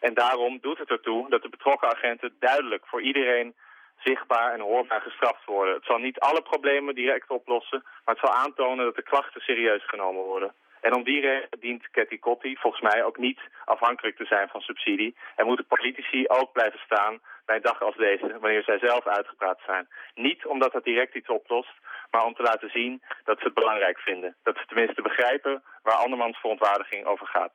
[0.00, 3.54] En daarom doet het ertoe dat de betrokken agenten duidelijk voor iedereen
[3.98, 5.74] zichtbaar en hoorbaar gestraft worden.
[5.74, 9.84] Het zal niet alle problemen direct oplossen, maar het zal aantonen dat de klachten serieus
[9.86, 10.52] genomen worden.
[10.80, 14.60] En om die reden dient Ketty Kotti volgens mij ook niet afhankelijk te zijn van
[14.60, 15.16] subsidie.
[15.36, 19.60] En moeten politici ook blijven staan bij een dag als deze, wanneer zij zelf uitgepraat
[19.66, 19.88] zijn.
[20.14, 21.74] Niet omdat dat direct iets oplost,
[22.10, 24.36] maar om te laten zien dat ze het belangrijk vinden.
[24.42, 27.52] Dat ze tenminste begrijpen waar andermans verontwaardiging over gaat.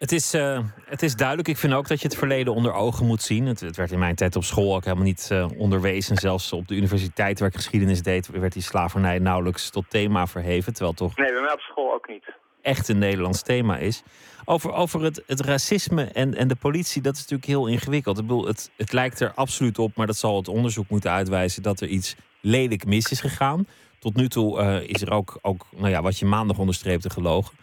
[0.00, 1.48] Het is, eh, het is duidelijk.
[1.48, 3.46] Ik vind ook dat je het verleden onder ogen moet zien.
[3.46, 6.16] Het, het werd in mijn tijd op school ook helemaal niet eh, onderwezen.
[6.16, 10.72] Zelfs op de universiteit waar ik geschiedenis deed, werd die slavernij nauwelijks tot thema verheven.
[10.72, 12.24] Terwijl toch Nee, bij mij op school ook niet.
[12.62, 14.02] echt een Nederlands thema is.
[14.44, 18.18] Over, over het, het racisme en, en de politie, dat is natuurlijk heel ingewikkeld.
[18.18, 21.62] Ik bedoel, het, het lijkt er absoluut op, maar dat zal het onderzoek moeten uitwijzen
[21.62, 23.66] dat er iets lelijk mis is gegaan.
[23.98, 27.56] Tot nu toe eh, is er ook, ook nou ja, wat je maandag onderstreepte, gelogen.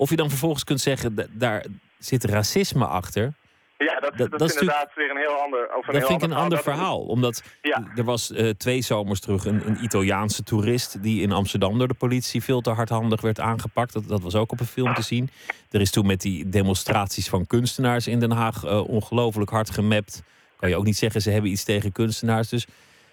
[0.00, 1.64] Of je dan vervolgens kunt zeggen, da- daar
[1.98, 3.32] zit racisme achter.
[3.78, 6.22] Ja, dat, Dat- dat, dat is inderdaad weer een heel ander, een Dat heel vind
[6.22, 7.00] ik een ander verhaal.
[7.00, 7.88] Omdat Ja.
[7.96, 11.02] er was eh, twee zomers terug een, een Italiaanse toerist...
[11.02, 13.92] die in Amsterdam door de politie veel te hardhandig werd aangepakt.
[13.92, 15.30] Dat, dat was ook op een film te zien.
[15.70, 18.64] Er is toen met die demonstraties van kunstenaars in Den Haag...
[18.64, 20.22] eh, ongelooflijk hard gemapt.
[20.56, 22.48] Kan je ook niet zeggen, ze hebben iets tegen kunstenaars.
[22.48, 22.66] Dus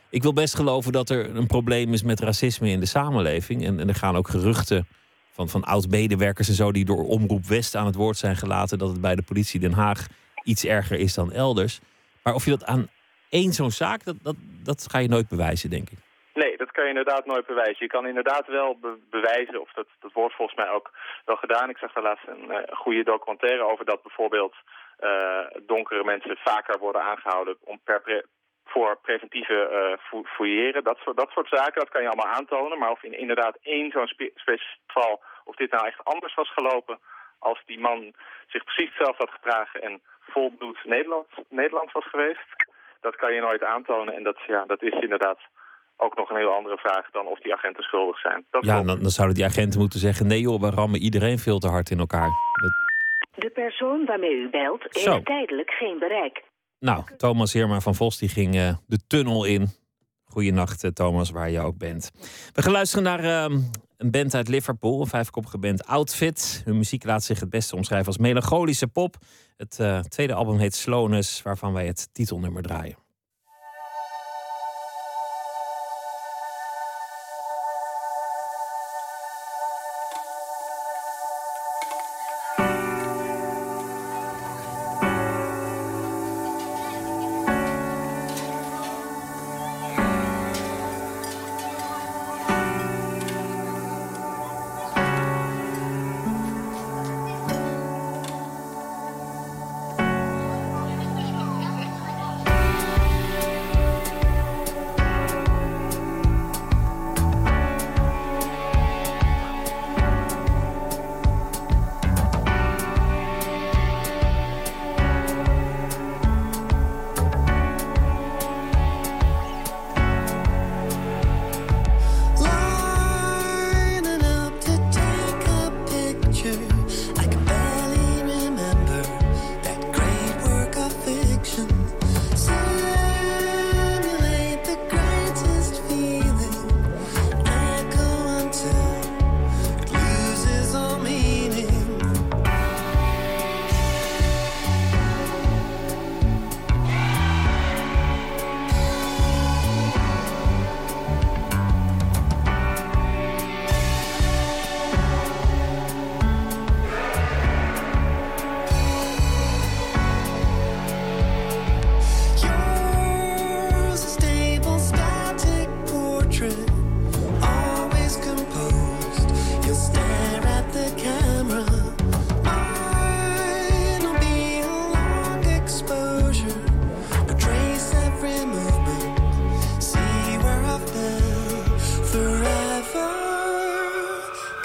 [0.10, 3.66] ik wil best geloven dat er een probleem is met racisme in de samenleving.
[3.66, 4.88] En, en er gaan ook geruchten
[5.38, 6.72] van, van oud-medewerkers en zo...
[6.72, 8.78] die door Omroep West aan het woord zijn gelaten...
[8.78, 10.08] dat het bij de politie Den Haag
[10.44, 11.80] iets erger is dan elders.
[12.24, 12.88] Maar of je dat aan
[13.30, 15.98] één zo'n zaak, dat, dat, dat ga je nooit bewijzen, denk ik.
[16.34, 17.86] Nee, dat kan je inderdaad nooit bewijzen.
[17.86, 20.92] Je kan inderdaad wel be- bewijzen, of dat, dat wordt volgens mij ook
[21.26, 21.70] wel gedaan.
[21.70, 24.56] Ik zag daar laatst een eh, goede documentaire over dat bijvoorbeeld
[24.98, 28.02] eh, donkere mensen vaker worden aangehouden om per
[28.68, 30.84] voor preventieve eh fou- fouilleren.
[30.84, 32.80] Dat soort, dat soort zaken, dat kan je allemaal aantonen.
[32.80, 36.54] Maar of in inderdaad één zo'n spe- specifiek geval, of dit nou echt anders was
[36.54, 37.00] gelopen
[37.40, 38.14] als die man
[38.48, 42.48] zich precies hetzelfde had gedragen en volbloed Nederlands, Nederlands was geweest,
[43.02, 44.14] dat kan je nooit aantonen.
[44.14, 45.40] En dat, ja, dat is inderdaad
[45.98, 48.46] ook nog een heel andere vraag dan of die agenten schuldig zijn.
[48.52, 51.60] Dat ja, dan, dan zouden die agenten moeten zeggen: nee joh, we rammen iedereen veel
[51.60, 52.30] te hard in elkaar.
[53.36, 55.12] De persoon waarmee u belt Zo.
[55.12, 56.44] heeft tijdelijk geen bereik.
[56.80, 59.70] Nou, Thomas Heerma van Vos die ging eh, de tunnel in.
[60.24, 62.12] Goeienacht, eh, Thomas, waar je ook bent.
[62.54, 63.60] We gaan luisteren naar ehm,
[63.98, 66.62] een band uit Liverpool, een vijfkoppige band Outfit.
[66.66, 69.18] Hun muziek laat zich het beste omschrijven als melancholische pop.
[69.58, 73.07] Het eh, tweede album heet Slowness, waarvan wij het titelnummer draaien.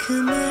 [0.03, 0.42] can I?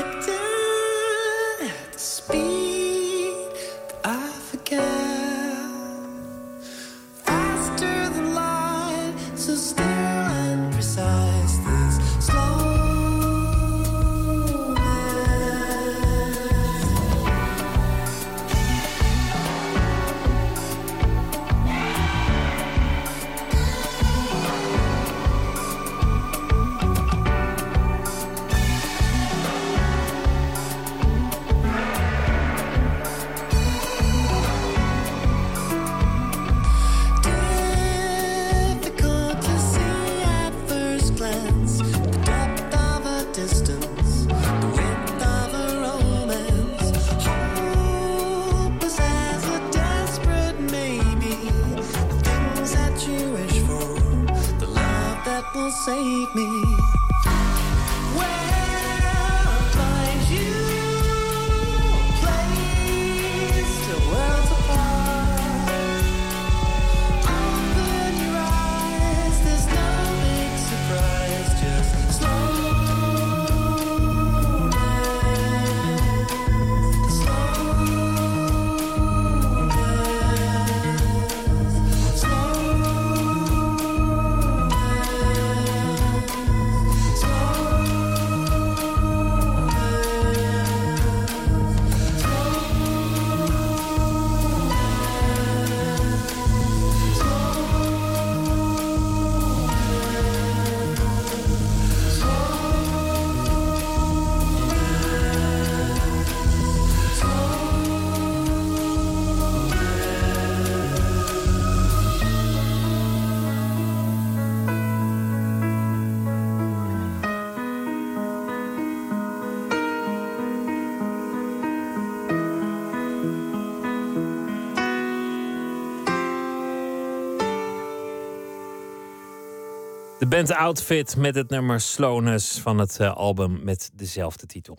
[130.33, 134.79] Band Outfit met het nummer Slowness van het eh, album met dezelfde titel.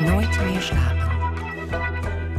[0.00, 1.10] Nooit meer slapen.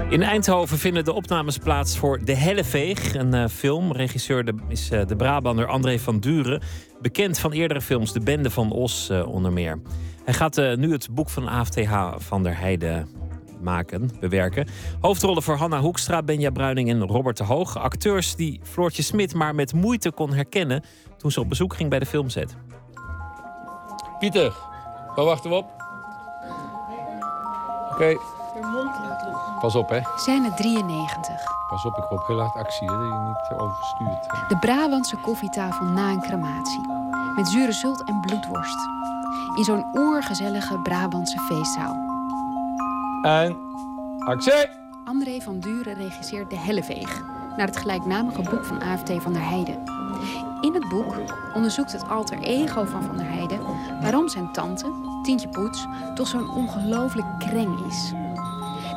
[0.10, 3.92] In Eindhoven vinden de opnames plaats voor De Helleveeg, een eh, film.
[3.92, 6.62] Regisseur de, is eh, de Brabander André van Duren.
[7.02, 9.80] Bekend van eerdere films, De Bende van Os onder meer.
[10.24, 13.17] Hij gaat nu het boek van AFTH van der Heijden
[13.62, 14.68] maken, bewerken.
[15.00, 17.78] Hoofdrollen voor Hanna Hoekstra, Benja Bruining en Robert de Hoog.
[17.78, 20.84] Acteurs die Floortje Smit maar met moeite kon herkennen...
[21.18, 22.56] toen ze op bezoek ging bij de filmset.
[24.20, 24.54] Pieter,
[25.16, 25.76] waar wachten we op?
[27.92, 28.16] Oké,
[29.60, 30.00] pas op hè.
[30.16, 31.36] Scène 93.
[31.68, 34.50] Pas op, ik hoop heel hard actie, hè, dat je niet overstuurt.
[34.50, 36.82] De Brabantse koffietafel na een crematie.
[37.36, 38.78] Met zure zult en bloedworst.
[39.58, 42.07] In zo'n oergezellige Brabantse feestzaal.
[43.22, 43.58] En
[44.20, 44.70] actie!
[45.06, 47.22] André van Duren regisseert De Helleveeg.
[47.58, 49.84] Naar het gelijknamige boek van AFT van der Heijden.
[50.62, 51.16] In het boek
[51.54, 53.60] onderzoekt het alter ego van Van der Heijden...
[54.02, 54.92] waarom zijn tante,
[55.24, 55.86] Tientje Poets,
[56.16, 58.14] toch zo'n ongelooflijk kreng is.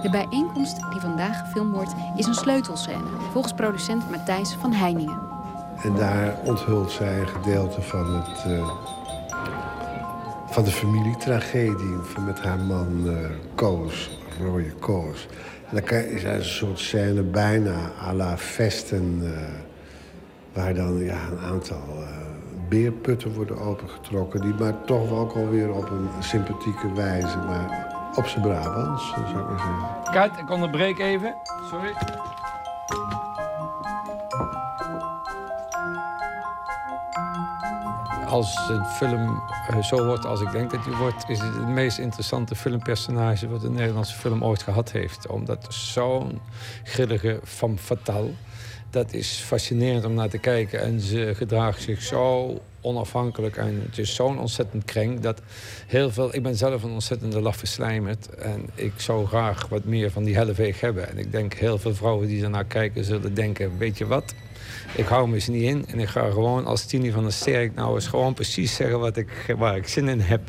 [0.03, 3.09] De bijeenkomst die vandaag gefilmd wordt is een sleutelscène...
[3.33, 5.19] volgens producent Matthijs van Heiningen.
[5.83, 8.71] En daar onthult zij een gedeelte van, het, eh,
[10.51, 11.97] van de familietragedie
[12.27, 13.15] met haar man eh,
[13.55, 15.27] Koos, Rooie Koos.
[15.71, 19.31] En dan is er een soort scène bijna à la Vesten, eh,
[20.53, 22.07] waar dan ja, een aantal eh,
[22.69, 28.27] beerputten worden opengetrokken, die maar toch wel ook alweer op een sympathieke wijze, maar op
[28.27, 30.13] zijn Brabants, zou ik zeggen.
[30.13, 31.35] Kijk, ik onderbreek even.
[31.71, 31.93] Sorry.
[38.31, 41.69] Als een film eh, zo wordt als ik denk dat die wordt, is het het
[41.69, 45.27] meest interessante filmpersonage wat een Nederlandse film ooit gehad heeft.
[45.27, 46.41] Omdat zo'n
[46.85, 48.31] grillige femme fatale,
[48.91, 50.81] dat is fascinerend om naar te kijken.
[50.81, 55.41] En ze gedraagt zich zo onafhankelijk en het is zo'n ontzettend kreng dat
[55.87, 56.35] heel veel...
[56.35, 60.35] Ik ben zelf een ontzettende laffe slijmert en ik zou graag wat meer van die
[60.35, 61.09] helleveeg hebben.
[61.09, 64.35] En ik denk heel veel vrouwen die ernaar kijken zullen denken, weet je wat...
[64.95, 67.75] Ik hou me eens niet in en ik ga gewoon als Tini van der Sterk
[67.75, 70.41] nou eens gewoon precies zeggen wat ik, waar ik zin in heb.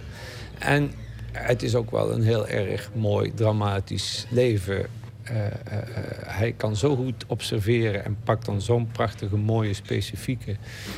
[0.60, 0.92] En
[1.32, 4.86] het is ook wel een heel erg mooi, dramatisch leven.
[5.32, 10.56] Eh, eh, eh, hij kan zo goed observeren en pakt dan zo'n prachtige, mooie, specifieke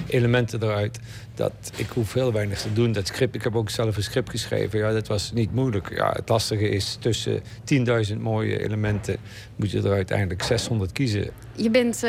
[0.08, 1.00] elementen eruit.
[1.36, 2.92] Dat ik hoef heel weinig te doen.
[2.92, 4.80] Dat script, ik heb ook zelf een script geschreven.
[4.80, 5.96] Ja, dat was niet moeilijk.
[5.96, 7.42] Ja, het lastige is tussen
[8.14, 9.18] 10.000 mooie elementen
[9.56, 11.30] moet je er uiteindelijk 600 kiezen.
[11.56, 12.02] Je bent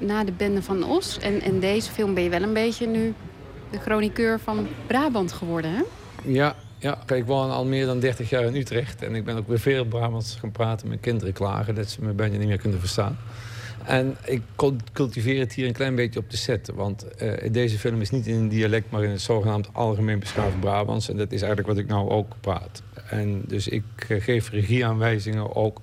[0.00, 3.14] na de Bende van Os en, en deze film ben je wel een beetje nu
[3.70, 5.82] de chroniqueur van Brabant geworden, hè?
[6.24, 9.02] Ja, ja, kijk, ik woon al meer dan 30 jaar in Utrecht.
[9.02, 10.88] En ik ben ook weer veel Brabants gaan praten.
[10.88, 13.18] Mijn kinderen klagen dat ze me bijna niet meer kunnen verstaan.
[13.84, 16.70] En ik cul- cultiveer het hier een klein beetje op de set.
[16.74, 20.60] Want eh, deze film is niet in een dialect, maar in het zogenaamd algemeen beschaafd
[20.60, 21.08] Brabants.
[21.08, 22.82] En dat is eigenlijk wat ik nou ook praat.
[23.10, 25.80] En dus ik eh, geef regieaanwijzingen ook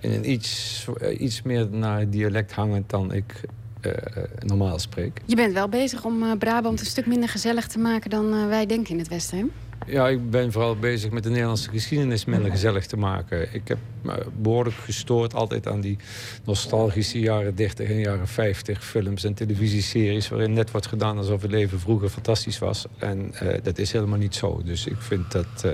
[0.00, 3.40] in een iets, eh, iets meer naar dialect hangend dan ik
[4.44, 5.20] normaal spreek.
[5.24, 8.92] Je bent wel bezig om Brabant een stuk minder gezellig te maken dan wij denken
[8.92, 9.44] in het Westen, hè?
[9.86, 13.54] Ja, ik ben vooral bezig met de Nederlandse geschiedenis minder gezellig te maken.
[13.54, 15.98] Ik heb me behoorlijk gestoord altijd aan die
[16.44, 20.28] nostalgische jaren 30 en jaren 50 films en televisieseries...
[20.28, 22.86] waarin net wordt gedaan alsof het leven vroeger fantastisch was.
[22.98, 24.62] En eh, dat is helemaal niet zo.
[24.64, 25.72] Dus ik vind dat eh,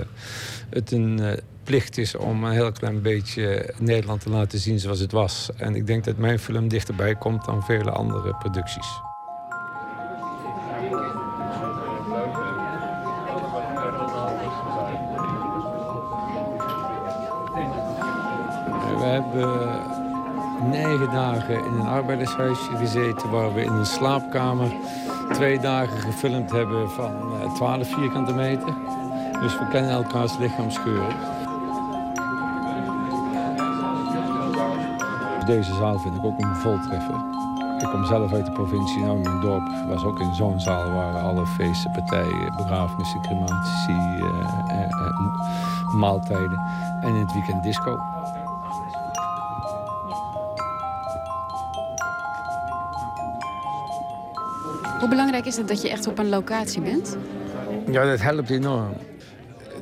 [0.69, 4.99] het een eh, plicht is om een heel klein beetje Nederland te laten zien zoals
[4.99, 5.49] het was.
[5.55, 8.87] En ik denk dat mijn film dichterbij komt dan vele andere producties.
[19.03, 19.79] We hebben
[20.69, 23.29] negen dagen in een arbeidershuisje gezeten...
[23.29, 24.71] waar we in een slaapkamer
[25.33, 27.11] twee dagen gefilmd hebben van
[27.41, 28.73] eh, 12 vierkante meter.
[29.41, 31.15] Dus we kennen elkaars lichaamsgeuren.
[35.45, 37.15] Deze zaal vind ik ook een voltreffer.
[37.79, 39.01] Ik kom zelf uit de provincie.
[39.01, 44.25] Nou, mijn dorp was ook in zo'n zaal waar alle feesten, partijen, begrafenissen, crematie, eh,
[44.67, 46.59] eh, eh, maaltijden.
[47.01, 47.99] En in het weekend disco.
[55.03, 57.17] Hoe belangrijk is het dat je echt op een locatie bent?
[57.91, 58.93] Ja, dat helpt enorm.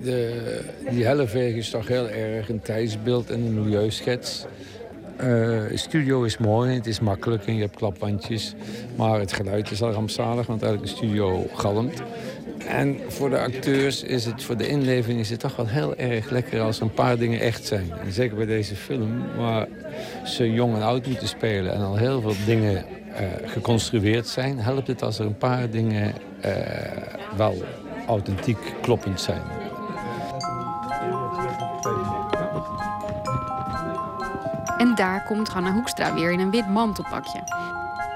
[0.03, 4.45] De, die helleveeg is toch heel erg een tijdsbeeld en een milieuschets.
[5.17, 8.53] De studio is mooi, het is makkelijk en je hebt klapwandjes.
[8.95, 12.01] Maar het geluid is al rampzalig, want elke studio galmt.
[12.67, 16.29] En voor de acteurs is het, voor de inleving is het toch wel heel erg
[16.29, 17.91] lekker als een paar dingen echt zijn.
[18.03, 19.67] En zeker bij deze film, waar
[20.25, 22.85] ze jong en oud moeten spelen en al heel veel dingen
[23.45, 26.53] geconstrueerd zijn, helpt het als er een paar dingen eh,
[27.37, 27.63] wel
[28.07, 29.41] authentiek kloppend zijn.
[34.77, 37.43] En daar komt Hanna Hoekstra weer in een wit mantelpakje.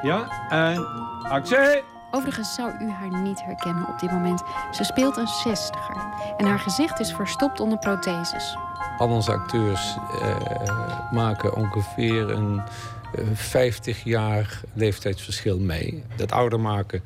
[0.01, 0.85] Ja, en
[1.29, 1.83] actie!
[2.11, 4.43] Overigens zou u haar niet herkennen op dit moment.
[4.71, 5.95] Ze speelt een zestiger.
[6.37, 8.57] En haar gezicht is verstopt onder protheses.
[8.97, 16.03] Al onze acteurs eh, maken ongeveer een eh, 50 jaar leeftijdsverschil mee.
[16.15, 17.01] Dat ouder maken,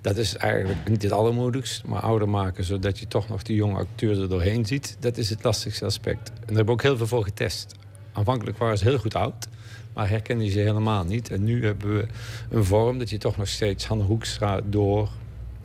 [0.00, 1.84] dat is eigenlijk niet het allermoedigst.
[1.84, 4.96] Maar ouder maken zodat je toch nog die jonge acteurs er doorheen ziet...
[5.00, 6.28] dat is het lastigste aspect.
[6.28, 7.74] En daar hebben we ook heel veel voor getest.
[8.12, 9.48] Aanvankelijk waren ze heel goed oud,
[9.94, 11.30] maar herkennen ze helemaal niet.
[11.30, 12.06] En nu hebben we
[12.50, 15.08] een vorm dat je toch nog steeds Hanne Hoekstra door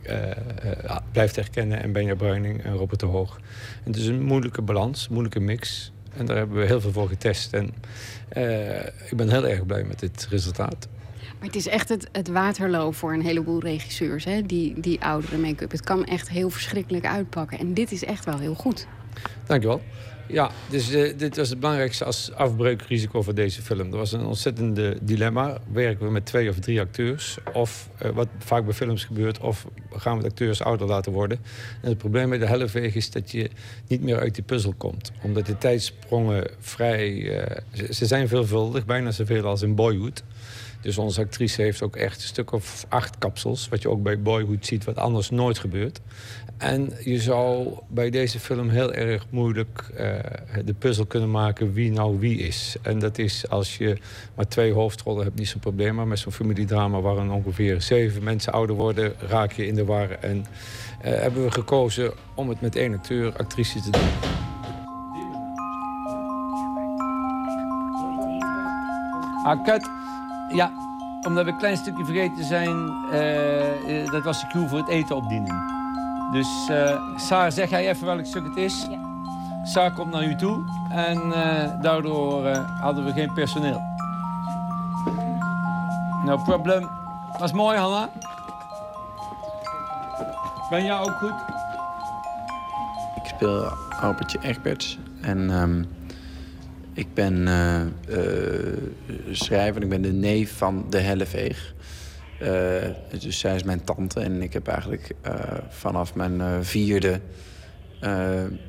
[0.02, 1.82] eh, eh, blijft herkennen.
[1.82, 3.40] En Benja Bruining en Robert de Hoog.
[3.84, 5.92] Het is een moeilijke balans, moeilijke mix.
[6.16, 7.52] En daar hebben we heel veel voor getest.
[7.52, 7.74] En
[8.28, 10.88] eh, ik ben heel erg blij met dit resultaat.
[11.38, 14.42] Maar het is echt het, het waterloo voor een heleboel regisseurs, hè?
[14.42, 15.70] Die, die oudere make-up.
[15.70, 17.58] Het kan echt heel verschrikkelijk uitpakken.
[17.58, 18.86] En dit is echt wel heel goed.
[19.46, 19.82] Dankjewel.
[20.26, 23.92] Ja, dus eh, dit was het belangrijkste als afbreukrisico voor deze film.
[23.92, 25.58] Er was een ontzettende dilemma.
[25.72, 27.38] Werken we met twee of drie acteurs?
[27.52, 31.38] Of, eh, wat vaak bij films gebeurt, of gaan we de acteurs ouder laten worden?
[31.82, 33.50] En het probleem met de helleveeg is dat je
[33.88, 35.12] niet meer uit die puzzel komt.
[35.22, 37.38] Omdat de tijdsprongen vrij...
[37.38, 40.22] eh, ze zijn veelvuldig, bijna zoveel als in Boyhood.
[40.84, 43.68] Dus onze actrice heeft ook echt een stuk of acht kapsels.
[43.68, 46.00] Wat je ook bij Boyhood ziet, wat anders nooit gebeurt.
[46.64, 50.06] En je zou bij deze film heel erg moeilijk eh,
[50.64, 52.76] de puzzel kunnen maken wie nou wie is.
[52.82, 53.98] En dat is als je
[54.34, 55.94] maar twee hoofdrollen hebt, niet zo'n probleem.
[55.94, 60.10] Maar met zo'n familiedrama waarin ongeveer zeven mensen ouder worden, raak je in de war.
[60.10, 60.46] En
[61.00, 64.08] eh, hebben we gekozen om het met één acteur, actrice te doen.
[69.44, 69.90] Ah, kut.
[70.54, 70.72] Ja,
[71.26, 75.16] omdat we een klein stukje vergeten zijn, eh, dat was de cue voor het eten
[75.16, 75.83] opdienen.
[76.32, 78.86] Dus uh, Saar, zeg jij even welk stuk het is?
[78.90, 78.98] Ja.
[79.64, 83.80] Saar komt naar u toe en uh, daardoor uh, hadden we geen personeel.
[86.24, 86.88] No problem.
[87.38, 88.10] Was mooi, Hanna.
[90.70, 91.34] Ben jij ook goed?
[93.16, 93.64] Ik speel
[94.00, 95.88] Albertje Egberts en um,
[96.92, 98.76] ik ben uh, uh,
[99.30, 99.82] schrijver.
[99.82, 101.73] Ik ben de neef van de Helleveeg.
[102.44, 102.50] Uh,
[103.20, 105.14] dus zij is mijn tante en ik heb eigenlijk
[105.68, 107.20] vanaf mijn vierde...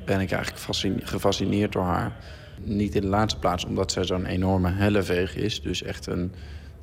[0.04, 0.58] ben ik eigenlijk
[1.04, 2.16] gefascineerd door haar.
[2.62, 5.62] Niet in de laatste plaats omdat zij zo'n enorme helleveeg is.
[5.62, 6.32] Dus echt een,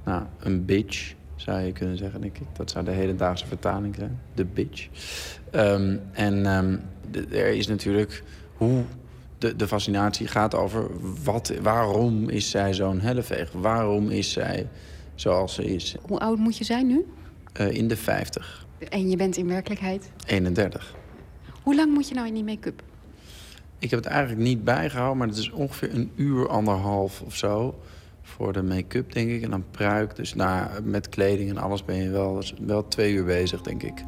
[0.05, 2.39] nou, een bitch, zou je kunnen zeggen, ik.
[2.53, 4.19] Dat zou de hedendaagse vertaling zijn.
[4.33, 4.87] De bitch.
[5.51, 6.77] Ehm, en ehm,
[7.31, 8.83] er is natuurlijk hoe
[9.37, 10.89] de, de fascinatie gaat over
[11.23, 13.51] wat, waarom is zij zo'n helleveeg?
[13.51, 14.67] Waarom is zij
[15.15, 15.95] zoals ze is?
[16.07, 17.05] Hoe oud moet je zijn nu?
[17.53, 20.11] Eh, in de 50, En je bent in werkelijkheid.
[20.27, 20.95] 31.
[21.63, 22.83] Hoe lang moet je nou in die make-up?
[23.79, 27.79] Ik heb het eigenlijk niet bijgehouden, maar het is ongeveer een uur, anderhalf of zo.
[28.21, 29.41] Voor de make-up, denk ik.
[29.41, 30.15] En dan pruik.
[30.15, 34.03] Dus na, met kleding en alles ben je wel, wel twee uur bezig, denk ik.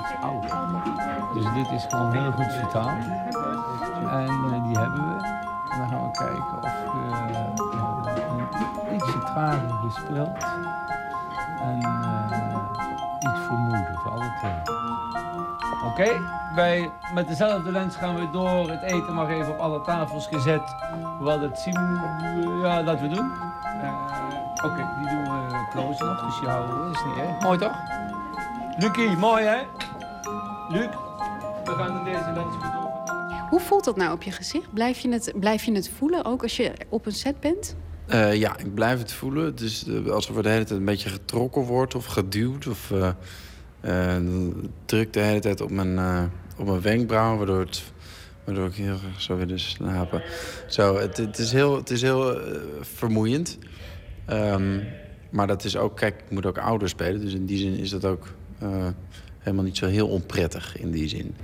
[0.00, 0.95] iets ouder.
[1.36, 3.04] Dus dit is gewoon heel goed vertaald.
[4.10, 5.24] En eh, die hebben we.
[5.70, 10.36] En dan gaan we kijken of we eh, een ietsje trager gespeeld.
[11.62, 14.74] En eh, iets vermoeden voor alle twee.
[15.84, 16.20] Oké,
[16.54, 18.70] wij met dezelfde lens gaan we door.
[18.70, 20.74] Het eten mag even op alle tafels gezet.
[21.16, 21.98] Hoewel dat zien
[22.62, 23.32] ja, laten we doen.
[23.82, 24.24] Eh,
[24.64, 26.40] Oké, die doen we close nog, dus.
[26.40, 27.40] Dat is niet erg.
[27.40, 27.76] Mooi toch?
[28.76, 29.56] Lucie, mooi hè?
[30.68, 30.88] Luc,
[31.66, 32.84] we gaan in deze lens weer.
[33.50, 34.74] Hoe voelt dat nou op je gezicht?
[34.74, 37.76] Blijf je het, blijf je het voelen, ook als je op een set bent?
[38.06, 39.56] Eh, ja, ik blijf het voelen.
[39.56, 42.66] Dus uh, alsof er de hele tijd een beetje getrokken wordt of geduwd.
[42.66, 43.08] Of uh,
[43.84, 44.16] uh,
[44.84, 46.22] druk de hele tijd op mijn, uh,
[46.56, 47.82] op mijn wenkbrauw, waardoor, het,
[48.44, 50.22] waardoor ik heel graag zou willen slapen.
[50.68, 53.58] Zo, het, het is heel, het is heel uh, vermoeiend.
[54.30, 54.84] Um,
[55.30, 57.20] maar dat is ook, kijk, ik moet ook ouder spelen.
[57.20, 58.26] Dus in die zin is dat ook
[58.62, 58.86] uh,
[59.46, 61.34] helemaal niet zo heel onprettig in die zin.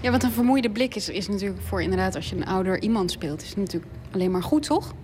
[0.00, 3.10] Ja, want een vermoeide blik is, is natuurlijk voor inderdaad als je een ouder iemand
[3.10, 4.94] speelt, is het natuurlijk alleen maar goed, toch?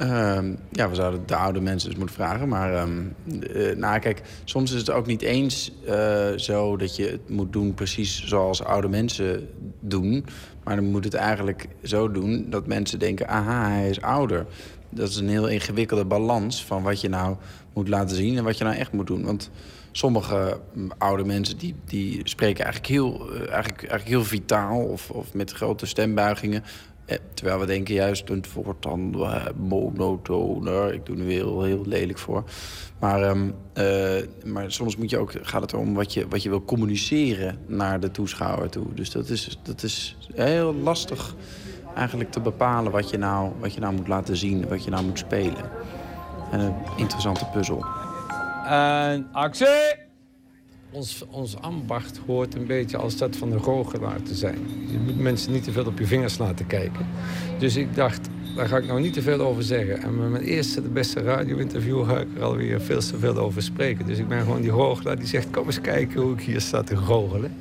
[0.00, 0.38] Uh,
[0.70, 2.48] ja, we zouden de oude mensen dus moeten vragen.
[2.48, 7.06] Maar um, uh, nou, kijk, soms is het ook niet eens uh, zo dat je
[7.06, 9.48] het moet doen precies zoals oude mensen
[9.80, 10.24] doen.
[10.64, 14.46] Maar dan moet het eigenlijk zo doen dat mensen denken: aha, hij is ouder.
[14.90, 17.36] Dat is een heel ingewikkelde balans van wat je nou
[17.74, 19.24] moet laten zien en wat je nou echt moet doen.
[19.24, 19.50] Want
[19.96, 25.10] sommige um, oude mensen die, die spreken eigenlijk heel, uh, eigenlijk, eigenlijk heel vitaal of,
[25.10, 26.64] of met grote stembuigingen.
[27.04, 30.94] Eh, terwijl we denken juist, het wordt dan uh, monotoner.
[30.94, 32.44] Ik doe nu heel, heel lelijk voor.
[32.98, 36.64] Maar, uh, maar soms moet je ook, gaat het erom wat je, wat je wil
[36.64, 38.94] communiceren naar de toeschouwer toe.
[38.94, 41.34] Dus dat is, dat is heel lastig
[41.94, 45.04] eigenlijk te bepalen wat je, nou, wat je nou moet laten zien, wat je nou
[45.04, 45.70] moet spelen.
[46.50, 48.05] En een interessante puzzel.
[48.66, 50.04] En actie!
[50.90, 54.58] Ons, ons ambacht hoort een beetje als dat van de goochelaar te zijn.
[54.90, 57.06] Je moet mensen niet te veel op je vingers laten kijken.
[57.58, 60.02] Dus ik dacht, daar ga ik nou niet te veel over zeggen.
[60.02, 63.62] En met mijn eerste, de beste radio-interview ga ik er alweer veel te veel over
[63.62, 64.06] spreken.
[64.06, 66.82] Dus ik ben gewoon die goochelaar die zegt, kom eens kijken hoe ik hier sta
[66.82, 67.56] te goochelen.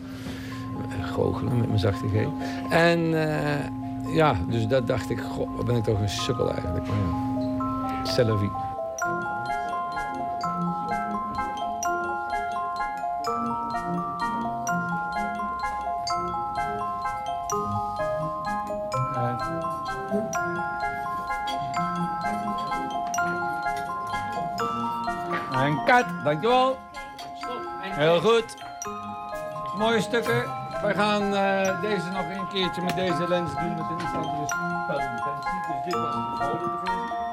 [1.01, 2.27] Goochelen met mijn zachte G.
[2.71, 5.19] En uh, ja, dus dat dacht ik,
[5.55, 6.87] wat ben ik toch een sukkel eigenlijk.
[6.87, 6.97] Maar
[8.03, 8.64] ja,
[25.85, 26.77] kat, dankjewel.
[27.81, 28.55] Heel goed.
[29.77, 30.43] Mooie stukken.
[30.81, 34.51] We gaan uh, deze nog een keertje met deze lens doen met een iets.
[34.87, 37.24] Dus dit was een vrolijke versie.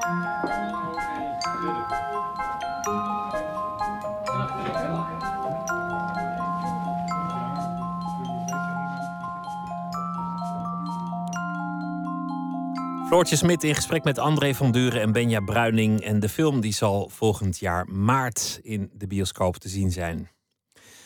[13.13, 16.01] Floortje Smit in gesprek met André van Duren en Benja Bruining.
[16.01, 20.29] En de film die zal volgend jaar maart in de bioscoop te zien zijn.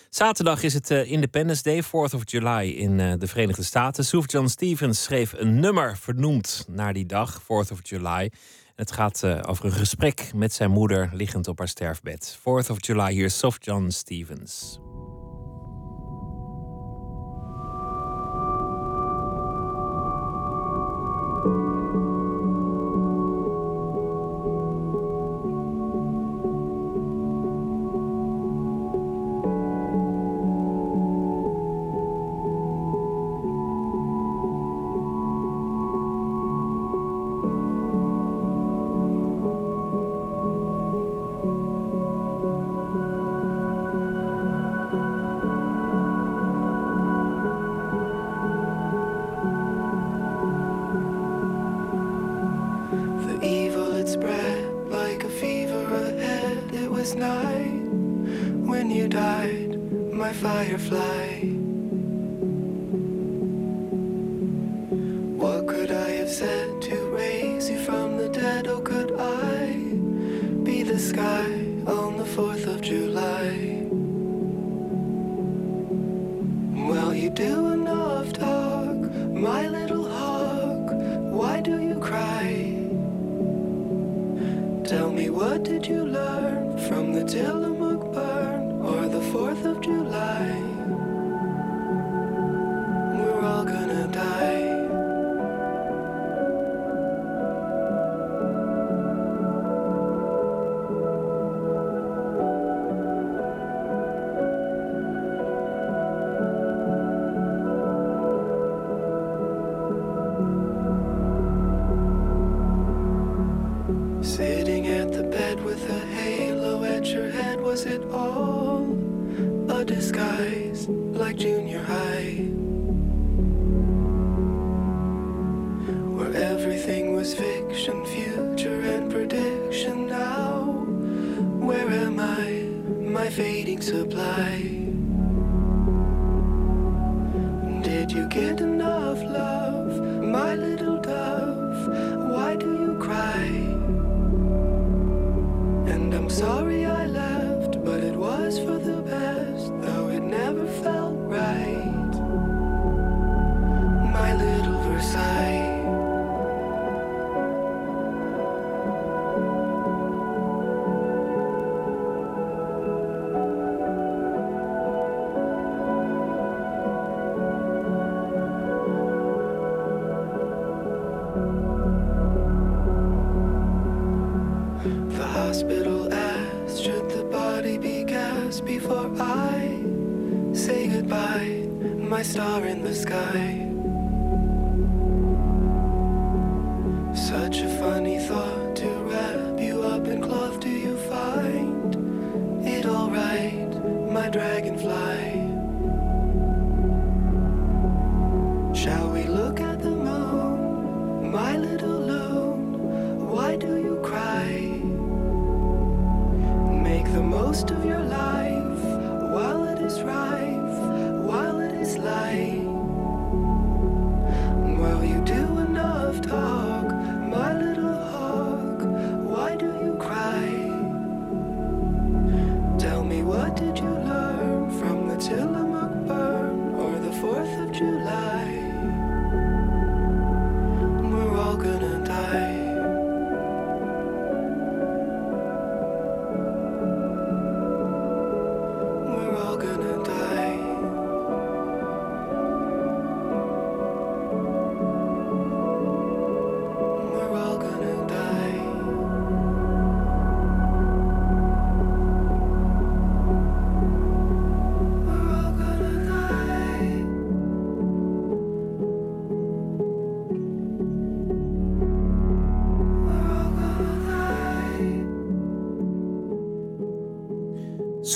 [0.09, 4.05] Zaterdag is het uh, Independence Day, 4th of July in uh, de Verenigde Staten.
[4.05, 8.31] Suf John Stevens schreef een nummer vernoemd naar die dag, 4th of July.
[8.75, 12.37] Het gaat uh, over een gesprek met zijn moeder liggend op haar sterfbed.
[12.39, 14.79] 4th of July, hier Suf John Stevens.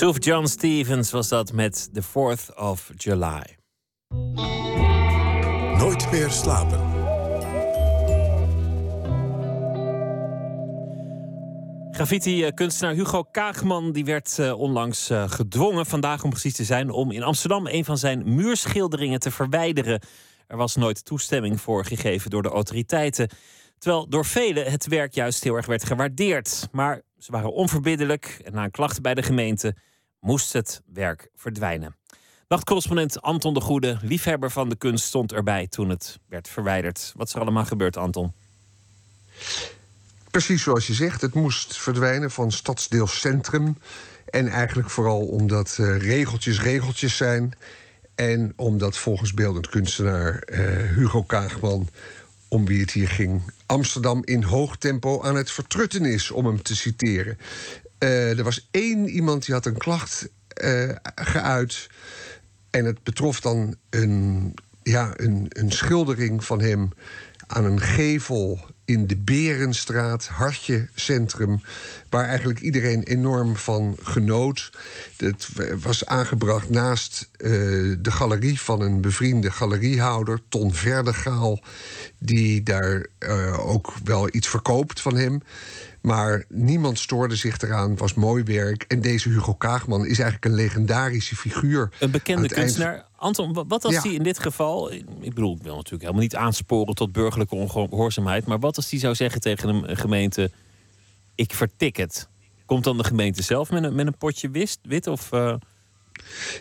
[0.02, 3.58] Suf John Stevens was dat met The 4th of July.
[5.78, 6.80] Nooit meer slapen.
[11.90, 17.10] Graffiti-kunstenaar Hugo Kaagman die werd eh, onlangs eh, gedwongen, vandaag om precies te zijn, om
[17.10, 20.00] in Amsterdam een van zijn muurschilderingen te verwijderen.
[20.46, 23.28] Er was nooit toestemming voor gegeven door de autoriteiten.
[23.78, 26.68] Terwijl door velen het werk juist heel erg werd gewaardeerd.
[26.72, 29.74] Maar ze waren onverbiddelijk en na een klacht bij de gemeente
[30.22, 31.96] moest het werk verdwijnen.
[32.48, 37.12] Nachtcorrespondent Anton de Goede, liefhebber van de kunst, stond erbij toen het werd verwijderd.
[37.16, 38.32] Wat is er allemaal gebeurd, Anton?
[40.30, 43.76] Precies zoals je zegt, het moest verdwijnen van stadsdeel Centrum.
[44.24, 47.52] En eigenlijk vooral omdat eh, regeltjes regeltjes zijn.
[48.14, 50.60] En omdat volgens beeldend kunstenaar eh,
[50.96, 51.88] Hugo Kaagman,
[52.48, 56.62] om wie het hier ging, Amsterdam in hoog tempo aan het vertrutten is, om hem
[56.62, 57.38] te citeren.
[58.02, 61.88] Eh, er was één iemand die had een klacht eh, geuit.
[62.70, 66.88] En het betrof dan een, ja, een, een schildering van hem
[67.46, 71.60] aan een gevel in de Berenstraat, Hartje Centrum,
[72.10, 74.70] waar eigenlijk iedereen enorm van genoot.
[75.16, 75.48] Het
[75.82, 77.50] was aangebracht naast eh,
[77.98, 81.60] de galerie van een bevriende galeriehouder, Ton Verdegaal,
[82.18, 83.06] die daar
[83.58, 85.42] ook wel iets verkoopt van hem.
[86.02, 88.82] Maar niemand stoorde zich eraan, was mooi werk.
[88.88, 91.90] En deze Hugo Kaagman is eigenlijk een legendarische figuur.
[92.00, 93.06] Een bekende eind- kunstenaar.
[93.16, 94.02] Anton, wa- wat als Ja.
[94.02, 94.92] die in dit geval.
[94.92, 98.46] Ik bedoel, ik wil natuurlijk helemaal niet aansporen tot burgerlijke ongehoorzaamheid.
[98.46, 100.50] Maar wat als die zou zeggen tegen een een gemeente:
[101.34, 102.28] Ik vertik het.
[102.66, 105.06] Komt dan de gemeente zelf met een, met een potje wist, wit?
[105.06, 105.54] Of, eh,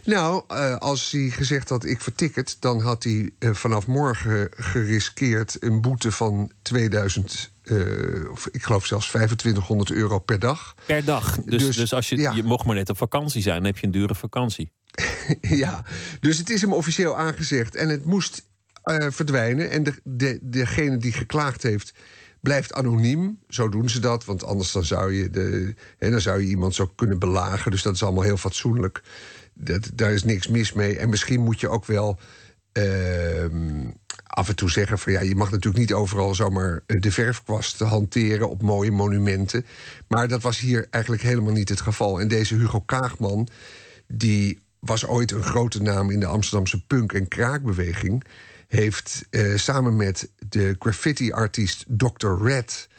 [0.05, 2.57] Nou, eh, als hij gezegd had ik vertik het...
[2.59, 8.85] dan had hij eh, vanaf morgen geriskeerd een boete van 2000 eh, of ik geloof
[8.85, 10.75] zelfs 2500 euro per dag.
[10.85, 11.37] Per dag.
[11.37, 12.31] Dus, dus, Dus, als je, ja.
[12.31, 14.71] je mocht maar net op vakantie zijn, dan heb je een dure vakantie.
[15.63, 15.85] ja,
[16.19, 18.49] dus het is hem officieel aangezegd en het moest
[18.83, 19.69] eh, verdwijnen.
[19.69, 21.93] En de, de, degene die geklaagd heeft,
[22.41, 23.39] blijft anoniem.
[23.47, 26.75] Zo doen ze dat, want anders dan zou je, de, hè, dan zou je iemand
[26.75, 27.71] zo kunnen belagen.
[27.71, 29.01] Dus dat is allemaal heel fatsoenlijk.
[29.53, 30.97] Dat, daar is niks mis mee.
[30.97, 32.19] En misschien moet je ook wel
[32.71, 33.89] ehm,
[34.31, 37.79] af en toe zeggen van ja, je mag natuurlijk niet overal zomaar eh, de verfkwast
[37.79, 39.65] hanteren op mooie monumenten.
[40.07, 42.19] Maar dat was hier eigenlijk helemaal niet het geval.
[42.19, 43.47] En deze Hugo Kaagman,
[44.07, 48.23] die was ooit een grote naam in de Amsterdamse punk- en kraakbeweging.
[48.67, 52.43] Heeft eh, samen met de graffiti-artiest Dr.
[52.43, 52.89] Red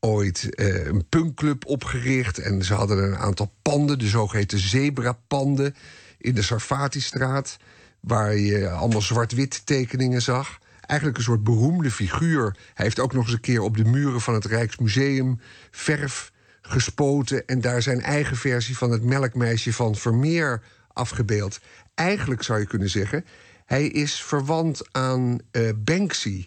[0.00, 2.38] ooit eh, een punkclub opgericht.
[2.38, 5.74] En ze hadden een aantal panden, de zogeheten zebrapanden...
[6.18, 7.56] in de Sarfati-straat,
[8.00, 10.58] waar je allemaal zwart-wit tekeningen zag.
[10.88, 12.56] Eigenlijk een soort beroemde figuur.
[12.74, 15.40] Hij heeft ook nog eens een keer op de muren van het Rijksmuseum...
[15.70, 16.32] verf
[16.62, 20.62] gespoten en daar zijn eigen versie van het melkmeisje van Vermeer
[20.92, 21.60] afgebeeld.
[21.94, 23.24] Eigenlijk zou je kunnen zeggen,
[23.66, 26.46] hij is verwant aan eh, Banksy.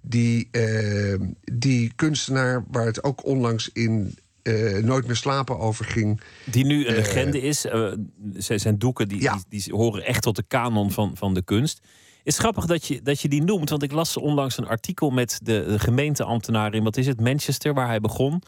[0.00, 1.20] Die, eh,
[1.52, 6.20] die kunstenaar waar het ook onlangs in eh, Nooit meer slapen over ging.
[6.44, 7.60] Die nu een legende is.
[8.36, 11.80] Zijn, zijn doeken die, die, die horen echt tot de kanon van, van de kunst.
[12.22, 15.40] Is grappig dat je, dat je die noemt, want ik las onlangs een artikel met
[15.42, 18.42] de, de gemeenteambtenaar in, wat is het, Manchester, waar hij begon.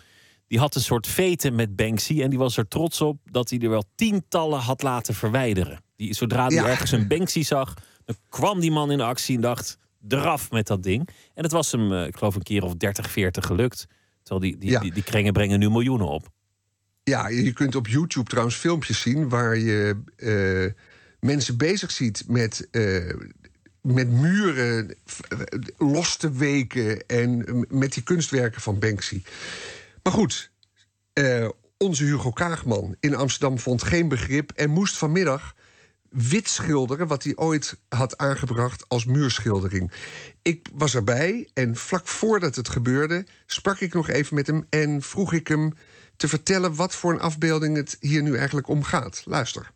[0.46, 3.58] Die had een soort veten met Banksy en die was er trots op dat hij
[3.58, 5.82] er wel tientallen had laten verwijderen.
[5.96, 6.66] Die, zodra hij Ja.
[6.66, 7.74] ergens een Banksy zag,
[8.04, 9.78] dan kwam die man in actie en dacht,
[10.08, 11.08] eraf met dat ding.
[11.34, 13.86] En het was hem, eh, ik geloof, een keer of 30, 40 gelukt.
[14.22, 16.28] Terwijl die, die, die, die krengen brengen nu miljoenen op.
[17.02, 20.82] Ja, je kunt op YouTube trouwens filmpjes zien waar je eh,
[21.20, 23.14] mensen bezig ziet met, eh,
[23.82, 24.88] met muren
[25.28, 25.38] eh,
[25.76, 29.22] los te weken en eh, met die kunstwerken van Banksy.
[30.02, 30.50] Maar goed,
[31.12, 35.54] eh, onze Hugo Kaagman in Amsterdam vond geen begrip en moest vanmiddag
[36.10, 39.92] wit schilderen wat hij ooit had aangebracht als muurschildering.
[40.42, 45.02] Ik was erbij en vlak voordat het gebeurde sprak ik nog even met hem en
[45.02, 45.74] vroeg ik hem
[46.16, 49.22] te vertellen wat voor een afbeelding het hier nu eigenlijk om gaat.
[49.24, 49.70] Luister.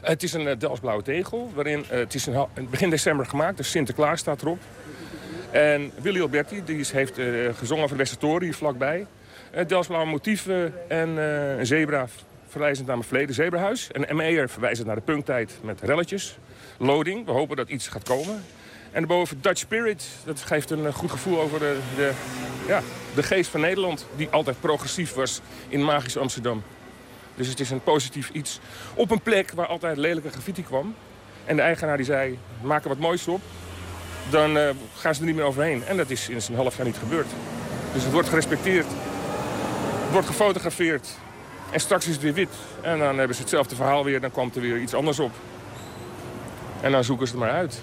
[0.00, 1.50] Het is een uh, Delftsblauwe tegel.
[1.54, 4.58] Waarin, eh, het is een, begin december gemaakt, dus Sinterklaas staat erop.
[5.50, 9.06] En Willy Alberti die heeft eh, gezongen voor de Westertoren hier vlakbij.
[9.66, 12.08] Delftsblauwe motieven en eh, een zebra
[12.48, 13.90] verwijzend naar mijn verleden zebrahuis.
[13.90, 16.38] En ME'er verwijzend naar de punktijd met relletjes.
[16.78, 18.42] Loading, we hopen dat iets gaat komen.
[18.92, 22.12] En daarboven Dutch Spirit, dat geeft een eh, goed gevoel over de, de,
[22.66, 22.82] ja,
[23.14, 24.06] de geest van Nederland...
[24.16, 26.62] die altijd progressief was in magisch Amsterdam.
[27.40, 28.60] Dus het is een positief iets.
[28.94, 30.94] Op een plek waar altijd lelijke graffiti kwam.
[31.44, 33.40] En de eigenaar die zei, maak er wat moois op.
[34.30, 35.84] Dan eh, gaan ze er niet meer overheen.
[35.84, 37.26] En dat is in een half jaar niet gebeurd.
[37.92, 38.86] Dus het wordt gerespecteerd.
[38.86, 41.08] Het wordt gefotografeerd.
[41.72, 42.48] En straks is het weer wit.
[42.82, 44.20] En dan hebben ze hetzelfde verhaal weer.
[44.20, 45.32] Dan komt er weer iets anders op.
[46.80, 47.82] En dan zoeken ze het maar uit.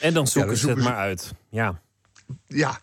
[0.00, 1.32] En dan zoeken dan ze het ze- maar uit.
[1.50, 1.80] Ja.
[2.46, 2.78] Ja,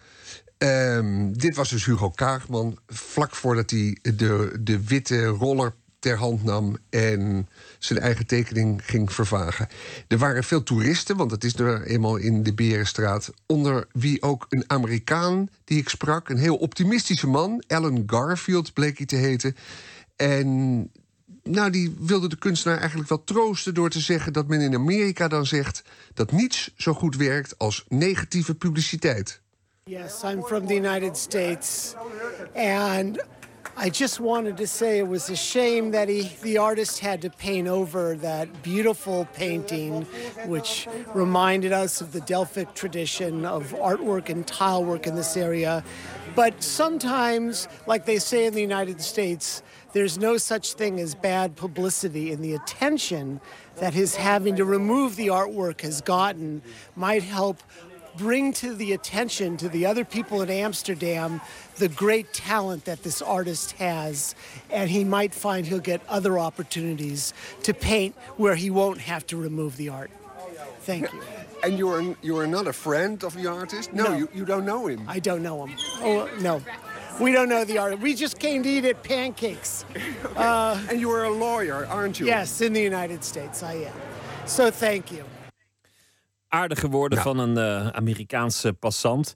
[0.57, 2.77] ehm, dit was dus Hugo Kaagman.
[2.87, 5.73] Vlak voordat hij de, de witte roller
[6.03, 7.49] ter hand nam en
[7.79, 9.67] zijn eigen tekening ging vervagen.
[10.07, 13.29] Er waren veel toeristen, want het is er eenmaal in de Berenstraat.
[13.45, 16.29] Onder wie ook een Amerikaan die ik sprak.
[16.29, 17.63] Een heel optimistische man.
[17.67, 19.55] Alan Garfield bleek hij te heten.
[20.15, 20.89] En
[21.43, 25.27] nou, die wilde de kunstenaar eigenlijk wel troosten door te zeggen dat men in Amerika
[25.27, 29.41] dan zegt dat niets zo goed werkt als negatieve publiciteit.
[29.85, 31.93] Yes, I'm from the United States.
[32.55, 33.19] And
[33.75, 37.29] I just wanted to say it was a shame that he, the artist had to
[37.29, 40.03] paint over that beautiful painting,
[40.45, 45.83] which reminded us of the Delphic tradition of artwork and tile work in this area.
[46.33, 51.57] But sometimes, like they say in the United States, there's no such thing as bad
[51.57, 53.41] publicity, and the attention
[53.75, 56.61] that his having to remove the artwork has gotten
[56.95, 57.61] might help
[58.17, 61.41] bring to the attention to the other people in Amsterdam
[61.77, 64.35] the great talent that this artist has,
[64.69, 67.33] and he might find he'll get other opportunities
[67.63, 70.11] to paint where he won't have to remove the art.
[70.81, 71.21] Thank you.
[71.63, 73.93] And you're you're not a friend of the artist?
[73.93, 74.17] No, No.
[74.17, 75.05] You, you don't know him.
[75.07, 75.77] I don't know him.
[76.01, 76.61] Oh no,
[77.21, 78.01] we don't know the artist.
[78.01, 79.85] We just came to eat at pancakes.
[80.35, 82.25] Uh, and you are a lawyer, aren't you?
[82.25, 83.93] Yes, in the United States, I am.
[84.45, 85.23] So thank you.
[86.53, 89.33] Aardige woorden van een eh, Amerikaanse passant.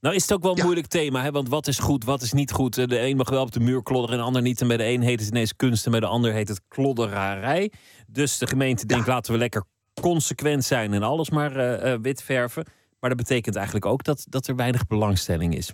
[0.00, 1.30] Nou is het ook wel een moeilijk thema, hè?
[1.30, 2.74] want wat is goed, wat is niet goed?
[2.74, 4.60] De een mag wel op de muur klodderen en de ander niet.
[4.60, 7.72] En bij de een heet het ineens kunst en bij de ander heet het klodderarij.
[8.06, 9.64] Dus de gemeente denkt, laten we lekker
[10.00, 12.66] consequent zijn en alles maar eh, eh, wit verven.
[13.00, 15.72] Maar dat betekent eigenlijk ook dat, dat er weinig belangstelling is.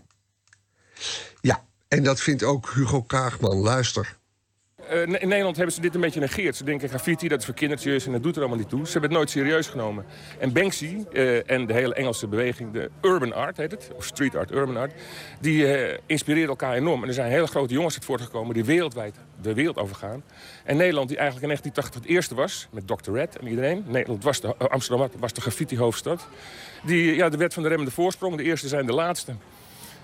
[1.41, 3.57] Ja, en dat vindt ook Hugo Kaagman.
[3.57, 4.19] Luister.
[4.89, 6.57] Eh, in Nederland hebben ze dit een beetje negeerd.
[6.57, 8.87] Ze denken graffiti, dat is voor kindertjes en dat doet er allemaal niet toe.
[8.87, 10.05] Ze hebben het nooit serieus genomen.
[10.39, 14.37] En Banksy eh, en de hele Engelse beweging, de urban art heet het, of street
[14.37, 14.93] art, urban art,
[15.41, 17.03] die eh inspireren elkaar enorm.
[17.03, 20.23] En er zijn hele grote jongens uit voortgekomen die wereldwijd de wereld overgaan.
[20.65, 23.13] En Nederland, die eigenlijk in 1980 het eerste was, met Dr.
[23.13, 23.85] Red en iedereen.
[23.87, 26.29] Nederland was de, Amsterdam was de graffiti-hoofdstad.
[26.85, 29.35] Die, ja, de wet van de remmende voorsprong, de eerste zijn de laatste.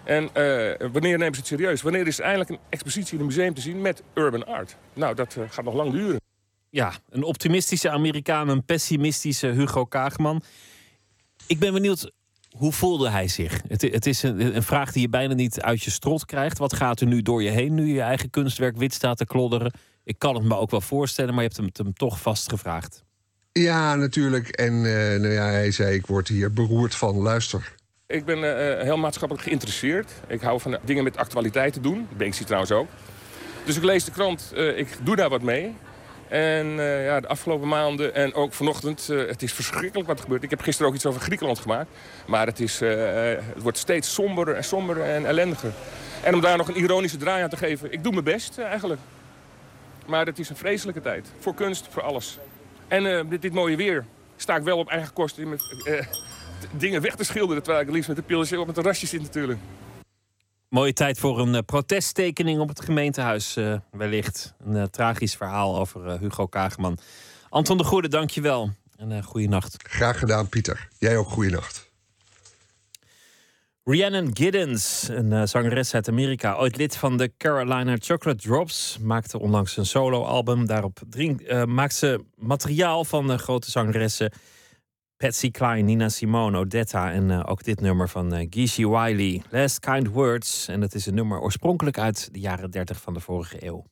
[0.04, 1.82] En eh, wanneer nemen ze het serieus?
[1.82, 4.76] Wanneer is er eindelijk een expositie in een museum te zien met urban art?
[4.94, 6.20] Nou, dat eh, gaat nog lang duren.
[6.70, 10.42] Ja, een optimistische Amerikaan, een pessimistische Hugo Kaagman.
[11.46, 12.12] Ik ben benieuwd,
[12.56, 13.60] hoe voelde hij zich?
[13.68, 16.58] Het, het is een, een vraag die je bijna niet uit je strot krijgt.
[16.58, 19.72] Wat gaat er nu door je heen, nu je eigen kunstwerk wit staat te klodderen?
[20.04, 23.04] Ik kan het me ook wel voorstellen, maar je hebt hem, hem toch vastgevraagd.
[23.52, 24.48] Ja, natuurlijk.
[24.48, 27.16] En eh, nou ja, hij zei, ik word hier beroerd van.
[27.16, 27.74] Luister.
[28.10, 30.10] Ik ben eh, heel maatschappelijk geïnteresseerd.
[30.26, 32.08] Ik hou van dingen met actualiteit te doen.
[32.16, 32.88] Banksy trouwens ook.
[33.64, 35.74] Dus ik lees de krant, eh, ik doe daar wat mee.
[36.28, 40.22] En eh, ja, de afgelopen maanden en ook vanochtend, eh, het is verschrikkelijk wat er
[40.22, 40.42] gebeurt.
[40.42, 41.88] Ik heb gisteren ook iets over Griekenland gemaakt.
[42.26, 45.72] Maar het, is, eh, eh, het wordt steeds somberder en somberder en ellendiger.
[46.22, 48.64] En om daar nog een ironische draai aan te geven, ik doe mijn best eh,
[48.64, 49.00] eigenlijk.
[50.06, 51.32] Maar het is een vreselijke tijd.
[51.38, 52.38] Voor kunst, voor alles.
[52.88, 54.04] En eh, dit, dit mooie weer
[54.36, 56.06] sta ik wel op eigen kosten met eh,
[56.76, 57.62] dingen weg te schilderen...
[57.62, 59.58] terwijl ik het liefst met een pilsje op het terrasje zit natuurlijk.
[60.68, 64.54] Mooie tijd voor een eh, protesttekening op het gemeentehuis, eh, wellicht.
[64.64, 66.98] Een eh, tragisch verhaal over Hugo Kaagman.
[67.48, 68.70] Anton de Goede, dankjewel.
[68.96, 69.76] En uh, goede nacht.
[69.88, 70.88] Graag gedaan, Pieter.
[70.98, 71.90] Jij ook goeienacht.
[73.84, 79.76] Rhiannon Giddens, een zangeres uit Amerika, ooit lid van de Carolina Chocolate Drops, maakte onlangs
[79.76, 80.66] een soloalbum.
[80.66, 84.32] Daarop drink, eh, maakt ze materiaal van de grote zangeressen
[85.20, 89.78] Patsy Cline, Nina Simone, Odetta en eh, ook dit nummer van eh Geeshy Wiley, Last
[89.78, 90.68] Kind Words.
[90.68, 93.84] En dat is een nummer oorspronkelijk uit de jaren 30 van de vorige eeuw.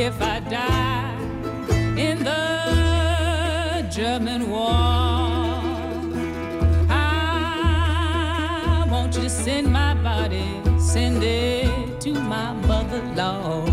[0.00, 1.14] If I die
[1.98, 4.70] in the German war.
[6.88, 13.69] I want you to send my body, send it to my mother-in-law.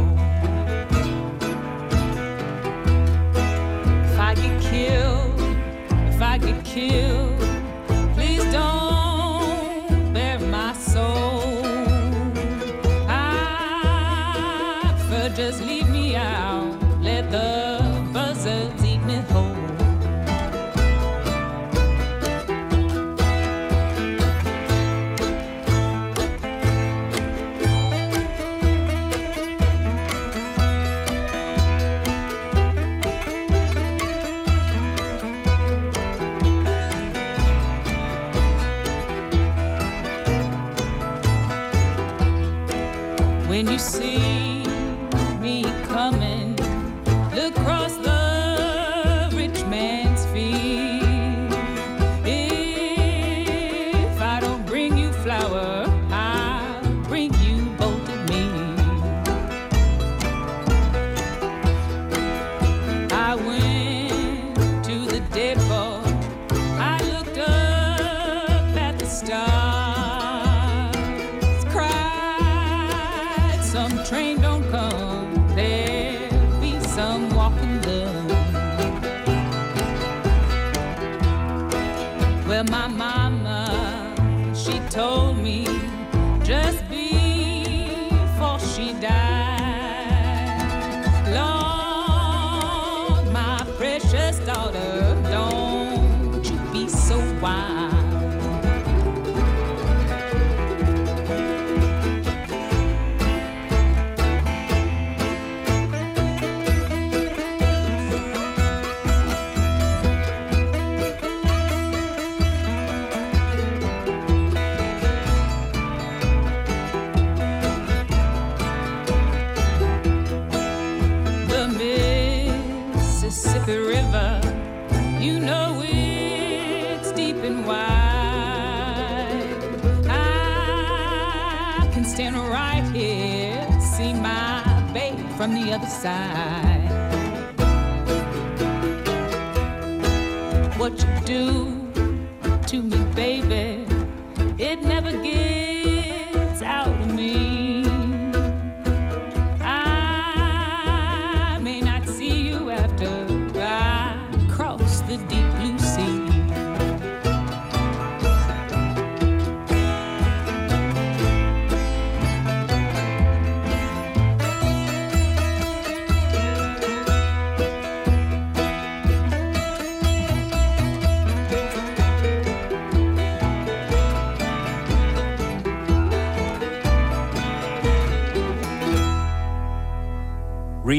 [97.47, 97.76] why.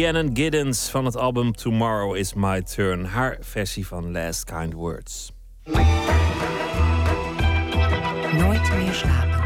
[0.08, 3.04] Rhiannon Giddens van het album Tomorrow is My Turn.
[3.04, 5.32] Haar versie van Last Kind Words.
[8.32, 9.38] Nooit meer slapen.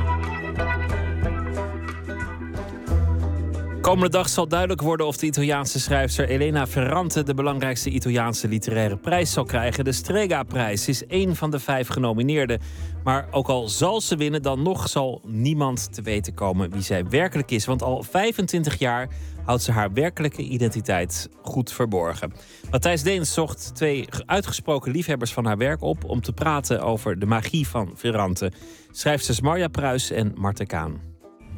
[3.81, 8.97] Komende dag zal duidelijk worden of de Italiaanse schrijfster Elena Ferrante de belangrijkste Italiaanse literaire
[8.97, 9.85] prijs zal krijgen.
[9.85, 12.61] De Strega-prijs is één van de vijf genomineerden.
[13.05, 17.09] Maar ook al zal ze winnen, dan nog zal niemand te weten komen wie zij
[17.09, 17.65] werkelijk is.
[17.65, 19.09] Want al 25 jaar
[19.45, 22.33] houdt ze haar werkelijke identiteit goed verborgen.
[22.71, 27.27] Matthijs Deens zocht twee uitgesproken liefhebbers van haar werk op om te praten over de
[27.27, 28.53] magie van Ferrante.
[28.91, 31.01] Schrijfsters Marja Pruis en Marten Kaan.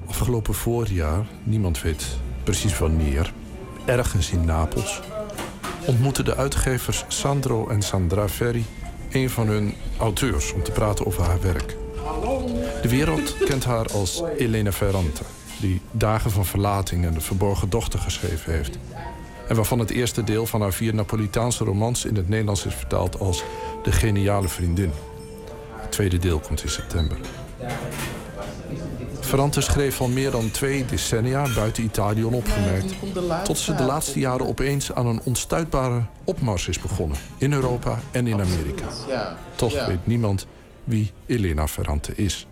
[0.07, 2.07] Afgelopen voorjaar, niemand weet
[2.43, 3.33] precies wanneer,
[3.85, 5.01] ergens in Napels,
[5.87, 8.65] ontmoetten de uitgevers Sandro en Sandra Ferri
[9.15, 11.77] een van hun auteurs om te praten over haar werk.
[12.83, 15.23] De wereld kent haar als Elena Ferrante,
[15.61, 18.79] die Dagen van Verlating en De Verborgen Dochter geschreven heeft.
[19.49, 23.21] En waarvan het eerste deel van haar vier Napolitaanse romans in het Nederlands is vertaald
[23.21, 23.45] als
[23.83, 24.93] De Geniale Vriendin.
[25.75, 27.17] Het tweede deel komt in september.
[29.25, 32.95] Ferrante schreef al meer dan twee decennia buiten Italië onopgemerkt.
[33.45, 37.17] Tot ze de laatste jaren opeens aan een onstuitbare opmars is begonnen.
[37.39, 38.85] In Europa en in Amerika.
[39.55, 40.47] Toch weet niemand
[40.85, 42.47] wie Elena Ferrante is.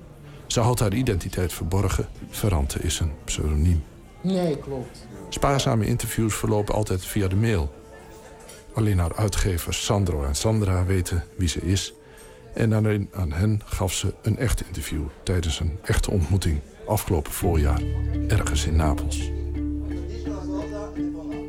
[0.47, 2.09] Ze houdt haar identiteit verborgen.
[2.31, 3.85] Ferrante is een pseudoniem.
[4.21, 5.07] Nee, klopt.
[5.29, 7.73] Spaarzame interviews verlopen altijd via de mail.
[8.75, 11.93] Alleen haar uitgevers Sandro en Sandra weten wie ze is.
[12.55, 17.83] En alleen aan hen gaf ze een echt interview tijdens een echte ontmoeting afgelopen voorjaar,
[18.29, 19.31] ergens in Napels.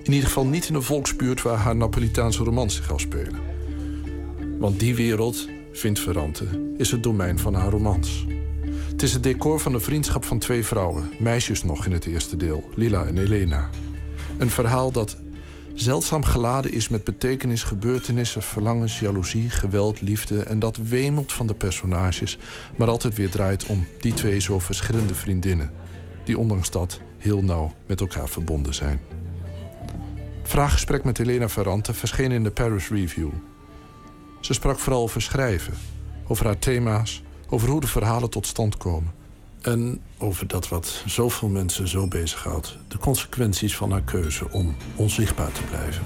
[0.03, 3.39] In ieder geval niet in een volksbuurt waar haar Napolitaanse romans zich afspelen.
[4.59, 6.45] Want die wereld, vindt Ferrante,
[6.77, 8.25] is het domein van haar romans.
[8.91, 12.37] Het is het decor van de vriendschap van twee vrouwen, meisjes nog in het eerste
[12.37, 13.69] deel, Lila en Elena.
[14.37, 15.17] Een verhaal dat
[15.73, 21.53] zeldzaam geladen is met betekenis, gebeurtenissen, verlangens, jaloezie, geweld, liefde en dat wemelt van de
[21.53, 22.37] personages,
[22.75, 25.71] maar altijd weer draait om die twee zo verschillende vriendinnen,
[26.23, 28.99] die ondanks dat heel nauw met elkaar verbonden zijn.
[30.43, 33.29] Vraaggesprek met Elena Ferrante verscheen in de Paris Review.
[34.41, 35.73] Ze sprak vooral over schrijven,
[36.27, 39.22] over haar thema's, over hoe de verhalen tot stand komen.
[39.63, 42.77] En over dat wat zoveel mensen zo bezighoudt.
[42.87, 46.05] De consequenties van haar keuze om onzichtbaar te blijven.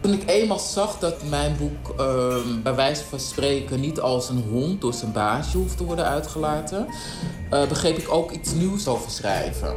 [0.00, 4.44] Toen ik eenmaal zag dat mijn boek ehm, bij wijze van spreken niet als een
[4.50, 6.86] hond door zijn baasje hoeft te worden uitgelaten,
[7.50, 9.76] eh, begreep ik ook iets nieuws over schrijven.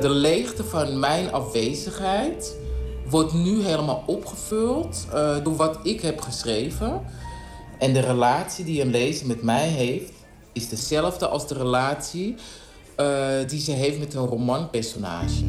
[0.00, 2.56] De leegte van mijn afwezigheid
[3.08, 7.02] wordt nu helemaal opgevuld eh, door wat ik heb geschreven.
[7.78, 10.12] En de relatie die een lezer met mij heeft,
[10.56, 12.34] is dezelfde als de relatie
[12.96, 15.44] eh, die ze heeft met een romanpersonage.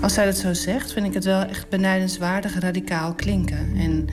[0.00, 3.74] Als zij dat zo zegt, vind ik het wel echt benijdenswaardig radicaal klinken.
[3.76, 4.06] En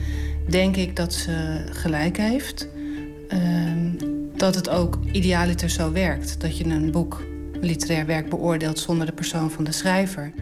[0.48, 2.68] denk ik dat ze gelijk heeft.
[3.28, 3.90] Ehm,
[4.36, 6.40] dat het ook idealiter zo werkt.
[6.40, 7.22] Dat je een boek,
[7.52, 10.32] een literair werk beoordeelt zonder de persoon van de schrijver.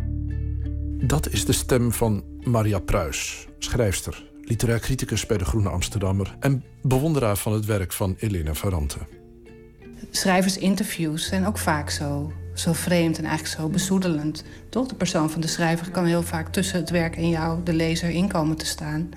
[1.07, 6.65] Dat is de stem van Maria Pruis, schrijfster, literair criticus bij de Groene Amsterdammer en
[6.83, 8.99] bewonderaar van het werk van Elena Ferrante.
[10.11, 14.45] Schrijversinterviews zijn ook vaak zo, zo vreemd en eigenlijk zo bezoedelend.
[14.69, 14.87] Toch?
[14.87, 18.11] De persoon van de schrijver kan heel vaak tussen het werk en jou, de lezer,
[18.11, 19.09] in komen te staan.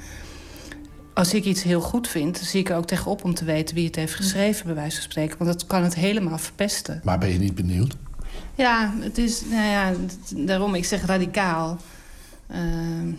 [1.14, 3.86] Als ik iets heel goed vind, zie ik er ook tegenop om te weten wie
[3.86, 5.38] het heeft geschreven, bij wijze van spreken.
[5.38, 7.02] Want dat kan het helemaal verpesten.
[7.04, 7.96] Maar ben je niet benieuwd?
[8.56, 9.94] Ja, het is, nou ja,
[10.36, 11.78] daarom, ik zeg radicaal.
[12.48, 13.12] Ehm,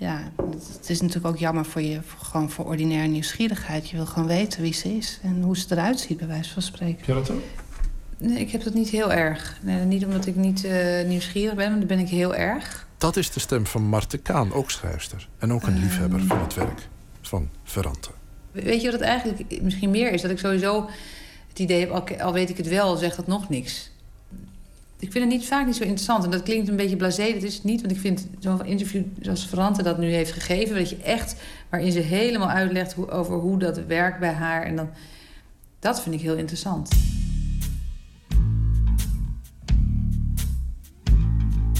[0.00, 0.32] ja,
[0.78, 3.88] het is natuurlijk ook jammer voor je, gewoon voor ordinaire nieuwsgierigheid.
[3.88, 6.62] Je wil gewoon weten wie ze is en hoe ze eruit ziet, bij wijze van
[6.62, 6.96] spreken.
[6.96, 7.42] Heb je dat ook?
[8.16, 9.58] Nee, ik heb dat niet heel erg.
[9.62, 12.86] Nee, niet omdat ik niet eh, nieuwsgierig ben, maar dat ben ik heel erg.
[12.98, 15.28] Dat is de stem van Marte Kaan, ook schrijfster.
[15.38, 16.88] En ook een liefhebber van het werk
[17.20, 18.10] van Ferrante.
[18.52, 20.22] Weet je wat het eigenlijk misschien meer is?
[20.22, 20.88] Dat ik sowieso
[21.48, 23.89] het idee heb, al, al weet ik het wel, zegt dat nog niks.
[25.00, 26.24] Ik vind het niet, vaak niet zo interessant.
[26.24, 27.32] En dat klinkt een beetje blasé.
[27.32, 27.80] Dat is het niet.
[27.80, 30.76] Want ik vind zo'n interview zoals Ferrante dat nu heeft gegeven...
[30.76, 31.36] Dat je echt,
[31.68, 34.62] waarin ze helemaal uitlegt hoe, over hoe dat werkt bij haar.
[34.62, 34.88] En dan,
[35.78, 36.88] dat vind ik heel interessant.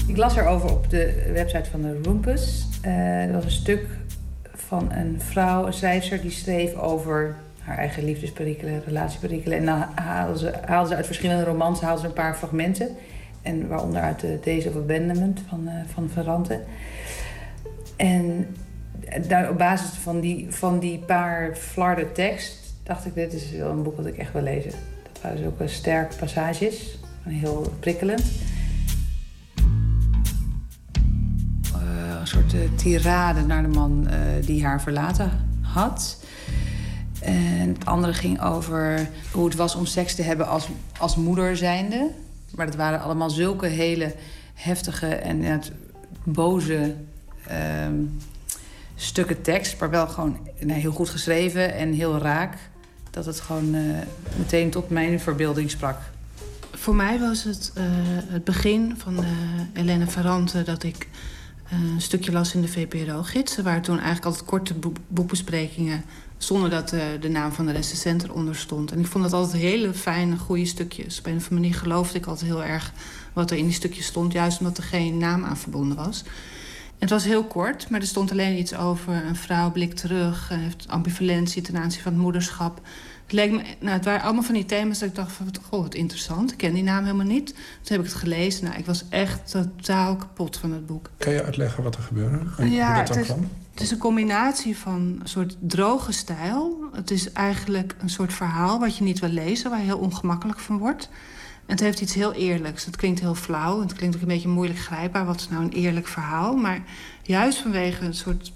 [0.07, 2.67] Ik las erover op de website van de Rumpus.
[2.81, 3.87] Eh er was een stuk
[4.53, 9.57] van een vrouw, een schrijfster, die schreef over haar eigen liefdesperikelen, relatieperikelen.
[9.57, 10.53] En dan haalden ze,
[10.87, 12.89] ze uit verschillende romans haalden ze een paar fragmenten.
[13.41, 16.59] En waaronder uit de Days of Abandonment van, eh van Ferrante.
[17.95, 18.55] En
[19.27, 23.71] daar, op basis van die, van die paar flarden tekst dacht ik, dit is wel
[23.71, 24.71] een boek dat ik echt wil lezen.
[25.11, 28.23] Dat waren dus ook sterke passages, heel prikkelend.
[31.73, 34.07] Eh, een soort eh, tirade naar de man
[34.45, 35.31] die haar verlaten
[35.61, 36.19] had.
[37.21, 40.67] En het andere ging over hoe het was om seks te hebben als,
[40.99, 42.09] als moeder zijnde.
[42.55, 44.15] Maar dat waren allemaal zulke hele
[44.53, 45.71] heftige en het
[46.23, 46.95] boze
[47.47, 47.95] ehm,
[48.95, 49.79] stukken tekst.
[49.79, 52.57] Maar wel gewoon heel goed geschreven en heel raak.
[53.09, 53.81] Dat het gewoon eh,
[54.37, 55.97] meteen tot mijn verbeelding sprak.
[56.71, 59.25] Voor mij was het eh, het begin van uh,
[59.73, 61.07] Helene Ferrante dat ik
[61.69, 63.63] eh, een stukje las in de VPRO-gidsen.
[63.63, 66.03] Waar toen eigenlijk altijd korte boek- boekbesprekingen
[66.43, 68.91] zonder dat eh, de naam van de recensent eronder stond.
[68.91, 71.19] En ik vond dat altijd hele fijne, goede stukjes.
[71.19, 72.91] Op een of andere manier geloofde ik altijd heel erg
[73.33, 76.23] wat er in die stukjes stond, juist omdat er geen naam aan verbonden was.
[76.99, 80.57] Het was heel kort, maar er stond alleen iets over een vrouw blikt terug, eh,
[80.57, 82.81] heeft ambivalentie ten aanzien van het moederschap.
[83.23, 85.81] Het, leek me, nou, het waren allemaal van die thema's dat ik dacht van, goh,
[85.81, 86.51] wat interessant.
[86.51, 87.47] Ik ken die naam helemaal niet.
[87.47, 88.63] Toen heb ik het gelezen.
[88.63, 91.09] Nou, ik was echt totaal kapot van het boek.
[91.17, 92.37] Kan je uitleggen wat er gebeurde?
[92.37, 93.49] En hoe Ja, dat dan het is, kwam?
[93.81, 96.89] Het is een combinatie van een soort droge stijl.
[96.93, 100.59] Het is eigenlijk een soort verhaal wat je niet wil lezen, waar je heel ongemakkelijk
[100.59, 101.09] van wordt.
[101.65, 102.85] En het heeft iets heel eerlijks.
[102.85, 103.81] Het klinkt heel flauw.
[103.81, 105.25] Het klinkt ook een beetje moeilijk grijpbaar.
[105.25, 106.55] Wat is nou een eerlijk verhaal?
[106.55, 106.83] Maar
[107.21, 108.51] juist vanwege een soort,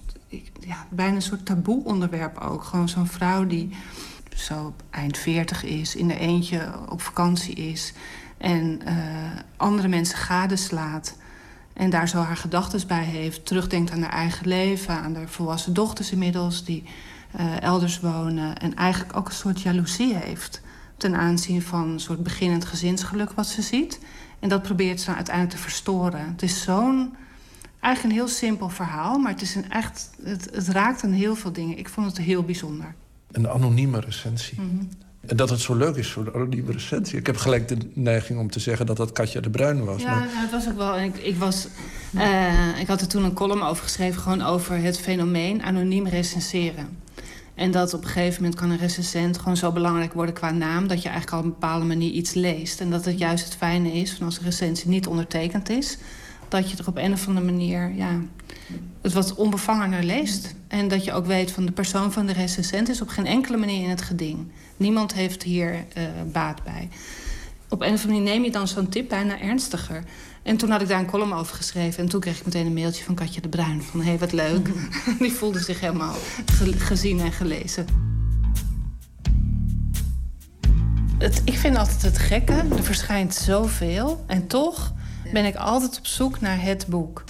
[0.59, 2.63] ja, bijna een soort taboe onderwerp ook.
[2.63, 3.75] Gewoon zo'n vrouw die
[4.35, 7.93] zo eind 40 is, in de eentje op vakantie is.
[8.37, 8.95] En eh,
[9.57, 11.15] andere mensen gadeslaat.
[11.75, 13.45] En daar zo haar gedachten bij heeft.
[13.45, 16.83] Terugdenkt aan haar eigen leven, aan haar volwassen dochters inmiddels, die
[17.31, 18.57] eh, elders wonen.
[18.57, 20.61] En eigenlijk ook een soort jaloezie heeft
[20.97, 23.99] ten aanzien van een soort beginnend gezinsgeluk wat ze ziet.
[24.39, 26.27] En dat probeert ze dan uiteindelijk te verstoren.
[26.31, 27.15] Het is zo'n
[27.79, 31.35] eigenlijk een heel simpel verhaal, maar het, is een echt, het, het raakt aan heel
[31.35, 31.77] veel dingen.
[31.77, 32.95] Ik vond het heel bijzonder.
[33.31, 34.61] Een anonieme recensie.
[34.61, 34.83] Mhm.
[35.27, 37.17] En dat het zo leuk is voor de anonieme recensie.
[37.19, 40.01] Ik heb gelijk de neiging om te zeggen dat dat Katja de Bruin was.
[40.01, 40.99] Ja, maar nou, het was ook wel.
[40.99, 41.67] Ik, ik, was,
[42.15, 47.03] eh, ik had er toen een column over geschreven, gewoon over het fenomeen anoniem recenseren.
[47.55, 50.87] En dat op een gegeven moment kan een recensent gewoon zo belangrijk worden qua naam...
[50.87, 52.81] dat je eigenlijk al op een bepaalde manier iets leest.
[52.81, 55.97] En dat het juist het fijne is van als een recensie niet ondertekend is...
[56.55, 58.19] dat je er op een of andere manier ja,
[59.01, 60.55] het wat onbevangener leest.
[60.67, 63.57] En dat je ook weet van de persoon van de recensent is op geen enkele
[63.57, 64.51] manier in het geding.
[64.77, 66.89] Niemand heeft hier eh, baat bij.
[67.69, 70.03] Op een of andere manier neem je dan zo'n tip bijna ernstiger.
[70.43, 72.03] En toen had ik daar een column over geschreven.
[72.03, 73.81] En toen kreeg ik meteen een mailtje van Katja de Bruin.
[73.81, 74.69] Van, hé, hey, wat leuk.
[75.19, 76.15] Die voelde zich helemaal
[76.45, 77.85] ge- gezien en gelezen.
[81.17, 82.53] Het, ik vind altijd het gekke.
[82.53, 84.23] Er verschijnt zoveel.
[84.27, 84.93] En toch
[85.35, 87.23] ben ik altijd op zoek naar het boek.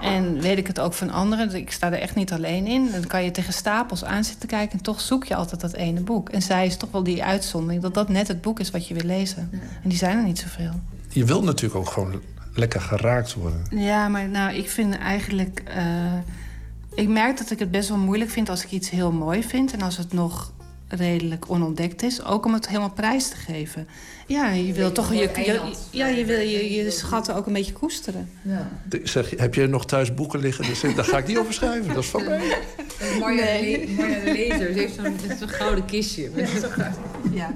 [0.00, 1.54] En weet ik het ook van anderen.
[1.54, 2.88] Ik sta er echt niet alleen in.
[2.92, 4.78] Dan kan je tegen stapels aan zitten kijken.
[4.78, 6.28] En toch zoek je altijd dat ene boek.
[6.28, 7.82] En zij is toch wel die uitzondering.
[7.82, 9.48] Dat dat net het boek is wat je wil lezen.
[9.82, 10.80] En die zijn er niet zoveel.
[11.08, 12.22] je wil natuurlijk ook gewoon
[12.54, 13.66] lekker geraakt worden.
[13.70, 15.62] Ja, maar nou, ik vind eigenlijk...
[15.64, 16.12] eh,
[16.94, 19.72] ik merk dat ik het best wel moeilijk vind als ik iets heel mooi vind...
[19.72, 20.52] en als het nog
[20.88, 22.24] redelijk onontdekt is.
[22.24, 23.88] Ook om het helemaal prijs te geven.
[24.26, 27.72] Ja, je wil toch je, je, ja, je, wil je, je schatten ook een beetje
[27.72, 28.28] koesteren.
[28.90, 30.64] Ik Zeg, heb je nog thuis boeken liggen?
[30.64, 31.94] Dus daar ga ik niet over schrijven.
[31.94, 32.58] Dat is van mij.
[33.18, 36.30] Marja de Lezer, ze heeft zo'n gouden kistje.
[37.32, 37.54] Ja.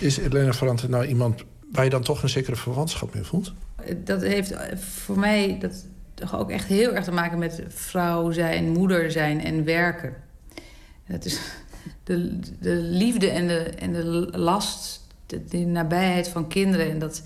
[0.00, 3.52] Is Elena Ferrante nou iemand waar je dan toch een zekere verwantschap in voelt?
[4.04, 5.84] Dat heeft voor mij dat
[6.14, 10.14] toch ook echt heel erg te maken met vrouw zijn, moeder zijn en werken.
[11.08, 11.40] Dat is
[12.04, 16.90] de, de liefde en de, en de last, de, nabijheid van kinderen.
[16.90, 17.22] En dat,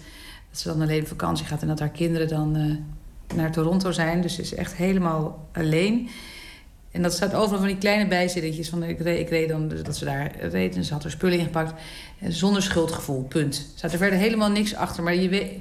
[0.51, 3.91] dat ze dan alleen op vakantie gaat en dat haar kinderen dan eh, naar Toronto
[3.91, 4.21] zijn.
[4.21, 6.09] Dus ze is echt helemaal alleen.
[6.91, 8.69] En dat staat overal van die kleine bijzinnetjes.
[8.69, 11.13] Van, ik, reed, ik reed dan, dus dat ze daar reed en ze had haar
[11.13, 11.81] spullen ingepakt.
[12.29, 13.71] Zonder schuldgevoel, punt.
[13.75, 15.03] Staat er verder helemaal niks achter.
[15.03, 15.53] Maar je weet,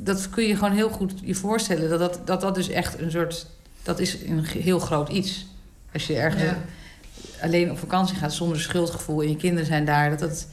[0.00, 1.88] dat kun je gewoon heel goed je voorstellen.
[1.88, 3.46] Dat dat, dat, dat dus echt een soort...
[3.82, 5.46] Dat is een heel groot iets.
[5.92, 6.42] Als je ergens...
[7.42, 10.46] alleen op vakantie gaat zonder schuldgevoel en je kinderen zijn daar, dat dat.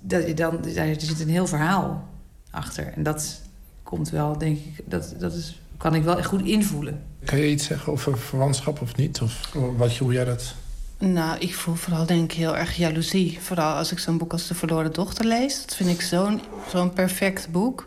[0.00, 2.08] dat je dan, daar er zit een heel verhaal
[2.50, 2.92] achter.
[2.92, 3.40] En dat
[3.82, 7.02] komt wel, denk ik, dat, dat is, kan ik wel echt goed invoelen.
[7.24, 9.20] Kan je iets zeggen over verwantschap of niet?
[9.20, 10.54] Of wat, hoe jij dat...
[10.98, 13.38] Nou, ik voel vooral denk ik heel erg jaloezie.
[13.40, 15.60] Vooral als ik zo'n boek als De Verloren Dochter lees.
[15.60, 16.40] Dat vind ik zo'n
[16.70, 17.84] zo'n perfect boek.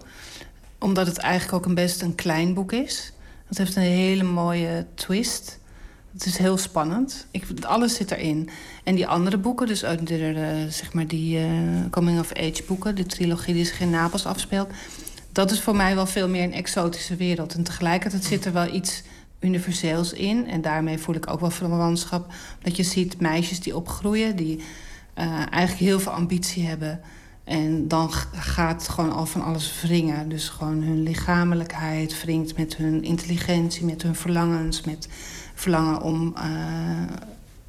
[0.79, 3.13] Omdat het eigenlijk ook een best een klein boek is.
[3.47, 5.59] Het heeft een hele mooie twist.
[6.17, 7.27] Het is heel spannend.
[7.31, 8.49] Ik, alles zit erin.
[8.83, 9.79] En die andere boeken, dus
[10.69, 11.45] zeg maar die eh,
[11.91, 12.95] coming-of-age boeken...
[12.95, 14.69] de trilogie die zich in Napels afspeelt...
[15.31, 17.53] dat is voor mij wel veel meer een exotische wereld.
[17.53, 19.03] En tegelijkertijd zit er wel iets
[19.39, 20.47] universeels in.
[20.47, 22.33] En daarmee voel ik ook wel verwantschap.
[22.61, 24.63] Dat je ziet meisjes die opgroeien, die
[25.13, 27.01] eh, eigenlijk heel veel ambitie hebben.
[27.43, 30.29] En dan gaat gewoon al van alles wringen.
[30.29, 35.07] Dus gewoon hun lichamelijkheid wringt met hun intelligentie, met hun verlangens, met
[35.59, 36.45] verlangen om eh,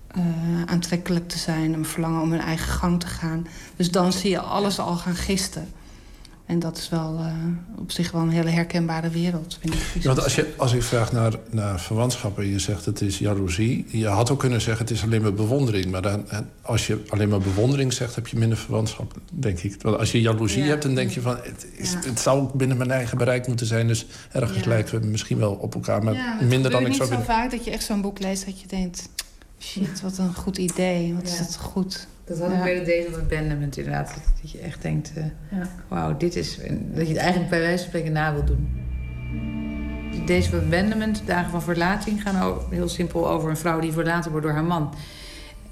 [0.06, 3.46] eh, aantrekkelijk te zijn, een verlangen om hun eigen gang te gaan.
[3.76, 5.72] Dus dan zie je alles al gaan gisten.
[6.48, 7.32] En dat is wel eh,
[7.80, 9.80] op zich wel een hele herkenbare wereld, vind ik.
[9.94, 13.18] Ja, want als je, als ik vraag naar, naar verwantschappen en je zegt het is
[13.18, 13.84] jaloezie...
[13.88, 15.90] je had ook kunnen zeggen het is alleen maar bewondering.
[15.90, 16.24] Maar dan,
[16.62, 19.82] als je alleen maar bewondering zegt, heb je minder verwantschap, denk ik.
[19.82, 20.68] Want als je jaloezie Ja.
[20.68, 21.36] hebt, dan denk je van...
[21.42, 21.98] Het, is, Ja.
[22.04, 23.86] het zou ook binnen mijn eigen bereik moeten zijn.
[23.86, 26.02] Dus ergens lijken we misschien wel op elkaar.
[26.02, 27.24] Maar het minder dan ik zou niet zo willen.
[27.24, 29.08] vaak dat je echt zo'n boek leest dat je denkt...
[29.60, 32.06] shit, wat een goed idee, wat is dat goed.
[32.28, 34.14] Dat had ik bij de Days of Abandonment inderdaad.
[34.42, 35.70] Dat je echt denkt, eh, Ja.
[35.88, 36.56] wauw, dit is...
[36.94, 38.86] Dat je het eigenlijk bij wijze van spreken na wil doen.
[40.26, 44.46] Days of Abandonment, dagen van verlating, gaan heel simpel over een vrouw die verlaten wordt
[44.46, 44.94] door haar man.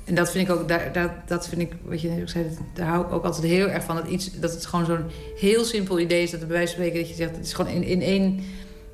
[0.04, 2.86] En dat vind ik ook, dat, dat vind ik, wat je net ook zei, daar
[2.86, 3.96] hou ik ook altijd heel erg van.
[3.96, 5.04] Dat, iets, dat het gewoon zo'n
[5.36, 6.30] heel simpel idee is.
[6.30, 8.40] Dat bij wijze van spreken dat je zegt, het is gewoon in, in één...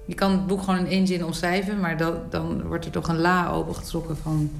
[0.05, 3.09] Je kan het boek gewoon in één zin omschrijven, maar dan, dan wordt er toch
[3.09, 4.51] een la opengetrokken van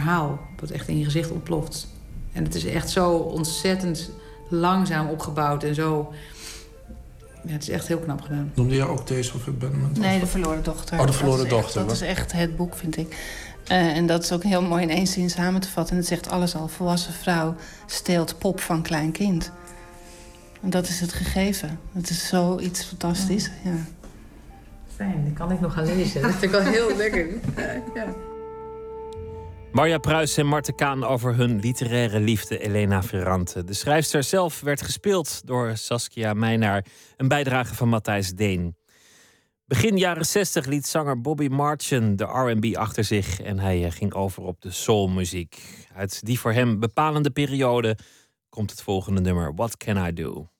[0.00, 0.40] verhaal.
[0.60, 1.86] Wat echt in je gezicht ontploft.
[2.32, 4.10] En het is echt zo ontzettend
[4.48, 6.12] langzaam opgebouwd en zo.
[7.46, 8.52] Ja, het is echt heel knap gedaan.
[8.54, 9.98] Noemde je ook deze of Abandonment?
[9.98, 10.98] Nee, De Verloren Dochter.
[11.00, 12.00] Oh, De Verloren dat is echt- Dochter, dat wat?
[12.02, 13.16] is echt het boek, vind ik.
[13.66, 15.92] Eh, en dat is ook heel mooi in één zin samen te vatten.
[15.94, 16.68] En het zegt alles al.
[16.68, 17.54] Volwassen vrouw
[17.86, 19.50] steelt pop van klein kind.
[20.62, 21.78] En dat is het gegeven.
[21.92, 23.50] Het is zoiets fantastisch.
[23.64, 23.70] Ja.
[24.96, 26.22] Fijn, die kan ik nog gaan lezen.
[26.22, 27.26] Dat vind ik wel heel lekker.
[27.94, 28.06] Ja.
[29.74, 33.64] Marja Pruis en Marten Kaan over hun literaire liefde Elena Ferrante.
[33.64, 36.84] De schrijfster zelf werd gespeeld door Saskia Meijnaar.
[37.16, 38.76] Een bijdrage van Matthijs Deen.
[39.66, 43.40] Begin jaren 60 liet zanger Bobby Marchen de R&B achter zich...
[43.40, 45.86] en hij eh, ging over op de soulmuziek.
[45.94, 47.98] Uit die voor hem bepalende periode
[48.48, 49.54] komt het volgende nummer...
[49.54, 50.53] What Can I Do?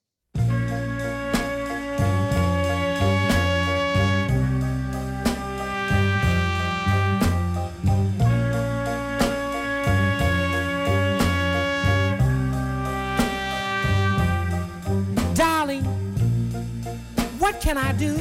[17.64, 18.14] Can I do?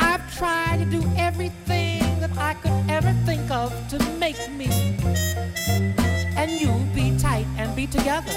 [0.00, 4.70] I've tried to do everything that I could ever think of to make me
[6.38, 8.32] and you be tight and be together.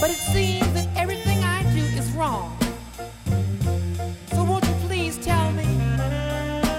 [0.00, 2.56] But it seems that everything I do is wrong.
[4.32, 5.66] So won't you please tell me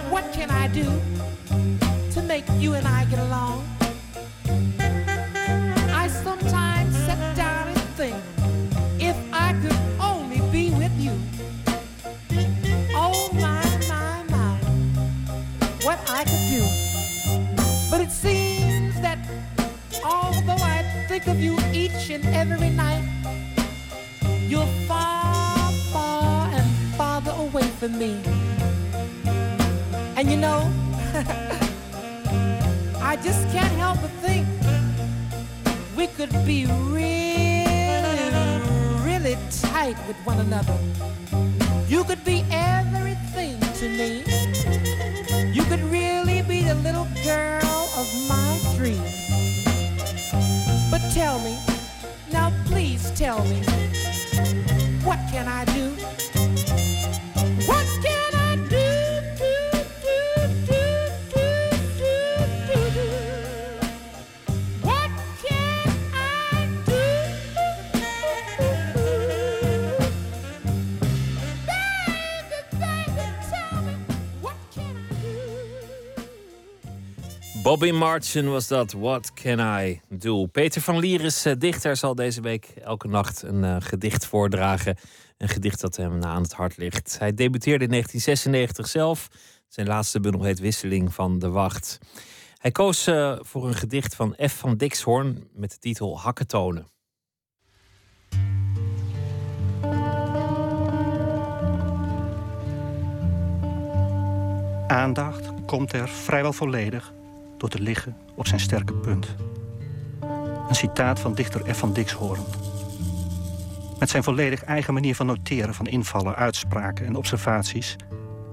[0.10, 0.88] what can I do
[2.14, 3.71] to make you and I get along?
[21.12, 23.04] Think of you each and every night,
[24.48, 26.66] you're far, far and
[26.96, 28.14] farther away from me.
[30.16, 30.72] And you know,
[33.12, 34.48] I just can't help but think
[35.98, 36.66] we could be
[36.96, 38.62] really,
[39.04, 40.78] really tight with one another.
[41.90, 44.24] You could be everything to me.
[45.52, 49.11] You could really be the little girl of my dreams.
[51.14, 51.58] Tell me,
[52.32, 53.62] now please tell me,
[55.04, 55.94] what can I do?
[77.72, 78.92] Bobby Marchen was dat.
[78.92, 80.46] What can I do?
[80.46, 84.98] Peter van Lieris, eh, dichter, zal deze week elke nacht een eh, gedicht voordragen.
[85.38, 87.20] Een gedicht dat hem aan het hart ligt.
[87.20, 89.28] Hij debuteerde in 1996 zelf.
[89.68, 92.00] Zijn laatste bundel heet Wisseling van de Wacht.
[92.58, 94.52] Hij koos eh, voor een gedicht van F.
[94.52, 96.88] van Dixhoorn met de titel Hakketonen.
[104.88, 107.14] Aandacht komt er vrijwel volledig
[107.62, 109.36] door te liggen op zijn sterke punt.
[110.70, 111.78] Een citaat van dichter F.
[111.78, 112.42] van Dixhoorn.
[114.00, 117.96] Met zijn volledig eigen manier van noteren van invallen, uitspraken en observaties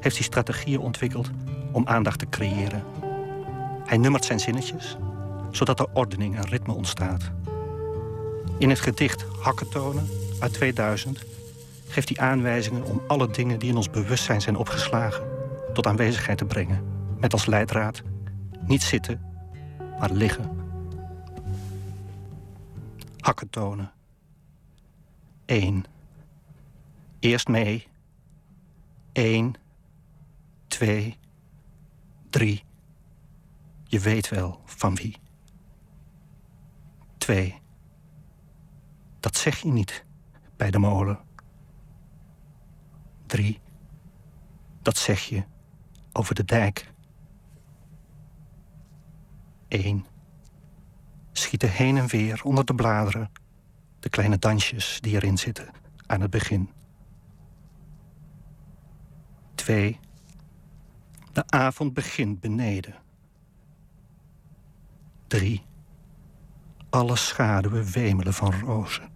[0.01, 1.31] heeft hij strategieën ontwikkeld
[1.73, 2.85] om aandacht te creëren.
[3.85, 4.97] Hij nummert zijn zinnetjes,
[5.51, 7.31] zodat er ordening en ritme ontstaat.
[8.59, 10.09] In het gedicht Hakketonen
[10.41, 11.25] uit 2000
[11.87, 15.25] geeft hij aanwijzingen om alle dingen die in ons bewustzijn zijn opgeslagen
[15.73, 16.83] tot aanwezigheid te brengen.
[17.19, 18.03] Met als leidraad
[18.69, 19.21] niet zitten,
[19.99, 20.57] maar liggen.
[23.19, 23.93] Hakketonen.
[25.45, 25.85] 1.
[27.19, 27.87] Eerst mee.
[29.13, 29.55] 1,
[30.67, 31.19] 2,
[32.31, 32.65] 3.
[33.85, 35.17] Je weet wel van wie.
[37.19, 37.61] 2.
[39.21, 40.05] Dat zeg je niet
[40.57, 41.19] bij de molen.
[43.27, 43.61] 3.
[44.83, 45.45] Dat zeg je
[46.13, 46.93] over de dijk.
[49.69, 50.07] 1.
[51.33, 53.31] Schieten heen en weer onder de bladeren.
[54.01, 55.71] De kleine dansjes die erin zitten
[56.07, 56.71] aan het begin.
[59.55, 60.01] 2.
[61.33, 62.95] De avond begint beneden.
[65.27, 65.63] 3.
[66.91, 69.11] Alle schaduwen wemelen van rozen.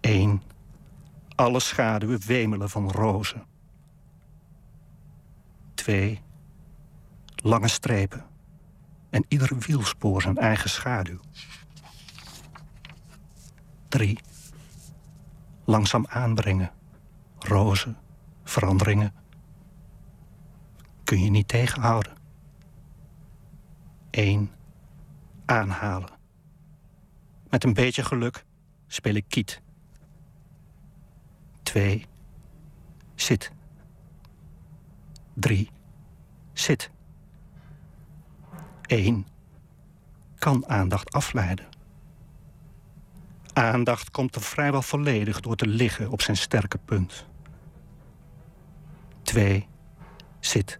[0.00, 0.42] 1.
[1.34, 3.44] Alle schaduwen wemelen van rozen.
[5.74, 6.21] 2.
[7.42, 8.24] Lange strepen.
[9.10, 11.20] En ieder wielspoor zijn eigen schaduw.
[13.88, 14.18] 3.
[15.64, 16.72] Langzaam aanbrengen.
[17.38, 17.96] Rozen,
[18.44, 19.14] veranderingen.
[21.04, 22.12] Kun je niet tegenhouden.
[24.10, 24.50] 1.
[25.44, 26.10] Aanhalen.
[27.50, 28.44] Met een beetje geluk
[28.86, 29.62] speel ik kiet.
[31.62, 32.06] 2.
[33.14, 33.52] Zit.
[35.34, 35.70] 3.
[36.52, 36.91] Zit.
[38.92, 39.26] 1.
[40.38, 41.66] Kan aandacht afleiden.
[43.52, 47.26] Aandacht komt er vrijwel volledig door te liggen op zijn sterke punt.
[49.22, 49.68] 2.
[50.40, 50.78] Zit.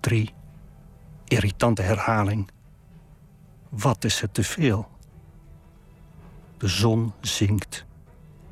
[0.00, 0.34] 3.
[1.24, 2.50] Irritante herhaling.
[3.68, 4.88] Wat is het te veel?
[6.56, 7.84] De zon zinkt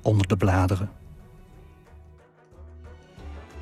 [0.03, 0.91] onder de bladeren.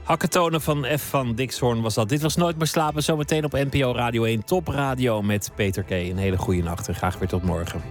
[0.04, 2.08] Hakketonen van F van Dixhoorn was dat.
[2.08, 3.02] Dit was Nooit meer slapen.
[3.02, 5.90] Zometeen op NPO Radio 1 Top Radio met Peter K.
[5.90, 7.82] Een hele goede nacht en graag weer tot morgen.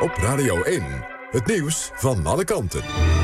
[0.00, 0.82] Op Radio 1.
[1.30, 3.21] Het nieuws van alle kanten.